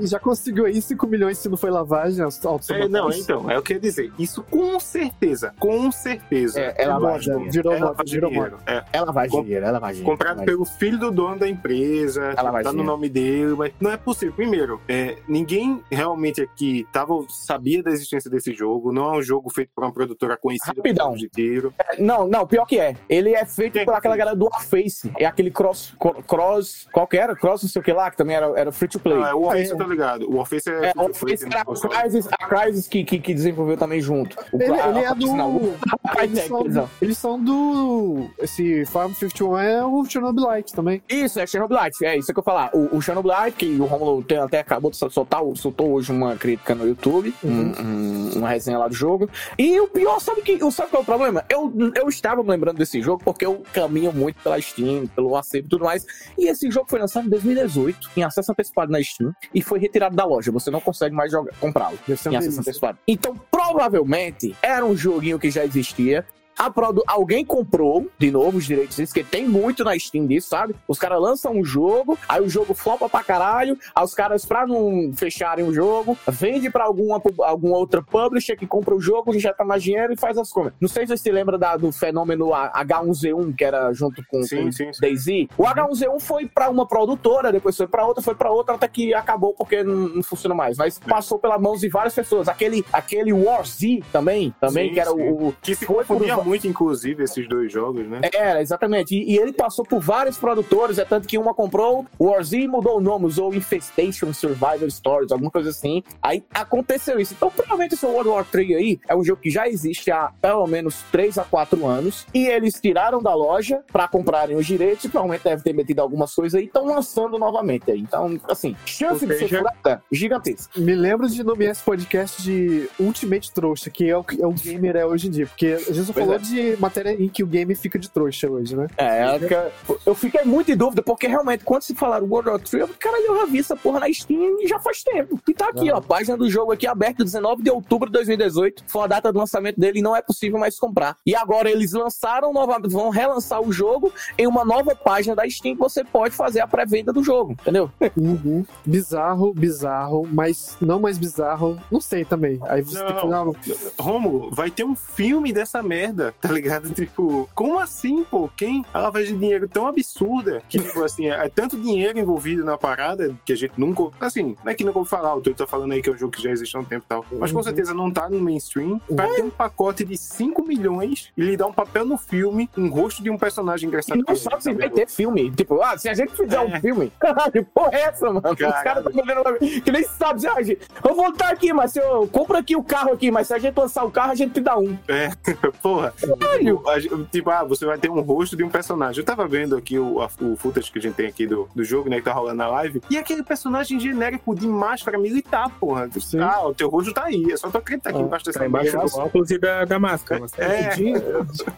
[0.00, 2.24] e já conseguiu aí 5 milhões se não foi lavagem.
[2.24, 4.12] É, não, então, é o que eu ia dizer.
[4.18, 6.60] Isso com certeza, com certeza.
[6.60, 7.52] É, é lavagem Moda, dinheiro.
[7.52, 8.58] virou é lavagem de virou dinheiro.
[8.92, 8.98] É.
[8.98, 10.10] É lavagem de Com- dinheiro, é lavagem dinheiro.
[10.18, 12.92] Comprado pelo filho do dono da empresa, Ela vai tá no dinheiro.
[12.92, 14.34] nome dele, mas não é possível.
[14.34, 19.50] Primeiro, é, ninguém realmente aqui tava, sabia da existência desse jogo, não é um jogo
[19.50, 21.14] feito por uma produtora conhecida Rapidão.
[21.14, 21.72] de tiro.
[21.98, 22.96] Não, não, pior que é.
[23.08, 25.10] Ele é feito Quem por que aquela galera do Warface.
[25.18, 27.34] É aquele cross, cro- cross, qual que era?
[27.36, 29.16] Cross não sei o que lá, que também era, era free to play.
[29.22, 29.76] Ah, é, o Warface É.
[29.76, 30.30] tô ligado.
[30.30, 32.02] O Warface é, É, free o to play, Warface era a.
[32.02, 34.36] Crysis, a Crysis que, que, que desenvolveu também junto.
[34.52, 35.26] O, Ele, a- ele a- é do.
[35.34, 35.74] não,
[36.22, 38.28] Eles são, eles são do.
[38.38, 41.02] Esse Farm 51 é o Chernobylite também.
[41.08, 42.70] Isso, é Chernobylite, é isso que eu falar.
[42.74, 46.86] O, o Chernobylite, que o Romulo até acabou de soltar, soltou hoje uma crítica no
[46.86, 49.28] YouTube, um- um- uma resenha lá do jogo.
[49.58, 51.44] E o pior, sabe, que, sabe qual é o problema?
[51.48, 55.66] Eu, eu estava me lembrando desse jogo porque eu caminho muito pela Steam, pelo acervo
[55.66, 56.04] e tudo mais.
[56.36, 60.14] E esse jogo foi lançado em 2018, em acesso antecipado na Steam, e foi retirado
[60.16, 60.50] da loja.
[60.52, 61.98] Você não consegue mais comprá-lo
[62.32, 62.98] em acesso antecipado.
[63.06, 66.24] Então, provavelmente, era um joguinho que já existia.
[66.58, 67.02] A produ...
[67.06, 70.74] Alguém comprou, de novo, os direitos disso, que tem muito na Steam disso, sabe?
[70.86, 74.66] Os caras lançam um jogo, aí o jogo flopa pra caralho, aí os caras, pra
[74.66, 79.64] não fecharem o jogo, vende pra alguma, alguma outra publisher que compra o jogo, injeta
[79.64, 80.72] mais dinheiro e faz as coisas.
[80.80, 84.42] Não sei se você se lembra da- do fenômeno A- H1Z1, que era junto com,
[84.42, 85.00] Sim, com sim, sim.
[85.00, 85.26] DayZ.
[85.56, 89.14] O H1Z1 foi pra uma produtora, depois foi pra outra, foi pra outra, até que
[89.14, 90.76] acabou porque não, não funciona mais.
[90.76, 92.48] Mas passou pela mãos de várias pessoas.
[92.48, 96.66] Aquele, aquele War Z também, também que era o, o- Que se confundia va- muito,
[96.66, 98.20] inclusive, esses dois jogos, né?
[98.32, 99.14] Era, exatamente.
[99.14, 102.58] E, e ele passou por vários produtores, é tanto que uma comprou o War Z
[102.58, 106.02] e mudou o nome, usou Infestation Survival Stories, alguma coisa assim.
[106.22, 107.34] Aí aconteceu isso.
[107.34, 110.66] Então, provavelmente esse World War 3 aí é um jogo que já existe há pelo
[110.66, 112.26] menos 3 a 4 anos.
[112.32, 115.04] E eles tiraram da loja pra comprarem os direitos.
[115.04, 116.66] E provavelmente deve ter metido algumas coisas aí.
[116.66, 118.00] Estão lançando novamente aí.
[118.00, 120.80] Então, assim, chance de ser furada gigantesca.
[120.80, 124.52] Me lembro de nomear esse podcast de Ultimate Trouxa, que é o que é o
[124.52, 125.46] gamer é hoje em dia.
[125.46, 126.72] Porque a gente só Pois falou é.
[126.72, 128.86] de matéria em que o game fica de trouxa hoje, né?
[128.96, 129.72] É, é
[130.04, 132.98] eu fiquei muito em dúvida, porque realmente, quando se falaram World War 3, eu falei,
[132.98, 135.40] cara, eu já vi essa porra na Steam e já faz tempo.
[135.46, 138.84] E tá aqui, ó, a página do jogo aqui aberta 19 de outubro de 2018.
[138.86, 141.16] Foi a data do lançamento dele e não é possível mais comprar.
[141.24, 145.74] E agora eles lançaram novamente, vão relançar o jogo em uma nova página da Steam
[145.74, 147.90] que você pode fazer a pré-venda do jogo, entendeu?
[148.18, 148.64] Uhum.
[148.84, 152.58] Bizarro, bizarro, mas não mais bizarro, não sei também.
[152.64, 153.44] Aí você tem que Não.
[153.44, 153.56] não,
[153.98, 156.88] Romulo, vai ter um filme dessa merda, tá ligado?
[156.98, 158.48] Tipo, como assim, pô?
[158.56, 158.84] Quem?
[158.92, 163.34] A lavagem de dinheiro tão absurda que, tipo assim, é tanto dinheiro envolvido na parada
[163.44, 164.04] que a gente nunca.
[164.20, 166.16] Assim, não é que nunca vou falar, o Túlio tá falando aí que é um
[166.18, 167.24] jogo que já existe há um tempo e tal.
[167.38, 167.62] Mas com Uhum.
[167.64, 169.00] certeza não tá no mainstream.
[169.08, 172.88] Vai ter um pacote de 5 milhões e lhe dar um papel no filme, um
[172.88, 174.24] rosto de um personagem E engraçado.
[174.26, 175.50] não sabe se vai ter filme.
[175.52, 176.80] Tipo, ah, se a gente fizer um É.
[176.80, 178.42] filme, caralho, porra é essa, mano?
[178.50, 178.84] Os Caralho.
[178.84, 182.82] caras estão vendendo que nem sabe, eu vou voltar aqui, mas eu compro aqui o
[182.82, 184.96] carro aqui, mas se a gente lançar o carro, a gente te dá um.
[185.08, 185.30] É,
[185.82, 186.07] porra.
[186.10, 189.20] Tipo, gente- tipo, ah, você vai ter um rosto de um personagem.
[189.20, 191.84] Eu tava vendo aqui o, a- o footage que a gente tem aqui do, do
[191.84, 193.02] jogo, né, que tá rolando na live.
[193.10, 196.08] E aquele personagem genérico de máscara militar, porra.
[196.20, 196.40] Sim.
[196.40, 197.50] Ah, o teu rosto tá aí.
[197.52, 199.98] É só tu acreditar aqui Ah, embaixo dessa Tá embaixo do óculos e da, da
[199.98, 200.40] máscara.
[200.40, 200.90] mas- É,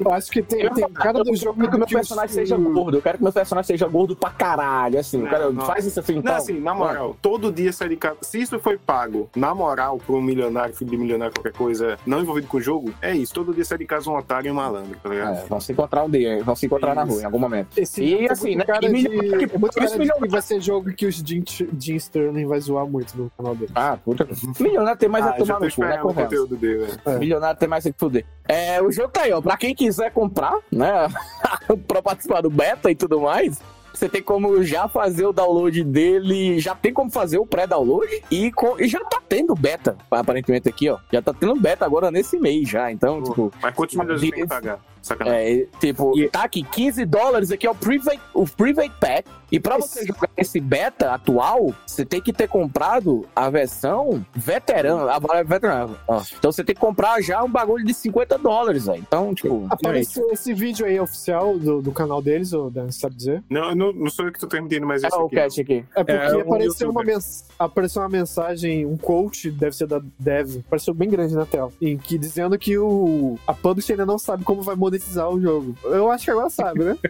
[0.01, 2.97] Eu acho que tem, tem cada do jogo Eu quero que meu personagem seja gordo.
[2.99, 5.19] Eu quero que meu personagem seja gordo pra caralho, assim.
[5.19, 5.67] Não, quero, não.
[5.67, 6.35] faz isso assim, Não, então.
[6.37, 8.17] assim, na moral, todo dia sair de casa.
[8.23, 12.21] Se isso foi pago, na moral, por um milionário, filho de milionário, qualquer coisa, não
[12.21, 13.33] envolvido com o jogo, é isso.
[13.35, 15.39] Todo dia sai de casa um otário e um malandro, tá ligado?
[15.39, 17.77] É, vão se encontrar um dia, vão se encontrar na rua em algum momento.
[17.77, 19.13] Esse E, é assim, né, cara e de, milhão-
[19.43, 21.43] é muito cara de milhão- vai ser jogo que o Jim,
[21.79, 23.73] Jim Sterling vai zoar muito no canal dele.
[23.75, 24.27] Ah, puta.
[24.59, 26.03] Milionário tem mais ah, a tomar no cu, né?
[26.03, 26.99] o conteúdo dele, né?
[27.07, 27.19] É.
[27.19, 28.25] Milionário tem mais a que fuder.
[28.49, 29.41] É, o jogo tá aí, ó.
[29.41, 31.09] Pra quem quiser comprar, né?
[31.87, 33.59] pra participar do beta e tudo mais.
[33.93, 38.51] Você tem como já fazer o download dele, já tem como fazer o pré-download e,
[38.79, 40.99] e já tá tendo beta, aparentemente aqui, ó.
[41.13, 42.91] Já tá tendo beta agora nesse mês já.
[42.91, 44.81] Então, tipo, Mas quantos milhões tem que pagar?
[45.03, 45.63] Sacanagem.
[45.63, 49.25] É, tipo, tá aqui, 15 dólares aqui é o Private, o private Pack.
[49.53, 55.11] E pra você jogar esse beta atual, você tem que ter comprado a versão veterana.
[55.11, 55.97] Agora é veterana.
[56.07, 56.23] ó.
[56.39, 59.01] Então você tem que comprar já um bagulho de 50 dólares, velho.
[59.07, 59.67] Então, tipo.
[59.69, 63.43] Apareceu esse vídeo aí oficial do, do canal deles, ou Dan, sabe dizer?
[63.51, 65.35] Não, não, não sou eu que tô transmitindo mais É isso o aqui.
[65.35, 65.85] cat aqui.
[65.97, 67.45] É porque É, um apareceu, uma mens...
[67.59, 71.97] apareceu uma mensagem, um coach, deve ser da Dev, apareceu bem grande na tela, em
[71.99, 75.77] que dizendo que o a publisher ainda não sabe como vai monetizar o jogo.
[75.85, 76.99] Eu acho que agora sabe, né?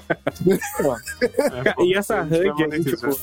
[1.65, 3.21] É, pô, E essa a gente vai HUD aí, tipo,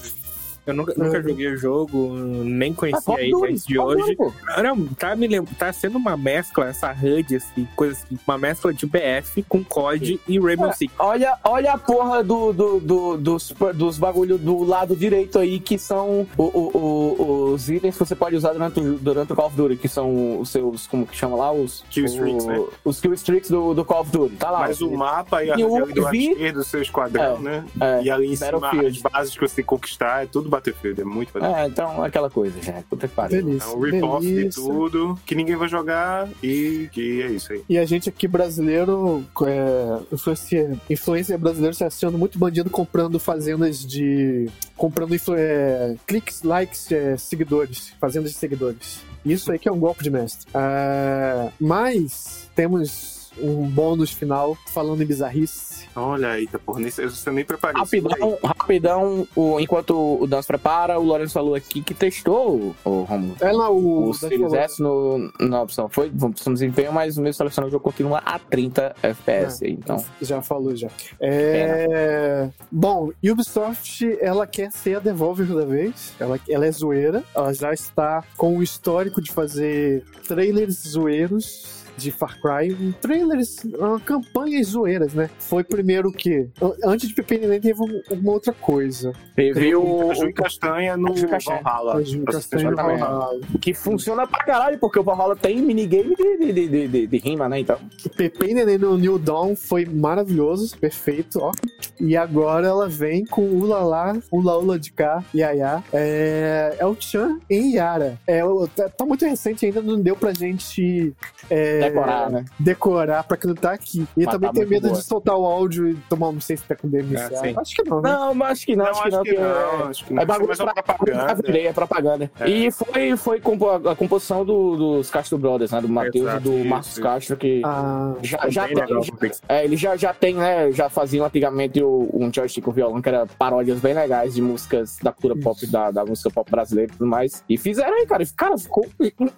[0.67, 2.13] Eu nunca, nunca joguei o jogo,
[2.43, 4.17] nem Ah, conhecia of ele antes de hoje.
[4.49, 8.37] Ah, Não, tá, me lem- tá sendo uma mescla, essa HUD, assim, coisa assim, uma
[8.37, 10.93] mescla de BF com COD e Rainbow É, Six.
[10.99, 15.77] Olha, olha a porra do, do, do- dos, dos bagulho do lado direito aí, que
[15.77, 19.47] são o- o- o- os itens que você pode usar durante, o- durante o Call
[19.47, 21.51] of Duty, que são os seus, como que chama lá?
[21.51, 22.63] Os Kill streaks, o- né?
[22.83, 24.35] Os kill streaks do, do Call of Duty.
[24.35, 24.59] Tá lá.
[24.59, 27.63] Mas o mapa e a E o do lado esquerdo seu esquadrão, né?
[27.79, 31.01] é, e ali em cima, as bases que você tem que conquistar, é tudo Battlefield,
[31.01, 31.63] é muito Battlefield.
[31.63, 32.73] É, então aquela coisa, já.
[32.89, 33.39] Puta que pariu.
[33.39, 33.69] É Delícia.
[33.69, 37.63] um rip-off de tudo, que ninguém vai jogar e que é isso aí.
[37.69, 43.85] E a gente aqui brasileiro, é, influência, influência brasileiro, está sendo muito bandido comprando fazendas
[43.85, 44.49] de.
[44.75, 49.01] comprando é, cliques, likes, é, seguidores, fazendas de seguidores.
[49.25, 50.47] Isso aí que é um golpe de mestre.
[50.53, 55.87] Ah, mas temos um bônus final falando em bizarrice.
[55.95, 58.01] Olha aí, tá porra, nem, eu você nem preparei isso aí.
[58.01, 63.01] Rapidão, rapidão, o, enquanto o Dan se prepara, o Lourenço falou aqui que testou o,
[63.01, 64.09] Romulo, É lá o.
[64.09, 65.89] o Series S no, na opção.
[65.89, 69.63] Foi opção de desempenho, mas o meu selecionado jogo continua a 30 FPS.
[69.63, 70.89] aí, Então, Já falou, já.
[71.19, 72.49] É...
[72.71, 76.13] Bom, Ubisoft, ela quer ser a Devolver da vez.
[76.19, 77.23] Ela, ela é zoeira.
[77.33, 83.99] Ela já está com o histórico de fazer trailers zoeiros de Far Cry, trailers, uh,
[84.05, 85.29] campanhas zoeiras, né?
[85.39, 86.47] Foi primeiro que
[86.83, 89.11] antes de Pepe Neném teve um- uma outra coisa.
[89.35, 91.61] teve o, e Castanha no Castanha.
[91.61, 91.95] Valhalla.
[92.03, 93.39] Você de ter Valhalla.
[93.61, 97.17] que funciona pra caralho, porque o Valhalla tem minigame de, de, de, de, de, de
[97.17, 97.59] rima, né?
[97.59, 97.77] Então,
[98.15, 101.51] Pepe Neném no New Dawn foi maravilhoso, perfeito, ó.
[101.99, 105.83] E agora ela vem com o Ulala, Ula Ula de cá, Yaya.
[105.91, 108.19] É, é o Chan em Yara.
[108.27, 111.13] É, o- tá, tá muito recente ainda, não deu pra gente
[111.49, 112.45] é, decorar, né?
[112.59, 114.07] decorar pra quem não tá aqui.
[114.17, 114.93] E Mas também tá tem medo boa.
[114.99, 117.29] de soltar o áudio e tomar, não sei se tá com DMCA.
[117.37, 117.53] Sim.
[117.57, 118.11] acho que não, né?
[118.11, 119.43] Não, mas acho que não, Não, acho que não.
[119.45, 120.21] é- acho que não.
[120.21, 121.57] É bagulho Mas é pra, propaganda.
[121.57, 122.31] é propaganda.
[122.39, 122.49] É.
[122.49, 125.81] E foi, foi compo- a composição do- dos Castro Brothers, né?
[125.81, 127.01] Do Matheus e do isso, Marcos isso.
[127.01, 128.75] Castro, que Ah, já, Foi já tem.
[128.75, 129.13] legal já-.
[129.49, 130.71] É, ele já, já tem, né?
[130.71, 134.97] Já faziam antigamente o, um joystick com violão, que era paródias bem legais de músicas
[135.01, 137.43] da cultura pop, da, da música pop brasileira e tudo mais.
[137.49, 138.23] E fizeram aí, cara.
[138.23, 138.85] E, Cara, ficou.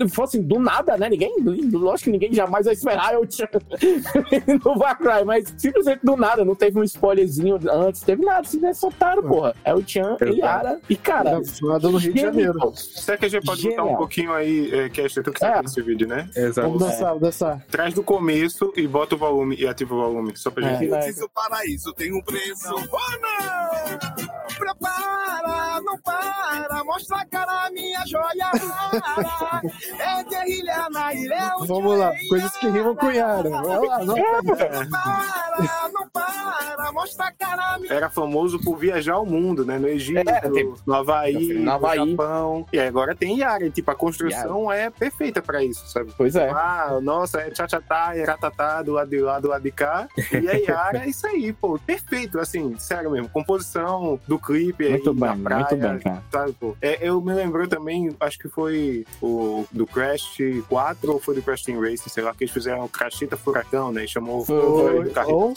[0.10, 1.10] Fosse do nada, né?
[1.10, 1.34] Ninguém.
[1.72, 3.50] Lógico que ninguém jamais vai esperar eu tinha
[4.64, 6.46] no Far Cry, mas simplesmente do nada.
[6.46, 8.48] Não teve um spoilerzinho antes, teve nada.
[8.48, 9.54] Se né, soltaram, porra.
[9.64, 10.40] É o Chan e.
[10.40, 10.80] Yara.
[10.90, 11.42] E, cara.
[11.62, 12.74] nada no Rio de Janeiro.
[12.76, 15.50] Será que a gente pode botar um pouquinho aí, é, Cash, tu que É.
[15.50, 16.30] sabe desse vídeo, né?
[16.36, 16.68] Exato.
[16.68, 17.66] Vamos dançar, vamos dançar.
[17.70, 20.76] Traz do começo e bota o volume e ativa o volume, só pra É.
[20.78, 20.90] gente.
[20.90, 21.02] Vai.
[21.02, 22.74] Diz o paraíso tem um preço.
[22.74, 24.40] Oh!
[24.58, 29.62] Prepara, não para, mostra a cara, minha joia rara.
[30.00, 31.56] É guerrilha na ilha.
[31.66, 33.50] Vamos lá, coisas que rimam com Yara.
[33.50, 34.16] Vai lá, não.
[34.16, 39.78] Para, não para, mostra a cara, minha Era famoso por viajar ao mundo, né?
[39.78, 42.12] No Egito, É, tem- no Havaí, no no, Havaí.
[42.12, 42.66] Japão.
[42.72, 43.66] E agora tem Yara.
[43.66, 46.14] E, tipo, a construção é perfeita pra isso, sabe?
[46.18, 46.50] Pois é.
[46.50, 50.08] Ah, nossa, é tchatchatá, é ratatá, do lado de lá, do lado de cá.
[50.32, 51.80] E a Yara é isso aí, pô.
[51.86, 53.30] Perfeito, assim, sério mesmo.
[53.30, 56.24] Composição do clipe aí Muito na bem, praia, muito bem, cara.
[56.32, 56.76] sabe, pô.
[56.82, 60.38] É, eu me lembrou também, acho que foi o do Crash
[60.68, 63.92] 4 ou foi do Crash Team Racing, sei lá, que eles fizeram o Crashita Furacão,
[63.92, 64.04] né?
[64.04, 65.54] E chamou Foi, o carrinho oh,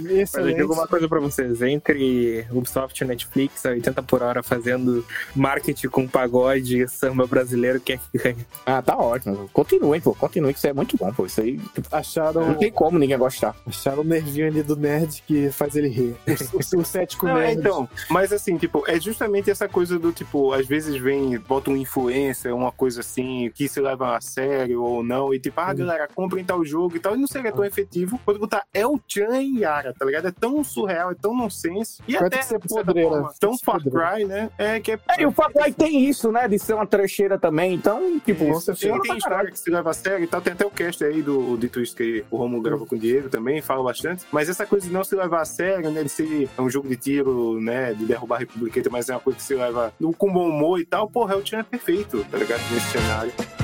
[0.00, 4.42] Mas eu digo uma coisa pra vocês, entre Ubisoft e Netflix, a 80 por hora
[4.42, 5.04] fazendo
[5.34, 8.46] marketing com pagode e samba brasileiro, quem é que ganha?
[8.66, 9.48] Ah, tá ótimo.
[9.52, 10.14] Continuem, pô.
[10.14, 11.26] Continuem, que isso é muito bom, pô.
[11.26, 11.60] Isso aí
[11.90, 13.54] Acharam, não tem como ninguém gostar.
[13.66, 16.16] acharam o nervinho ali do nerd que faz ele rir.
[16.52, 17.60] O, o, o cético Não, é, nerd.
[17.60, 21.76] então, mas assim, tipo, é justamente essa coisa do tipo, às vezes vem, bota um
[21.76, 26.08] influencer, uma coisa assim, que se leva a sério ou não, e tipo, ah, galera,
[26.14, 29.60] comprem tal jogo e tal, e não seria tão efetivo quando botar El Chan e
[29.60, 30.28] Yara, tá ligado?
[30.28, 33.80] É tão surreal, é tão nonsense, e até, ser certa podreira, forma, tão que Far.
[33.80, 34.50] Cry, né?
[34.58, 34.98] É que é.
[35.08, 36.46] É, e o Far Cry tem isso, né?
[36.48, 37.74] De ser uma trecheira também.
[37.74, 38.94] Então, tipo, Com certeza.
[38.94, 40.40] Sim, tem história que se leva a sério e tal.
[40.40, 43.28] Tem até o cast aí do, do Twist que o Romulo gravou com o Diego
[43.28, 44.24] também, fala bastante.
[44.30, 46.02] Mas essa coisa de não se levar a sério, né?
[46.02, 47.94] De ser um jogo de tiro, né?
[47.94, 50.86] De derrubar a Republiqueta, mas é uma coisa que se leva com bom humor e
[50.86, 51.08] tal.
[51.08, 52.60] Porra, o Chan é perfeito, tá ligado?
[52.72, 53.63] Nesse cenário.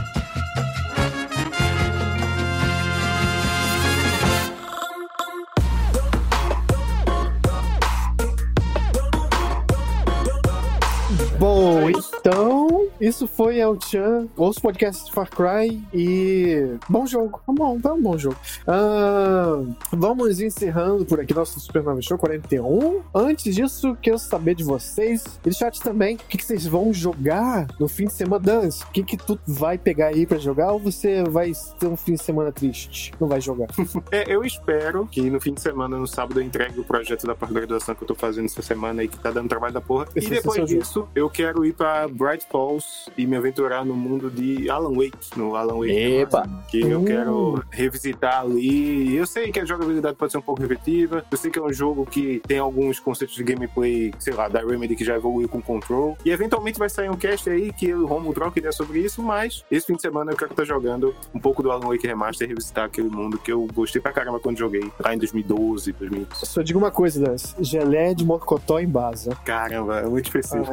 [11.40, 16.76] Bom, então isso foi El Chan, os podcasts de Far Cry e.
[16.86, 17.40] Bom jogo.
[17.48, 18.36] Um bom, é um bom jogo.
[18.66, 23.00] Ah, vamos encerrando por aqui nosso Supernova Show 41.
[23.14, 26.16] Antes disso, quero saber de vocês e do chat também.
[26.16, 28.44] O que, que vocês vão jogar no fim de semana?
[28.44, 31.96] Dance, o que, que tu vai pegar aí pra jogar ou você vai ter um
[31.96, 33.14] fim de semana triste?
[33.18, 33.68] Não vai jogar.
[34.10, 37.34] É, eu espero que no fim de semana, no sábado, eu entregue o projeto da
[37.34, 40.08] pós-graduação que eu tô fazendo essa semana aí, que tá dando trabalho da porra.
[40.16, 44.30] Esse e depois disso, eu quero ir pra Bright Falls e me aventurar no mundo
[44.30, 45.90] de Alan Wake, no Alan Wake.
[45.92, 46.46] Epa.
[46.68, 47.04] Que eu Uh.
[47.04, 49.16] quero revisitar ali.
[49.16, 51.24] Eu sei que a jogabilidade pode ser um pouco repetitiva.
[51.30, 54.60] Eu sei que é um jogo que tem alguns conceitos de gameplay, sei lá, da
[54.60, 56.16] Remedy que já evoluiu com Control.
[56.24, 58.98] E eventualmente vai sair um cast aí que eu e o Romulo troca ideia sobre
[59.00, 62.06] isso, mas esse fim de semana eu quero estar jogando um pouco do Alan Wake
[62.06, 65.92] Remaster e revisitar aquele mundo que eu gostei pra caramba quando joguei lá em 2012,
[65.92, 66.26] 2000.
[66.34, 67.54] Só digo uma coisa, Dance.
[67.60, 69.30] Gelé de mocotó em base.
[69.44, 70.70] Caramba, é muito específico.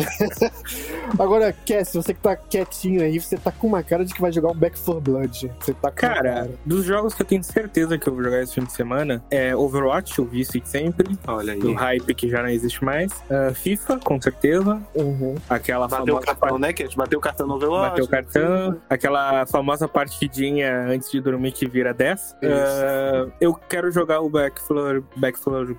[1.18, 4.32] Agora, Cass, você que tá quietinho aí, você tá com uma cara de que vai
[4.32, 5.52] jogar um Back 4 Blood.
[5.60, 8.42] Você tá com uma Cara, dos jogos que eu tenho certeza que eu vou jogar
[8.42, 11.18] esse fim de semana é Overwatch, eu vi isso sempre.
[11.26, 11.58] Olha aí.
[11.58, 13.12] Do hype que já não existe mais.
[13.30, 14.80] Ah, FIFA, com certeza.
[14.94, 15.36] Uhum.
[15.48, 16.96] Aquela Bateu o famosa cartão, né, Cat?
[16.96, 17.90] Bateu o cartão no Overwatch.
[17.90, 22.20] Bateu o cartão, aquela famosa partidinha antes de dormir que vira 10.
[22.20, 22.36] Isso.
[22.42, 25.02] Ah, eu quero jogar o Backfloor.
[25.16, 25.76] Backfloor.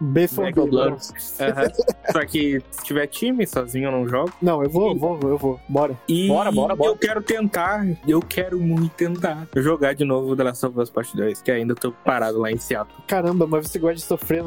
[0.00, 0.96] B 4 Back 4 Blood.
[2.12, 4.32] Só que se tiver time, sozinho eu não jogo.
[4.40, 5.60] Não, eu vou, eu vou, eu vou.
[5.68, 5.94] Bora.
[6.08, 6.90] E Bora, bora, bora.
[6.90, 11.16] eu quero tentar, eu quero muito tentar jogar de novo The Last of Us Part
[11.16, 12.94] 2, que ainda tô parado lá em Seattle.
[13.06, 14.42] Caramba, mas você gosta de sofrer.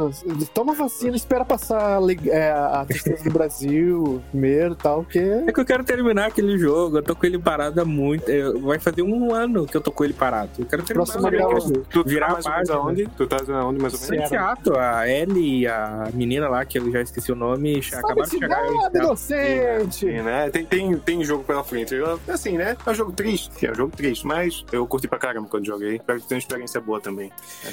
[0.54, 2.00] Toma vacina, espera passar a
[2.30, 5.20] é, a tristeza do Brasil primeiro e tal, porque.
[5.20, 8.30] É que eu quero terminar aquele jogo, eu tô com ele parado há muito.
[8.30, 10.50] eu- Vai fazer um ano que eu tô com ele parado.
[10.60, 11.48] Eu quero terminar Próxima o jogo.
[11.50, 11.84] gravação.
[11.90, 12.76] Tu Virar tá mais menos página.
[12.86, 13.08] aonde?
[13.18, 14.26] Tu tá aonde mais ou menos?
[14.26, 18.04] Em Seattle, a Ellie e a menina lá, que eu já esqueci o nome, Sabe
[18.04, 18.49] acabaram de chegar.
[18.50, 19.04] Em nada, Seattle.
[19.04, 19.96] inocente!
[20.00, 20.50] Sim, né?
[20.50, 21.94] Tem, tem, tem jogo pela frente.
[21.96, 22.76] Eu- assim, né?
[22.86, 23.66] É um jogo triste.
[23.66, 25.96] É um jogo triste, mas eu curti pra caramba quando joguei.
[25.98, 27.32] Espero que tenha uma experiência boa também.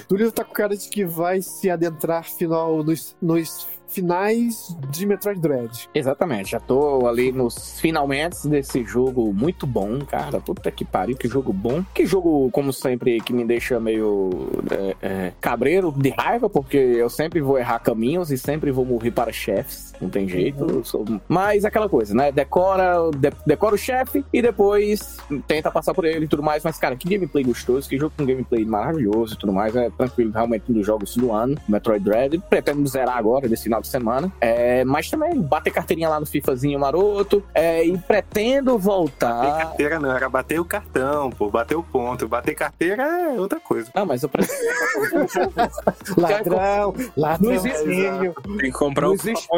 [0.09, 5.41] Túlio tá com cara de que vai se adentrar final nos, nos finais de Metroid
[5.41, 5.89] Dread.
[5.95, 10.41] Exatamente, já tô ali nos finalmente desse jogo muito bom, cara.
[10.41, 11.85] Puta que pariu, que jogo bom.
[11.95, 14.31] Que jogo, como sempre, que me deixa meio
[14.71, 19.11] é, é, cabreiro de raiva, porque eu sempre vou errar caminhos e sempre vou morrer
[19.11, 19.93] para chefes.
[20.01, 20.65] Não tem jeito.
[20.69, 22.31] eu sou- Mas aquela coisa, né?
[22.31, 26.63] Decora, de- decora o chefe e depois tenta passar por ele e tudo mais.
[26.63, 29.75] Mas, cara, que gameplay gostoso, que jogo com gameplay maravilhoso e tudo mais.
[29.75, 32.39] É tranquilo, realmente um dos jogos do ano, Metroid Dread.
[32.51, 34.33] Pretendo zerar agora, desse final de semana.
[34.41, 37.43] É, mas também bater carteirinha lá no FIFAzinho maroto.
[37.55, 39.59] É, e pretendo Bater voltar.
[39.59, 41.51] carteira não, era bater o cartão, pô.
[41.51, 42.29] Bater o ponto.
[42.29, 43.91] Bater carteira é outra coisa.
[43.95, 44.57] Não, mas eu pretendo.
[46.17, 48.35] Ladrão, ladrãozinho.
[48.35, 49.49] Tem que comprar os existe-.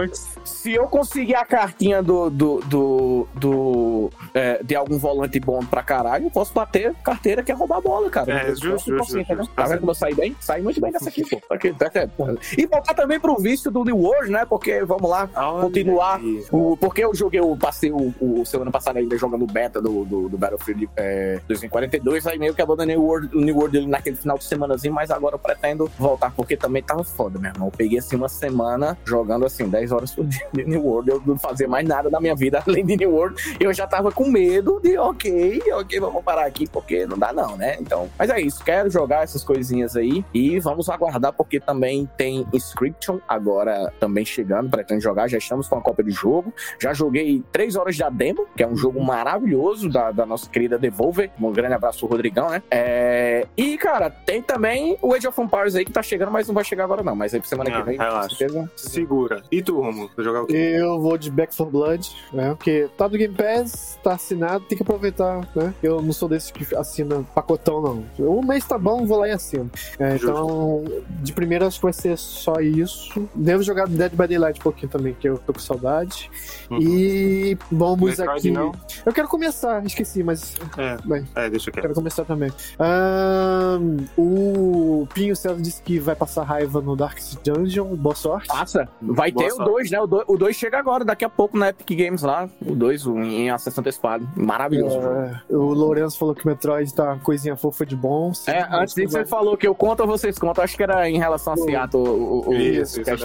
[0.44, 2.30] Se eu conseguir a cartinha do.
[2.30, 7.52] do, do, do, é, de algum volante bom pra caralho, eu posso bater carteira que
[7.52, 8.32] é roubar a bola, cara.
[8.32, 9.48] É, justo, posso, justo.
[9.54, 10.36] Tá vendo como eu saí bem?
[10.40, 11.40] Saí muito bem dessa aqui, pô.
[11.48, 12.36] Tá aqui, tá porra.
[12.56, 14.44] E voltar também pro vício do New World, né?
[14.44, 16.20] Porque, vamos lá, Olha continuar.
[16.50, 20.28] O, porque eu joguei, eu passei o, o semana passada ainda jogando beta do, do,
[20.28, 24.38] do Battlefield é, 2042, aí meio que abandonei o, World, o New World naquele final
[24.38, 27.68] de semanazinho, mas agora eu pretendo voltar, porque também tava foda, meu irmão.
[27.68, 31.22] Eu peguei assim uma semana jogando assim, 10 horas por dia de New World, eu
[31.26, 34.28] não fazia mais nada na minha vida além de New World, eu já tava com
[34.28, 37.76] medo de, ok, ok, vamos parar aqui, porque não dá não, né?
[37.80, 42.46] Então, mas é isso, quero jogar essas coisinhas aí e vamos aguardar, porque também tem
[42.52, 47.42] Inscription agora também chegando, pretendo jogar, já estamos com a cópia de jogo, já joguei
[47.52, 51.30] 3 horas de demo, que é um jogo maravilhoso da, da nossa querida Devolver.
[51.40, 52.62] Um grande abraço pro Rodrigão, né?
[52.70, 56.54] É, E, cara, tem também o Age of Empires aí que tá chegando, mas não
[56.54, 57.14] vai chegar agora não.
[57.14, 58.28] Mas aí pra semana Não, que vem, relaxa.
[58.30, 58.70] com certeza.
[58.76, 59.42] Segura.
[59.50, 60.10] E tu, Romulo?
[60.16, 60.54] Vai jogar o quê?
[60.56, 62.50] Eu vou de Back 4 Blood, né?
[62.50, 65.74] Porque tá do Game Pass, tá assinado, tem que aproveitar, né?
[65.82, 68.04] Eu não sou desse que assina pacotão, não.
[68.18, 69.70] Um mês tá bom, vou lá e assino.
[69.98, 70.84] É, então,
[71.22, 73.28] de primeira acho que vai ser só isso.
[73.34, 76.30] Devo jogar Dead by Daylight um pouquinho também, que eu tô com saudade.
[76.70, 76.78] Uhum.
[76.80, 78.50] E vamos Metroid aqui.
[78.50, 78.72] não?
[79.04, 81.82] Eu quero começar, esqueci, mas É, bem, é deixa quieto.
[81.82, 82.50] quero começar também.
[82.78, 88.48] Ahn, o Pinho César disse que vai passar raiva no Darkest Dungeon, boa sorte.
[88.48, 88.88] Passa.
[89.00, 89.70] Vai Boa ter o sorte.
[89.72, 90.00] 2, né?
[90.26, 92.48] O 2 chega agora, daqui a pouco na Epic Games lá.
[92.64, 94.28] O 2 em acesso antecipado.
[94.36, 94.98] Maravilhoso.
[94.98, 98.32] É, o Lourenço falou que o Metroid tá uma coisinha fofa de bom.
[98.46, 101.18] É, antes disso você falou que eu conto ou vocês contam, acho que era em
[101.18, 102.02] relação a Seattle.
[102.02, 103.16] O, o, Isso, o isso é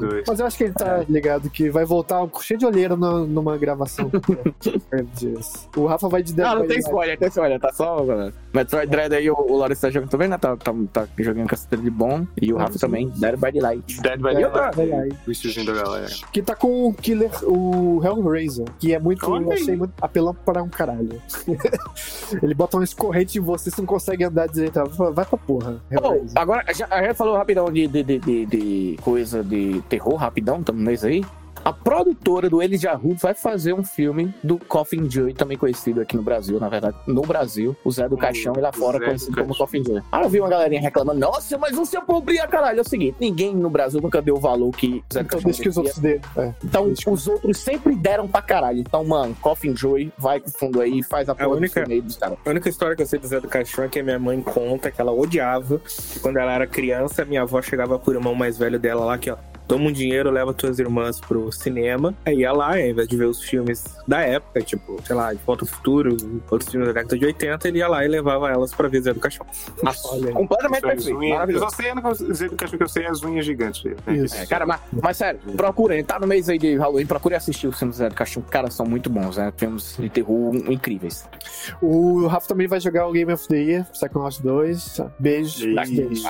[0.00, 0.24] dos dois.
[0.28, 3.56] Mas eu acho que ele tá ligado que vai voltar cheio de olheira na- numa
[3.56, 4.10] gravação.
[5.76, 8.04] O Rafa vai de Dead Não, não by tem spoiler, tem spoiler, tá só.
[8.04, 8.32] mano.
[8.52, 10.38] Metroid Dread aí, o, o Lawrence tá jogando também, né?
[10.38, 12.26] Tá, tá, tá jogando cacete de bom.
[12.40, 14.00] E o Rafa também, Dead by Daylight.
[14.00, 14.76] Dead by É, Daylight.
[14.76, 15.60] Daylight.
[15.60, 16.06] O da galera.
[16.32, 19.60] Que tá com o Killer, o Hellraiser, que é muito, Olha eu aí.
[19.60, 21.20] achei muito apelão para um caralho.
[22.42, 24.80] ele bota uma corrente em você, você não consegue andar direito.
[25.12, 25.80] Vai pra porra.
[26.02, 30.14] Oh, agora, já, a gente falou rapidão de, de, de, de- de coisa de terror,
[30.16, 31.24] rapidão, estamos no mês aí.
[31.64, 36.14] A produtora do Elijah Wood vai fazer um filme do Coffin Joy, também conhecido aqui
[36.14, 39.04] no Brasil, na verdade, no Brasil, o Zé do Caixão e lá fora Zé do
[39.06, 39.56] conhecido como.
[39.56, 40.00] Coffin Joy.
[40.12, 42.78] Aí eu vi uma galerinha reclamando, nossa, mas você é pobre, caralho.
[42.78, 45.62] É o seguinte, ninguém no Brasil nunca deu o valor que Zé do Então Caixão
[45.62, 46.04] que os outros.
[46.04, 46.20] É.
[46.62, 48.78] Então, que- os outros sempre deram pra caralho.
[48.78, 52.00] Então, mano, Coffin Joy, vai com fundo aí, faz a porra do única- filme aí
[52.00, 52.38] dos caras.
[52.46, 54.40] A única história que eu sei do Zé do Caixão é que a minha mãe
[54.40, 58.56] conta que ela odiava que quando ela era criança, minha avó chegava pro irmão mais
[58.56, 59.36] velho dela lá que, ó,
[59.66, 62.14] toma um dinheiro, leva tuas irmãs pro cinema.
[62.24, 65.40] Aí ia lá, ao invés de ver os filmes da época, tipo, sei lá, De
[65.44, 66.16] Volta ao Futuro,
[66.50, 69.12] outros filmes da década de 80, ele ia lá e levava elas pra ver Zé
[69.12, 69.46] do Caixão.
[70.10, 70.32] Olha aí.
[70.34, 71.92] Completamente perfeito, Eu só sei,
[72.28, 73.94] dizer do acho que eu sei as unhas gigantes né?
[74.16, 74.36] Isso.
[74.36, 77.78] É, cara, mas, mas sério, procurem, tá no mês aí de Halloween, procurem assistir os
[77.78, 79.52] filmes do Zé do Caixão, cara, são muito bons, né?
[79.56, 81.28] Filmes de terror incríveis.
[81.80, 85.00] O Rafa também vai jogar o Game of the Year, Psychonauts 2.
[85.18, 85.68] Beijo.
[85.68, 85.74] Ih.
[85.74, 86.26] Beijo.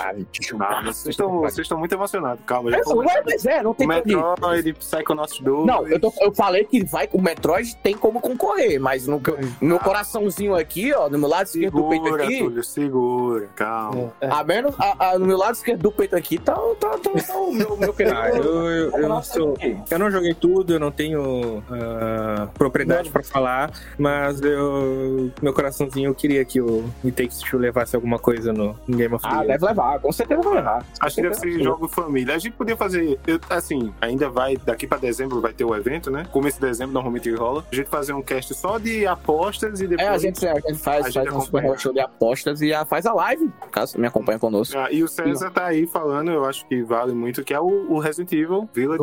[0.60, 2.44] Ah, mas vocês estão vocês estão muito emocionados.
[2.46, 3.04] Calma, já É, falou.
[3.04, 4.16] ué, mas é, não tem como ir.
[4.16, 5.66] Metroid, Psychonauts 2.
[5.66, 9.20] Não, eu, tô- eu falei que vai com o Metroid, tem como concorrer, mas no,
[9.60, 13.48] no meu coraçãozinho aqui, ó, no meu lado esquerdo do peito Segura, aqui, Túlio, segura.
[13.56, 14.12] Calma.
[14.20, 14.30] É, é.
[14.30, 17.36] a menos, a- a- no meu lado esquerdo do peito aqui, tá, tá, tá, tá
[17.38, 18.16] o meu, meu querido.
[18.16, 19.56] Ah, eu, eu, eu não sou.
[19.90, 26.10] Eu não joguei tudo, eu não tenho ah, propriedade pra falar, mas eu, meu coraçãozinho
[26.10, 29.44] eu queria que o It Takes Two levasse alguma coisa no Game of the Ah,
[29.44, 30.84] deve levar, com certeza vai levar.
[31.00, 32.34] Acho que deve ser jogo família.
[32.34, 36.10] A gente podia fazer, eu- assim, ainda vai, daqui pra dezembro vai ter o evento,
[36.10, 36.26] né?
[36.32, 37.64] Começo de dezembro normalmente rola.
[37.70, 40.06] A gente fazer um cast só de apostas e depois.
[40.08, 42.72] É, a gente, a gente faz, A gente faz um super show de apostas e
[42.72, 44.76] a, faz a live, caso você me acompanhe conosco.
[44.78, 47.92] Ah, e o César tá aí falando, eu acho que vale muito, que é o,
[47.92, 48.98] o Resident Evil Village.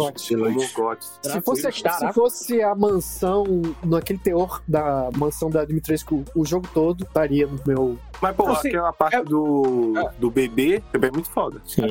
[0.74, 1.20] GOTS.
[1.22, 3.44] Se fosse, se fosse a mansão,
[3.84, 7.98] naquele teor da mansão da Dimitrescu, o jogo todo estaria no meu.
[8.22, 8.70] Mas, pô, Não, sim.
[8.70, 11.62] aquela parte É- do, do bebê também é muito foda.
[11.66, 11.84] Sim.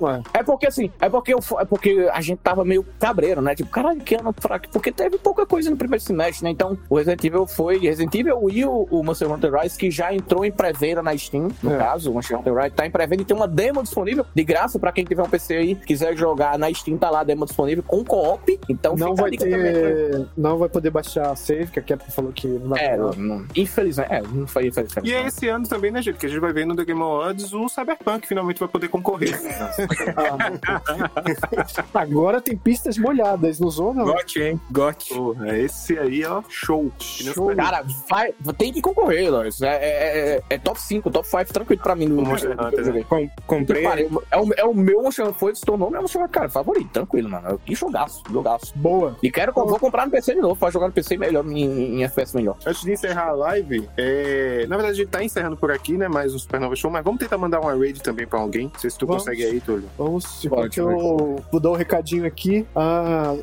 [0.00, 3.54] Ué, É porque assim, é porque, eu, é porque a gente tava meio cabreiro, né?
[3.54, 4.68] Tipo, caralho, que ano fraco.
[4.70, 6.50] Porque teve pouca coisa no primeiro semestre, né?
[6.50, 7.78] Então, o Resident Evil foi.
[7.78, 11.48] Resident Evil e o, o Monster Hunter Rise, que já entrou em pré-venda na Steam,
[11.62, 11.78] no É.
[11.78, 14.78] caso, o Monster Hunter Rise tá em pré-venda e tem uma demo disponível de graça
[14.78, 17.82] pra quem tiver um PC aí, quiser jogar na Steam, tá lá a demo disponível
[17.86, 18.58] com co-op.
[18.68, 19.72] Então, não vai dica também, né?
[19.72, 20.26] ter.
[20.36, 23.44] Não vai poder baixar a save, que a Capcom falou que não vai É, não,
[23.56, 25.08] infelizmente, é, não foi infelizmente.
[25.08, 26.18] E é esse ano também, né, gente?
[26.18, 29.34] Que a gente vai ver no The Game Awards o Cyberpunk finalmente vai poder concorrer.
[31.94, 34.04] Agora tem pistas molhadas no Zona.
[34.04, 34.60] Got, hein?
[34.70, 35.08] Got.
[35.14, 36.90] Porra, esse aí, ó, show.
[36.98, 37.54] Show.
[37.54, 39.60] Cara, vai, tem que concorrer, Loris.
[39.62, 42.66] É, é, é- é top 5, top 5 tranquilo pra mim no O Monster no-
[42.66, 43.04] Hunter, né?
[43.08, 43.82] Com- comprei.
[43.82, 46.48] Pariu, É o, é o meu Monster Hunter, foi, se tornou meu Monster Hunter, cara,
[46.48, 47.58] favorito, tranquilo, mano.
[47.64, 48.72] Que jogaço, jogaço.
[48.76, 49.16] Boa.
[49.22, 52.04] E quero, vou comprar no PC de novo, pra jogar no PC melhor, em, em
[52.04, 52.56] FPS melhor.
[52.66, 54.66] Antes de encerrar a live, é...
[54.68, 56.08] na verdade a gente tá encerrando por aqui, né?
[56.08, 58.70] Mais um Supernova Show, mas vamos tentar mandar uma raid também pra alguém.
[58.72, 59.22] Não sei se tu Vamos.
[59.24, 59.88] consegue aí, Túlio.
[59.98, 62.66] Vamos, enquanto eu vou dar um recadinho aqui.
[62.74, 63.36] Ah,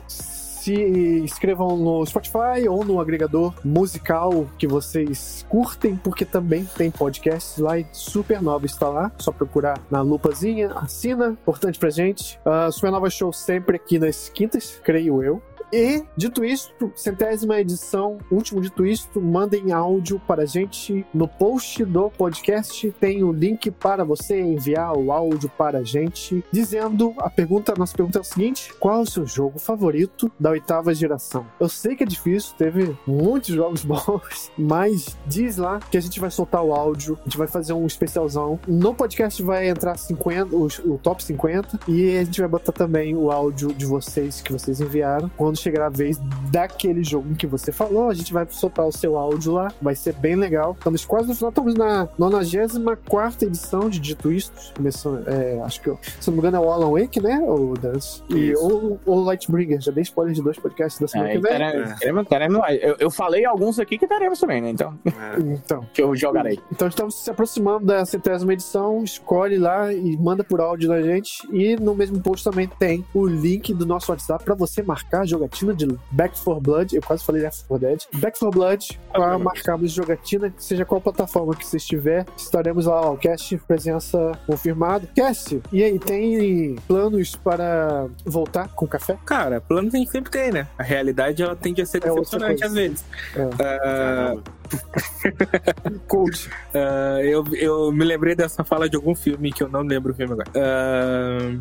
[0.62, 0.76] se
[1.24, 7.80] inscrevam no Spotify ou no agregador musical que vocês curtem, porque também tem podcasts lá
[7.80, 9.12] e Supernova está lá.
[9.18, 12.40] Só procurar na lupazinha, assina, importante pra gente.
[12.46, 15.42] Ah, Supernova Show sempre aqui nas quintas, creio eu.
[15.72, 21.86] E, dito isto, centésima edição, último dito isto, mandem áudio para a gente no post
[21.86, 22.92] do podcast.
[23.00, 27.76] Tem o link para você enviar o áudio para a gente, dizendo a pergunta, a
[27.76, 31.46] nossa pergunta é o seguinte: qual é o seu jogo favorito da oitava geração?
[31.60, 36.20] Eu sei que é difícil, teve muitos jogos bons, mas diz lá que a gente
[36.20, 38.60] vai soltar o áudio, a gente vai fazer um especialzão.
[38.68, 43.16] No podcast vai entrar 50, o, o top 50, e a gente vai botar também
[43.16, 45.32] o áudio de vocês que vocês enviaram.
[45.38, 46.20] Quando chegar a vez
[46.52, 50.14] daquele jogo que você falou, a gente vai soltar o seu áudio lá, vai ser
[50.14, 50.74] bem legal.
[50.78, 54.74] Estamos quase no final, estamos na 94 edição de Dito Isto.
[54.76, 57.40] Começou, é, acho que, eu- se não me engano, é o Alan Wake, né?
[57.42, 58.22] O Dance.
[58.30, 58.68] E Isso.
[58.68, 59.80] o, o Lightbringer.
[59.82, 61.52] Já dei spoiler de dois podcasts da semana É, que vem.
[61.52, 64.70] teremos- teremos- teremos eu, eu falei alguns aqui que teremos também, né?
[64.70, 65.40] Então, É.
[65.40, 66.60] Então, que eu jogarei.
[66.72, 69.04] então estamos se aproximando da centésima edição.
[69.04, 71.48] Escolhe lá e manda por áudio na gente.
[71.52, 75.26] E no mesmo post também tem o link do nosso WhatsApp para você marcar a
[75.52, 76.96] jogatina de Back 4 Blood.
[76.96, 78.02] Eu quase falei Left 4 Dead.
[78.16, 82.26] Back 4 Blood para marcarmos jogatina, seja qual plataforma que você estiver.
[82.38, 85.08] Estaremos lá, ó, cast, presença confirmada.
[85.16, 89.18] Cast, e aí, tem planos para voltar com café?
[89.26, 90.68] Cara, planos a gente sempre tem, né?
[90.78, 92.66] A realidade ela tende a ser É decepcionante coisa.
[92.68, 93.06] às vezes.
[93.36, 93.50] É.
[93.62, 94.36] Ah,
[96.08, 96.50] Coach.
[96.74, 100.16] ah, eu, eu me lembrei dessa fala de algum filme que eu não lembro o
[100.16, 100.50] filme agora.
[100.56, 101.58] Ah,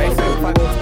[0.00, 0.79] É isso aí, valeu.